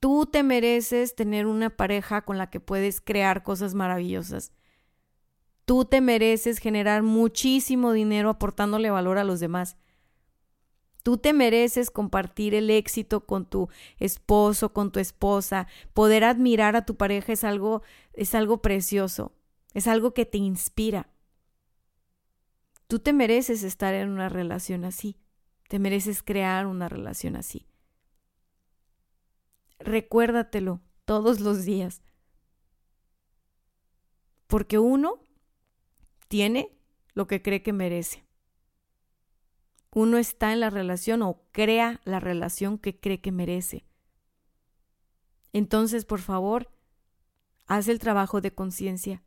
Tú 0.00 0.26
te 0.26 0.42
mereces 0.42 1.14
tener 1.14 1.46
una 1.46 1.70
pareja 1.70 2.22
con 2.22 2.38
la 2.38 2.50
que 2.50 2.60
puedes 2.60 3.00
crear 3.00 3.42
cosas 3.42 3.74
maravillosas. 3.74 4.52
Tú 5.64 5.84
te 5.84 6.00
mereces 6.00 6.58
generar 6.58 7.02
muchísimo 7.02 7.92
dinero 7.92 8.30
aportándole 8.30 8.90
valor 8.90 9.18
a 9.18 9.24
los 9.24 9.40
demás. 9.40 9.76
Tú 11.04 11.18
te 11.18 11.34
mereces 11.34 11.90
compartir 11.90 12.54
el 12.54 12.70
éxito 12.70 13.26
con 13.26 13.44
tu 13.44 13.68
esposo, 13.98 14.72
con 14.72 14.90
tu 14.90 15.00
esposa. 15.00 15.66
Poder 15.92 16.24
admirar 16.24 16.76
a 16.76 16.86
tu 16.86 16.96
pareja 16.96 17.34
es 17.34 17.44
algo, 17.44 17.82
es 18.14 18.34
algo 18.34 18.62
precioso, 18.62 19.34
es 19.74 19.86
algo 19.86 20.14
que 20.14 20.24
te 20.24 20.38
inspira. 20.38 21.10
Tú 22.86 23.00
te 23.00 23.12
mereces 23.12 23.64
estar 23.64 23.92
en 23.92 24.08
una 24.08 24.30
relación 24.30 24.86
así, 24.86 25.18
te 25.68 25.78
mereces 25.78 26.22
crear 26.22 26.66
una 26.66 26.88
relación 26.88 27.36
así. 27.36 27.66
Recuérdatelo 29.78 30.80
todos 31.04 31.38
los 31.40 31.66
días, 31.66 32.00
porque 34.46 34.78
uno 34.78 35.20
tiene 36.28 36.78
lo 37.12 37.26
que 37.26 37.42
cree 37.42 37.62
que 37.62 37.74
merece 37.74 38.23
uno 39.94 40.18
está 40.18 40.52
en 40.52 40.60
la 40.60 40.70
relación 40.70 41.22
o 41.22 41.40
crea 41.52 42.00
la 42.04 42.18
relación 42.18 42.78
que 42.78 42.98
cree 42.98 43.20
que 43.20 43.30
merece. 43.32 43.86
Entonces, 45.52 46.04
por 46.04 46.20
favor, 46.20 46.68
haz 47.66 47.86
el 47.86 48.00
trabajo 48.00 48.40
de 48.40 48.52
conciencia. 48.52 49.22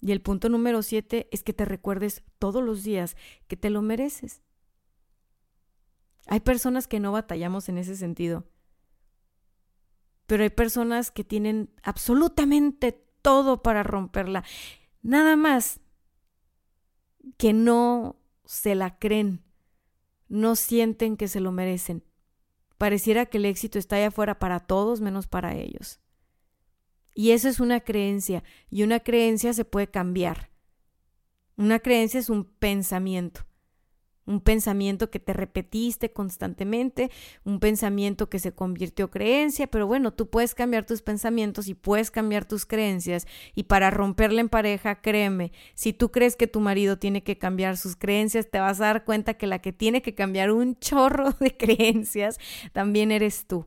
Y 0.00 0.12
el 0.12 0.22
punto 0.22 0.48
número 0.48 0.82
siete 0.82 1.28
es 1.32 1.42
que 1.42 1.52
te 1.52 1.64
recuerdes 1.64 2.22
todos 2.38 2.62
los 2.62 2.84
días 2.84 3.16
que 3.48 3.56
te 3.56 3.70
lo 3.70 3.82
mereces. 3.82 4.40
Hay 6.26 6.40
personas 6.40 6.86
que 6.86 7.00
no 7.00 7.10
batallamos 7.10 7.68
en 7.68 7.78
ese 7.78 7.96
sentido, 7.96 8.48
pero 10.26 10.44
hay 10.44 10.50
personas 10.50 11.10
que 11.10 11.24
tienen 11.24 11.74
absolutamente 11.82 12.92
todo 13.20 13.62
para 13.62 13.82
romperla. 13.82 14.44
Nada 15.02 15.34
más 15.34 15.80
que 17.36 17.52
no 17.52 18.21
se 18.44 18.74
la 18.74 18.98
creen, 18.98 19.42
no 20.28 20.56
sienten 20.56 21.16
que 21.16 21.28
se 21.28 21.40
lo 21.40 21.52
merecen. 21.52 22.04
Pareciera 22.78 23.26
que 23.26 23.38
el 23.38 23.44
éxito 23.44 23.78
está 23.78 23.96
allá 23.96 24.08
afuera 24.08 24.38
para 24.38 24.60
todos 24.60 25.00
menos 25.00 25.26
para 25.26 25.54
ellos. 25.54 26.00
Y 27.14 27.30
eso 27.30 27.48
es 27.48 27.60
una 27.60 27.80
creencia, 27.80 28.42
y 28.70 28.82
una 28.82 29.00
creencia 29.00 29.52
se 29.52 29.64
puede 29.64 29.88
cambiar. 29.88 30.50
Una 31.56 31.78
creencia 31.78 32.18
es 32.18 32.30
un 32.30 32.44
pensamiento 32.44 33.46
un 34.26 34.40
pensamiento 34.40 35.10
que 35.10 35.18
te 35.18 35.32
repetiste 35.32 36.12
constantemente, 36.12 37.10
un 37.44 37.60
pensamiento 37.60 38.28
que 38.28 38.38
se 38.38 38.52
convirtió 38.52 39.10
creencia, 39.10 39.66
pero 39.66 39.86
bueno, 39.86 40.12
tú 40.12 40.28
puedes 40.30 40.54
cambiar 40.54 40.86
tus 40.86 41.02
pensamientos 41.02 41.68
y 41.68 41.74
puedes 41.74 42.10
cambiar 42.10 42.44
tus 42.44 42.66
creencias 42.66 43.26
y 43.54 43.64
para 43.64 43.90
romperla 43.90 44.40
en 44.40 44.48
pareja, 44.48 45.00
créeme, 45.00 45.52
si 45.74 45.92
tú 45.92 46.10
crees 46.10 46.36
que 46.36 46.46
tu 46.46 46.60
marido 46.60 46.98
tiene 46.98 47.22
que 47.22 47.38
cambiar 47.38 47.76
sus 47.76 47.96
creencias, 47.96 48.50
te 48.50 48.60
vas 48.60 48.80
a 48.80 48.86
dar 48.86 49.04
cuenta 49.04 49.34
que 49.34 49.46
la 49.46 49.60
que 49.60 49.72
tiene 49.72 50.02
que 50.02 50.14
cambiar 50.14 50.50
un 50.50 50.76
chorro 50.80 51.32
de 51.32 51.56
creencias 51.56 52.38
también 52.72 53.10
eres 53.10 53.46
tú. 53.46 53.66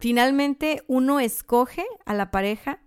Finalmente, 0.00 0.84
uno 0.86 1.18
escoge 1.18 1.84
a 2.06 2.14
la 2.14 2.30
pareja 2.30 2.80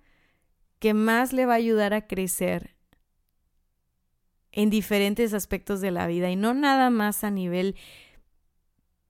que 0.80 0.94
más 0.94 1.34
le 1.34 1.46
va 1.46 1.54
a 1.54 1.58
ayudar 1.58 1.94
a 1.94 2.08
crecer 2.08 2.76
en 4.52 4.70
diferentes 4.70 5.34
aspectos 5.34 5.82
de 5.82 5.92
la 5.92 6.08
vida 6.08 6.30
y 6.30 6.36
no 6.36 6.54
nada 6.54 6.90
más 6.90 7.24
a 7.24 7.32
nivel 7.32 7.76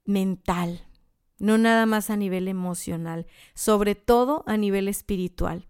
mental, 0.05 0.85
no 1.39 1.57
nada 1.57 1.85
más 1.85 2.09
a 2.09 2.17
nivel 2.17 2.47
emocional, 2.47 3.25
sobre 3.53 3.95
todo 3.95 4.43
a 4.45 4.57
nivel 4.57 4.87
espiritual. 4.87 5.67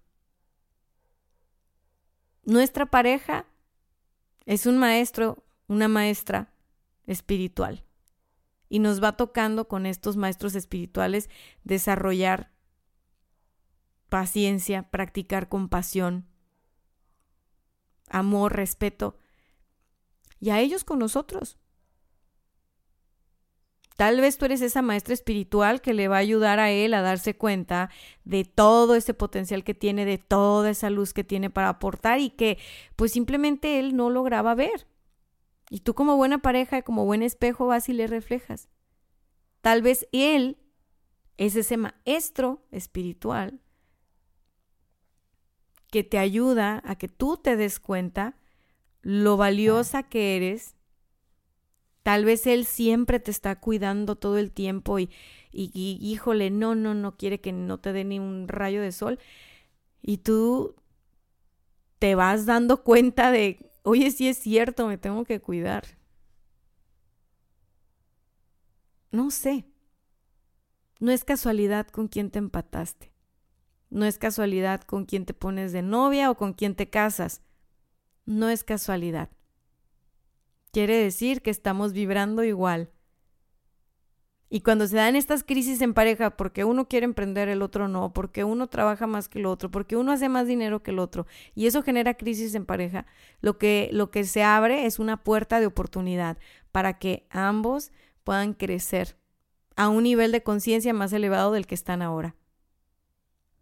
Nuestra 2.43 2.88
pareja 2.88 3.45
es 4.45 4.65
un 4.65 4.78
maestro, 4.78 5.43
una 5.67 5.88
maestra 5.88 6.53
espiritual 7.05 7.86
y 8.67 8.80
nos 8.80 9.01
va 9.03 9.15
tocando 9.15 9.67
con 9.67 9.86
estos 9.86 10.17
maestros 10.17 10.55
espirituales 10.55 11.30
desarrollar 11.63 12.51
paciencia, 14.09 14.89
practicar 14.89 15.47
compasión, 15.47 16.26
amor, 18.09 18.53
respeto 18.53 19.20
y 20.42 20.50
a 20.50 20.60
ellos 20.60 20.84
con 20.84 21.00
nosotros. 21.00 21.58
Tal 23.96 24.20
vez 24.20 24.39
tú 24.39 24.46
eres 24.46 24.62
esa 24.62 24.82
maestra 24.82 25.14
espiritual 25.14 25.80
que 25.80 25.94
le 25.94 26.08
va 26.08 26.16
a 26.16 26.20
ayudar 26.20 26.60
a 26.60 26.72
él 26.72 26.96
a 26.96 27.02
darse 27.02 27.38
cuenta 27.38 27.92
de 28.26 28.44
todo 28.46 28.96
ese 28.96 29.14
potencial 29.14 29.64
que 29.64 29.76
tiene, 29.76 30.06
de 30.06 30.18
toda 30.18 30.72
esa 30.72 30.89
luz 30.89 31.14
que 31.14 31.24
tiene 31.24 31.52
para 31.52 31.70
aportar 31.70 32.20
y 32.20 32.32
que 32.32 32.58
pues 32.96 33.12
simplemente 33.12 33.78
él 33.78 33.96
no 33.96 34.10
lograba 34.10 34.56
ver. 34.56 34.88
Y 35.70 35.82
tú 35.82 35.94
como 35.94 36.18
buena 36.18 36.39
pareja, 36.39 36.82
como 36.82 37.06
buen 37.06 37.22
espejo 37.22 37.68
vas 37.68 37.89
y 37.89 37.94
le 37.94 38.08
reflejas. 38.08 38.70
Tal 39.62 39.84
vez 39.84 40.08
él 40.12 40.58
es 41.38 41.56
ese 41.56 41.78
maestro 41.78 42.66
espiritual 42.72 43.62
que 45.92 46.04
te 46.04 46.18
ayuda 46.18 46.82
a 46.86 46.96
que 46.96 47.08
tú 47.08 47.38
te 47.38 47.56
des 47.56 47.80
cuenta 47.80 48.41
lo 49.02 49.38
valiosa 49.38 50.04
que 50.04 50.36
eres. 50.36 50.76
Tal 52.04 52.26
vez 52.26 52.47
Él 52.47 52.66
siempre 52.66 53.20
te 53.20 53.32
está 53.32 53.60
cuidando 53.60 54.16
todo 54.16 54.38
el 54.38 54.52
tiempo 54.52 54.97
y, 54.99 55.12
y, 55.52 55.97
híjole, 56.02 56.49
no, 56.49 56.74
no, 56.76 56.93
no 56.95 57.16
quiere 57.16 57.41
que 57.41 57.52
no 57.52 57.80
te 57.80 57.93
dé 57.93 58.04
ni 58.04 58.20
un 58.20 58.47
rayo 58.47 58.82
de 58.82 58.91
sol. 58.91 59.20
Y 60.02 60.18
tú 60.20 60.76
te 61.99 62.16
vas 62.16 62.45
dando 62.45 62.84
cuenta 62.84 63.32
de, 63.32 63.72
oye, 63.84 64.12
sí 64.12 64.28
es 64.28 64.38
cierto, 64.38 64.88
me 64.88 64.97
tengo 64.97 65.24
que 65.26 65.39
cuidar. 65.39 65.84
No 69.12 69.30
sé. 69.30 69.66
No 70.99 71.12
es 71.12 71.24
casualidad 71.24 71.88
con 71.88 72.08
quién 72.08 72.32
te 72.32 72.39
empataste. 72.39 73.12
No 73.89 74.06
es 74.06 74.18
casualidad 74.18 74.82
con 74.82 75.06
quién 75.06 75.26
te 75.26 75.34
pones 75.34 75.74
de 75.74 75.82
novia 75.82 76.32
o 76.32 76.36
con 76.38 76.54
quién 76.54 76.76
te 76.76 76.89
casas 76.89 77.41
no 78.26 78.49
es 78.49 78.63
casualidad. 78.63 79.30
Quiere 80.72 80.95
decir 80.95 81.41
que 81.41 81.49
estamos 81.49 81.93
vibrando 81.93 82.43
igual. 82.43 82.91
Y 84.49 84.61
cuando 84.61 84.86
se 84.86 84.97
dan 84.97 85.15
estas 85.15 85.45
crisis 85.45 85.82
en 85.82 85.93
pareja, 85.93 86.36
porque 86.36 86.65
uno 86.65 86.89
quiere 86.89 87.05
emprender, 87.05 87.47
el 87.47 87.61
otro 87.61 87.88
no, 87.88 88.11
porque 88.11 88.43
uno 88.43 88.67
trabaja 88.67 89.07
más 89.07 89.30
que 89.30 89.39
el 89.39 89.45
otro, 89.45 89.72
porque 89.72 89.95
uno 89.95 90.11
hace 90.11 90.28
más 90.28 90.45
dinero 90.45 90.84
que 90.84 90.91
el 90.91 90.99
otro, 90.99 91.26
y 91.55 91.67
eso 91.67 91.84
genera 91.84 92.15
crisis 92.15 92.53
en 92.53 92.65
pareja, 92.65 93.05
lo 93.39 93.57
que, 93.57 93.89
lo 93.93 94.11
que 94.11 94.26
se 94.26 94.43
abre 94.43 94.86
es 94.86 94.99
una 94.99 95.24
puerta 95.24 95.61
de 95.61 95.67
oportunidad 95.67 96.38
para 96.74 96.99
que 96.99 97.28
ambos 97.30 97.93
puedan 98.26 98.53
crecer 98.53 99.15
a 99.78 99.88
un 99.88 100.03
nivel 100.03 100.34
de 100.34 100.43
conciencia 100.43 100.93
más 100.93 101.13
elevado 101.13 101.53
del 101.53 101.65
que 101.65 101.76
están 101.76 102.01
ahora. 102.01 102.36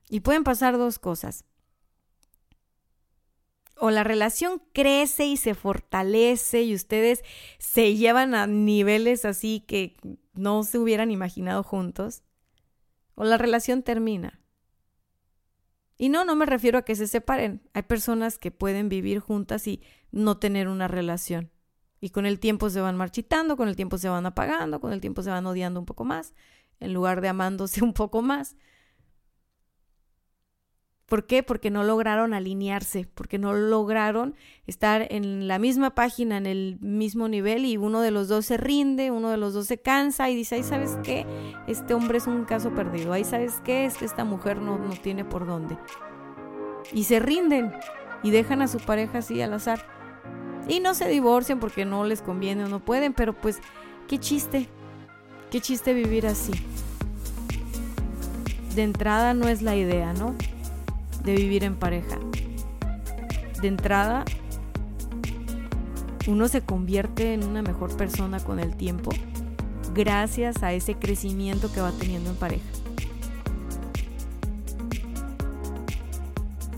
Y 0.10 0.22
pueden 0.22 0.44
pasar 0.44 0.80
dos 0.80 0.98
cosas 0.98 1.46
o 3.80 3.92
la 3.92 4.04
relación 4.04 4.62
crece 4.74 5.26
y 5.26 5.38
se 5.38 5.56
fortalece 5.56 6.64
y 6.64 6.76
ustedes 6.76 7.24
se 7.58 7.96
llevan 7.96 8.36
a 8.36 8.48
niveles 8.48 9.26
así 9.26 9.62
que 9.62 9.98
no 10.34 10.64
se 10.64 10.78
hubieran 10.78 11.12
imaginado 11.12 11.64
juntos, 11.64 12.24
o 13.16 13.26
la 13.26 13.38
relación 13.38 13.84
termina. 13.84 14.40
Y 15.98 16.08
no, 16.08 16.24
no 16.24 16.36
me 16.36 16.46
refiero 16.46 16.78
a 16.78 16.84
que 16.84 16.96
se 16.96 17.08
separen. 17.08 17.62
Hay 17.74 17.84
personas 17.84 18.38
que 18.38 18.52
pueden 18.52 18.88
vivir 18.88 19.20
juntas 19.20 19.68
y 19.68 19.82
no 20.12 20.38
tener 20.38 20.70
una 20.70 20.88
relación. 20.88 21.52
Y 22.00 22.12
con 22.12 22.26
el 22.26 22.40
tiempo 22.40 22.70
se 22.70 22.80
van 22.80 22.96
marchitando, 22.96 23.58
con 23.58 23.68
el 23.68 23.76
tiempo 23.76 23.98
se 23.98 24.08
van 24.08 24.26
apagando, 24.26 24.80
con 24.80 24.94
el 24.94 25.02
tiempo 25.02 25.22
se 25.22 25.30
van 25.30 25.46
odiando 25.46 25.82
un 25.82 25.86
poco 25.86 26.06
más, 26.06 26.34
en 26.80 26.94
lugar 26.94 27.20
de 27.20 27.28
amándose 27.28 27.84
un 27.84 27.94
poco 27.94 28.22
más. 28.22 28.56
¿Por 31.10 31.26
qué? 31.26 31.42
Porque 31.42 31.72
no 31.72 31.84
lograron 31.84 32.36
alinearse, 32.36 33.08
porque 33.16 33.40
no 33.40 33.54
lograron 33.54 34.36
estar 34.68 35.08
en 35.10 35.48
la 35.48 35.58
misma 35.58 35.96
página, 35.96 36.38
en 36.38 36.46
el 36.46 36.78
mismo 36.82 37.28
nivel 37.28 37.66
y 37.66 37.78
uno 37.78 38.02
de 38.02 38.12
los 38.12 38.28
dos 38.28 38.46
se 38.46 38.58
rinde, 38.58 39.10
uno 39.10 39.32
de 39.32 39.38
los 39.38 39.56
dos 39.56 39.66
se 39.66 39.80
cansa 39.80 40.30
y 40.30 40.36
dice, 40.36 40.56
ahí 40.56 40.64
sabes 40.64 40.98
qué, 41.04 41.26
este 41.66 41.96
hombre 41.96 42.20
es 42.20 42.28
un 42.28 42.46
caso 42.46 42.76
perdido, 42.76 43.12
ahí 43.12 43.24
sabes 43.24 43.60
qué, 43.66 43.86
es 43.86 43.98
que 43.98 44.06
esta 44.06 44.24
mujer 44.24 44.62
no, 44.62 44.78
no 44.78 44.92
tiene 44.92 45.26
por 45.26 45.48
dónde. 45.48 45.80
Y 46.94 47.06
se 47.06 47.20
rinden 47.20 47.74
y 48.22 48.30
dejan 48.30 48.62
a 48.62 48.68
su 48.68 48.78
pareja 48.78 49.18
así 49.18 49.42
al 49.42 49.54
azar. 49.54 49.84
Y 50.68 50.80
no 50.80 50.94
se 50.94 51.08
divorcian 51.10 51.60
porque 51.60 51.86
no 51.86 52.06
les 52.06 52.22
conviene 52.22 52.66
o 52.66 52.68
no 52.68 52.86
pueden, 52.86 53.14
pero 53.14 53.34
pues 53.34 53.60
qué 54.08 54.20
chiste, 54.20 54.70
qué 55.50 55.60
chiste 55.60 55.96
vivir 55.96 56.28
así. 56.28 56.52
De 58.76 58.84
entrada 58.84 59.34
no 59.34 59.48
es 59.48 59.64
la 59.64 59.76
idea, 59.76 60.14
¿no? 60.14 60.36
De 61.24 61.36
vivir 61.36 61.64
en 61.64 61.76
pareja. 61.76 62.18
De 63.62 63.68
entrada, 63.68 64.26
uno 66.28 66.48
se 66.48 66.62
convierte 66.62 67.34
en 67.34 67.44
una 67.44 67.62
mejor 67.62 67.96
persona 67.98 68.40
con 68.40 68.60
el 68.60 68.76
tiempo 68.76 69.12
gracias 69.94 70.64
a 70.64 70.74
ese 70.74 70.96
crecimiento 70.96 71.72
que 71.72 71.82
va 71.82 71.92
teniendo 71.92 72.30
en 72.30 72.36
pareja. 72.36 72.66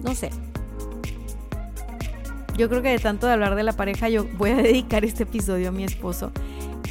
No 0.03 0.15
sé. 0.15 0.31
Yo 2.57 2.69
creo 2.69 2.81
que 2.81 2.89
de 2.89 2.99
tanto 2.99 3.27
de 3.27 3.33
hablar 3.33 3.55
de 3.55 3.63
la 3.63 3.73
pareja, 3.73 4.09
yo 4.09 4.25
voy 4.37 4.51
a 4.51 4.55
dedicar 4.61 5.05
este 5.05 5.23
episodio 5.23 5.69
a 5.69 5.71
mi 5.71 5.83
esposo, 5.83 6.31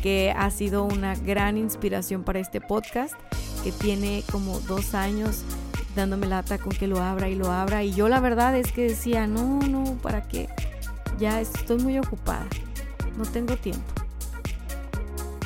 que 0.03 0.33
ha 0.37 0.51
sido 0.51 0.85
una 0.85 1.15
gran 1.15 1.57
inspiración 1.57 2.23
para 2.23 2.39
este 2.39 2.61
podcast, 2.61 3.15
que 3.63 3.73
tiene 3.73 4.23
como 4.31 4.59
dos 4.61 4.95
años 4.95 5.45
dándome 5.95 6.27
lata 6.27 6.59
con 6.59 6.73
que 6.73 6.87
lo 6.87 7.01
abra 7.03 7.29
y 7.29 7.35
lo 7.35 7.51
abra. 7.51 7.83
Y 7.83 7.93
yo 7.93 8.09
la 8.09 8.21
verdad 8.21 8.57
es 8.57 8.73
que 8.73 8.89
decía, 8.89 9.27
no, 9.27 9.61
no, 9.61 9.97
¿para 10.03 10.23
qué? 10.23 10.49
Ya 11.19 11.41
estoy 11.41 11.79
muy 11.79 11.99
ocupada, 11.99 12.47
no 13.17 13.25
tengo 13.25 13.57
tiempo. 13.57 13.85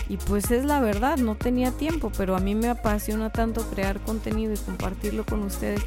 Y 0.09 0.18
pues 0.18 0.51
es 0.51 0.64
la 0.64 0.80
verdad, 0.80 1.16
no 1.16 1.34
tenía 1.34 1.70
tiempo, 1.70 2.12
pero 2.16 2.36
a 2.36 2.40
mí 2.40 2.55
me 2.55 2.68
apasiona 2.68 3.30
tanto 3.30 3.62
crear 3.70 4.01
contenido 4.01 4.53
y 4.53 4.59
compartirlo 4.59 5.24
con 5.24 5.42
ustedes 5.42 5.82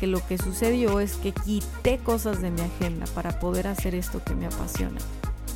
que 0.00 0.08
lo 0.08 0.26
que 0.26 0.36
sucedió 0.36 0.98
es 0.98 1.14
que 1.14 1.30
quité 1.30 1.98
cosas 1.98 2.42
de 2.42 2.50
mi 2.50 2.60
agenda 2.60 3.06
para 3.14 3.38
poder 3.38 3.68
hacer 3.68 3.94
esto 3.94 4.20
que 4.24 4.34
me 4.34 4.46
apasiona. 4.46 4.98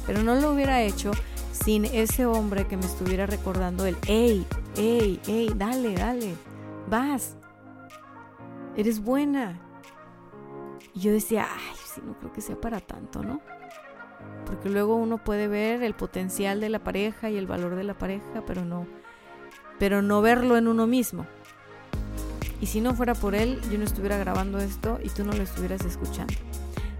Pero 0.06 0.22
no 0.22 0.36
lo 0.36 0.52
hubiera 0.52 0.82
hecho 0.82 1.10
sin 1.52 1.84
ese 1.84 2.26
hombre 2.26 2.68
que 2.68 2.76
me 2.76 2.86
estuviera 2.86 3.26
recordando 3.26 3.86
el, 3.86 3.96
hey, 4.06 4.46
hey, 4.76 5.20
hey, 5.26 5.52
dale, 5.56 5.94
dale, 5.94 6.34
vas, 6.88 7.34
eres 8.76 9.00
buena. 9.00 9.60
Y 10.94 11.00
yo 11.00 11.12
decía, 11.12 11.46
ay, 11.50 11.76
sí, 11.94 12.00
no 12.04 12.18
creo 12.18 12.32
que 12.32 12.40
sea 12.40 12.60
para 12.60 12.80
tanto, 12.80 13.22
¿no? 13.22 13.40
Porque 14.44 14.68
luego 14.68 14.96
uno 14.96 15.22
puede 15.22 15.48
ver 15.48 15.82
el 15.82 15.94
potencial 15.94 16.60
de 16.60 16.68
la 16.68 16.78
pareja 16.78 17.30
y 17.30 17.36
el 17.36 17.46
valor 17.46 17.74
de 17.74 17.84
la 17.84 17.94
pareja, 17.94 18.44
pero 18.46 18.64
no, 18.64 18.86
pero 19.78 20.02
no 20.02 20.22
verlo 20.22 20.56
en 20.56 20.68
uno 20.68 20.86
mismo. 20.86 21.26
Y 22.60 22.66
si 22.66 22.80
no 22.80 22.94
fuera 22.94 23.14
por 23.14 23.34
él, 23.34 23.60
yo 23.70 23.78
no 23.78 23.84
estuviera 23.84 24.16
grabando 24.16 24.58
esto 24.58 24.98
y 25.02 25.10
tú 25.10 25.24
no 25.24 25.32
lo 25.32 25.42
estuvieras 25.42 25.84
escuchando. 25.84 26.34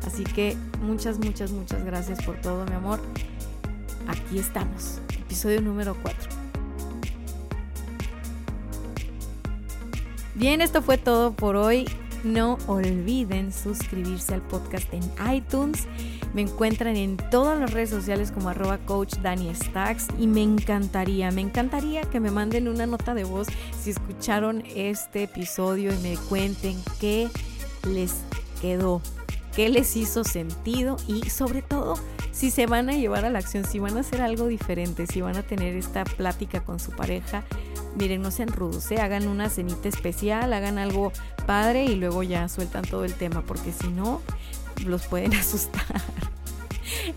Así 0.07 0.24
que 0.24 0.57
muchas, 0.83 1.18
muchas, 1.18 1.51
muchas 1.51 1.85
gracias 1.85 2.22
por 2.24 2.41
todo, 2.41 2.64
mi 2.66 2.74
amor. 2.74 3.01
Aquí 4.07 4.39
estamos, 4.39 5.01
episodio 5.18 5.61
número 5.62 5.97
4. 6.03 6.45
Bien, 10.37 10.61
esto 10.61 10.82
fue 10.82 10.99
todo 10.99 11.32
por 11.32 11.57
hoy. 11.57 11.87
No 12.22 12.59
olviden 12.66 13.51
suscribirse 13.51 14.34
al 14.34 14.43
podcast 14.43 14.87
en 14.93 15.03
iTunes. 15.34 15.87
Me 16.34 16.43
encuentran 16.43 16.95
en 16.95 17.16
todas 17.16 17.59
las 17.59 17.72
redes 17.72 17.89
sociales 17.89 18.32
como 18.32 18.51
arroba 18.51 18.76
coach 18.76 19.14
Dani 19.22 19.51
y 20.18 20.26
me 20.26 20.43
encantaría, 20.43 21.30
me 21.30 21.41
encantaría 21.41 22.03
que 22.03 22.20
me 22.20 22.30
manden 22.30 22.68
una 22.68 22.84
nota 22.84 23.14
de 23.14 23.24
voz 23.24 23.47
si 23.80 23.91
escucharon 23.91 24.62
este 24.74 25.22
episodio 25.22 25.95
y 25.95 25.99
me 26.03 26.18
cuenten 26.28 26.76
qué 27.01 27.30
les 27.89 28.12
quedó, 28.61 29.01
qué 29.57 29.68
les 29.68 29.96
hizo 29.96 30.22
sentido 30.22 30.96
y 31.09 31.30
sobre 31.30 31.62
todo 31.62 31.98
si 32.30 32.50
se 32.50 32.66
van 32.66 32.90
a 32.90 32.92
llevar 32.92 33.24
a 33.24 33.30
la 33.30 33.40
acción, 33.40 33.64
si 33.64 33.80
van 33.80 33.96
a 33.96 34.00
hacer 34.00 34.20
algo 34.20 34.46
diferente, 34.46 35.07
si 35.07 35.20
van 35.22 35.36
a 35.36 35.42
tener 35.42 35.74
esta 35.74 36.04
plática 36.04 36.62
con 36.62 36.78
su 36.78 36.92
pareja 36.92 37.42
miren, 37.96 38.22
no 38.22 38.30
sean 38.30 38.48
rudos, 38.48 38.90
¿eh? 38.90 39.00
hagan 39.00 39.26
una 39.26 39.48
cenita 39.48 39.88
especial, 39.88 40.52
hagan 40.52 40.78
algo 40.78 41.12
padre 41.46 41.84
y 41.86 41.96
luego 41.96 42.22
ya 42.22 42.48
sueltan 42.48 42.84
todo 42.84 43.04
el 43.04 43.14
tema, 43.14 43.42
porque 43.42 43.72
si 43.72 43.88
no, 43.88 44.20
los 44.84 45.07
pueden 45.07 45.34
asustar. 45.34 46.02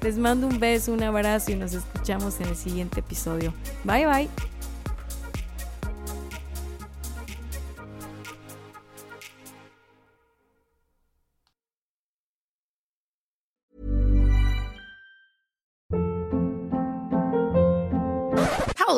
Les 0.01 0.17
mando 0.17 0.47
un 0.47 0.59
beso, 0.59 0.93
un 0.93 1.03
abrazo 1.03 1.51
y 1.51 1.55
nos 1.55 1.73
escuchamos 1.73 2.39
en 2.39 2.47
el 2.47 2.55
siguiente 2.55 3.01
episodio. 3.01 3.53
Bye 3.83 4.05
bye. 4.05 4.58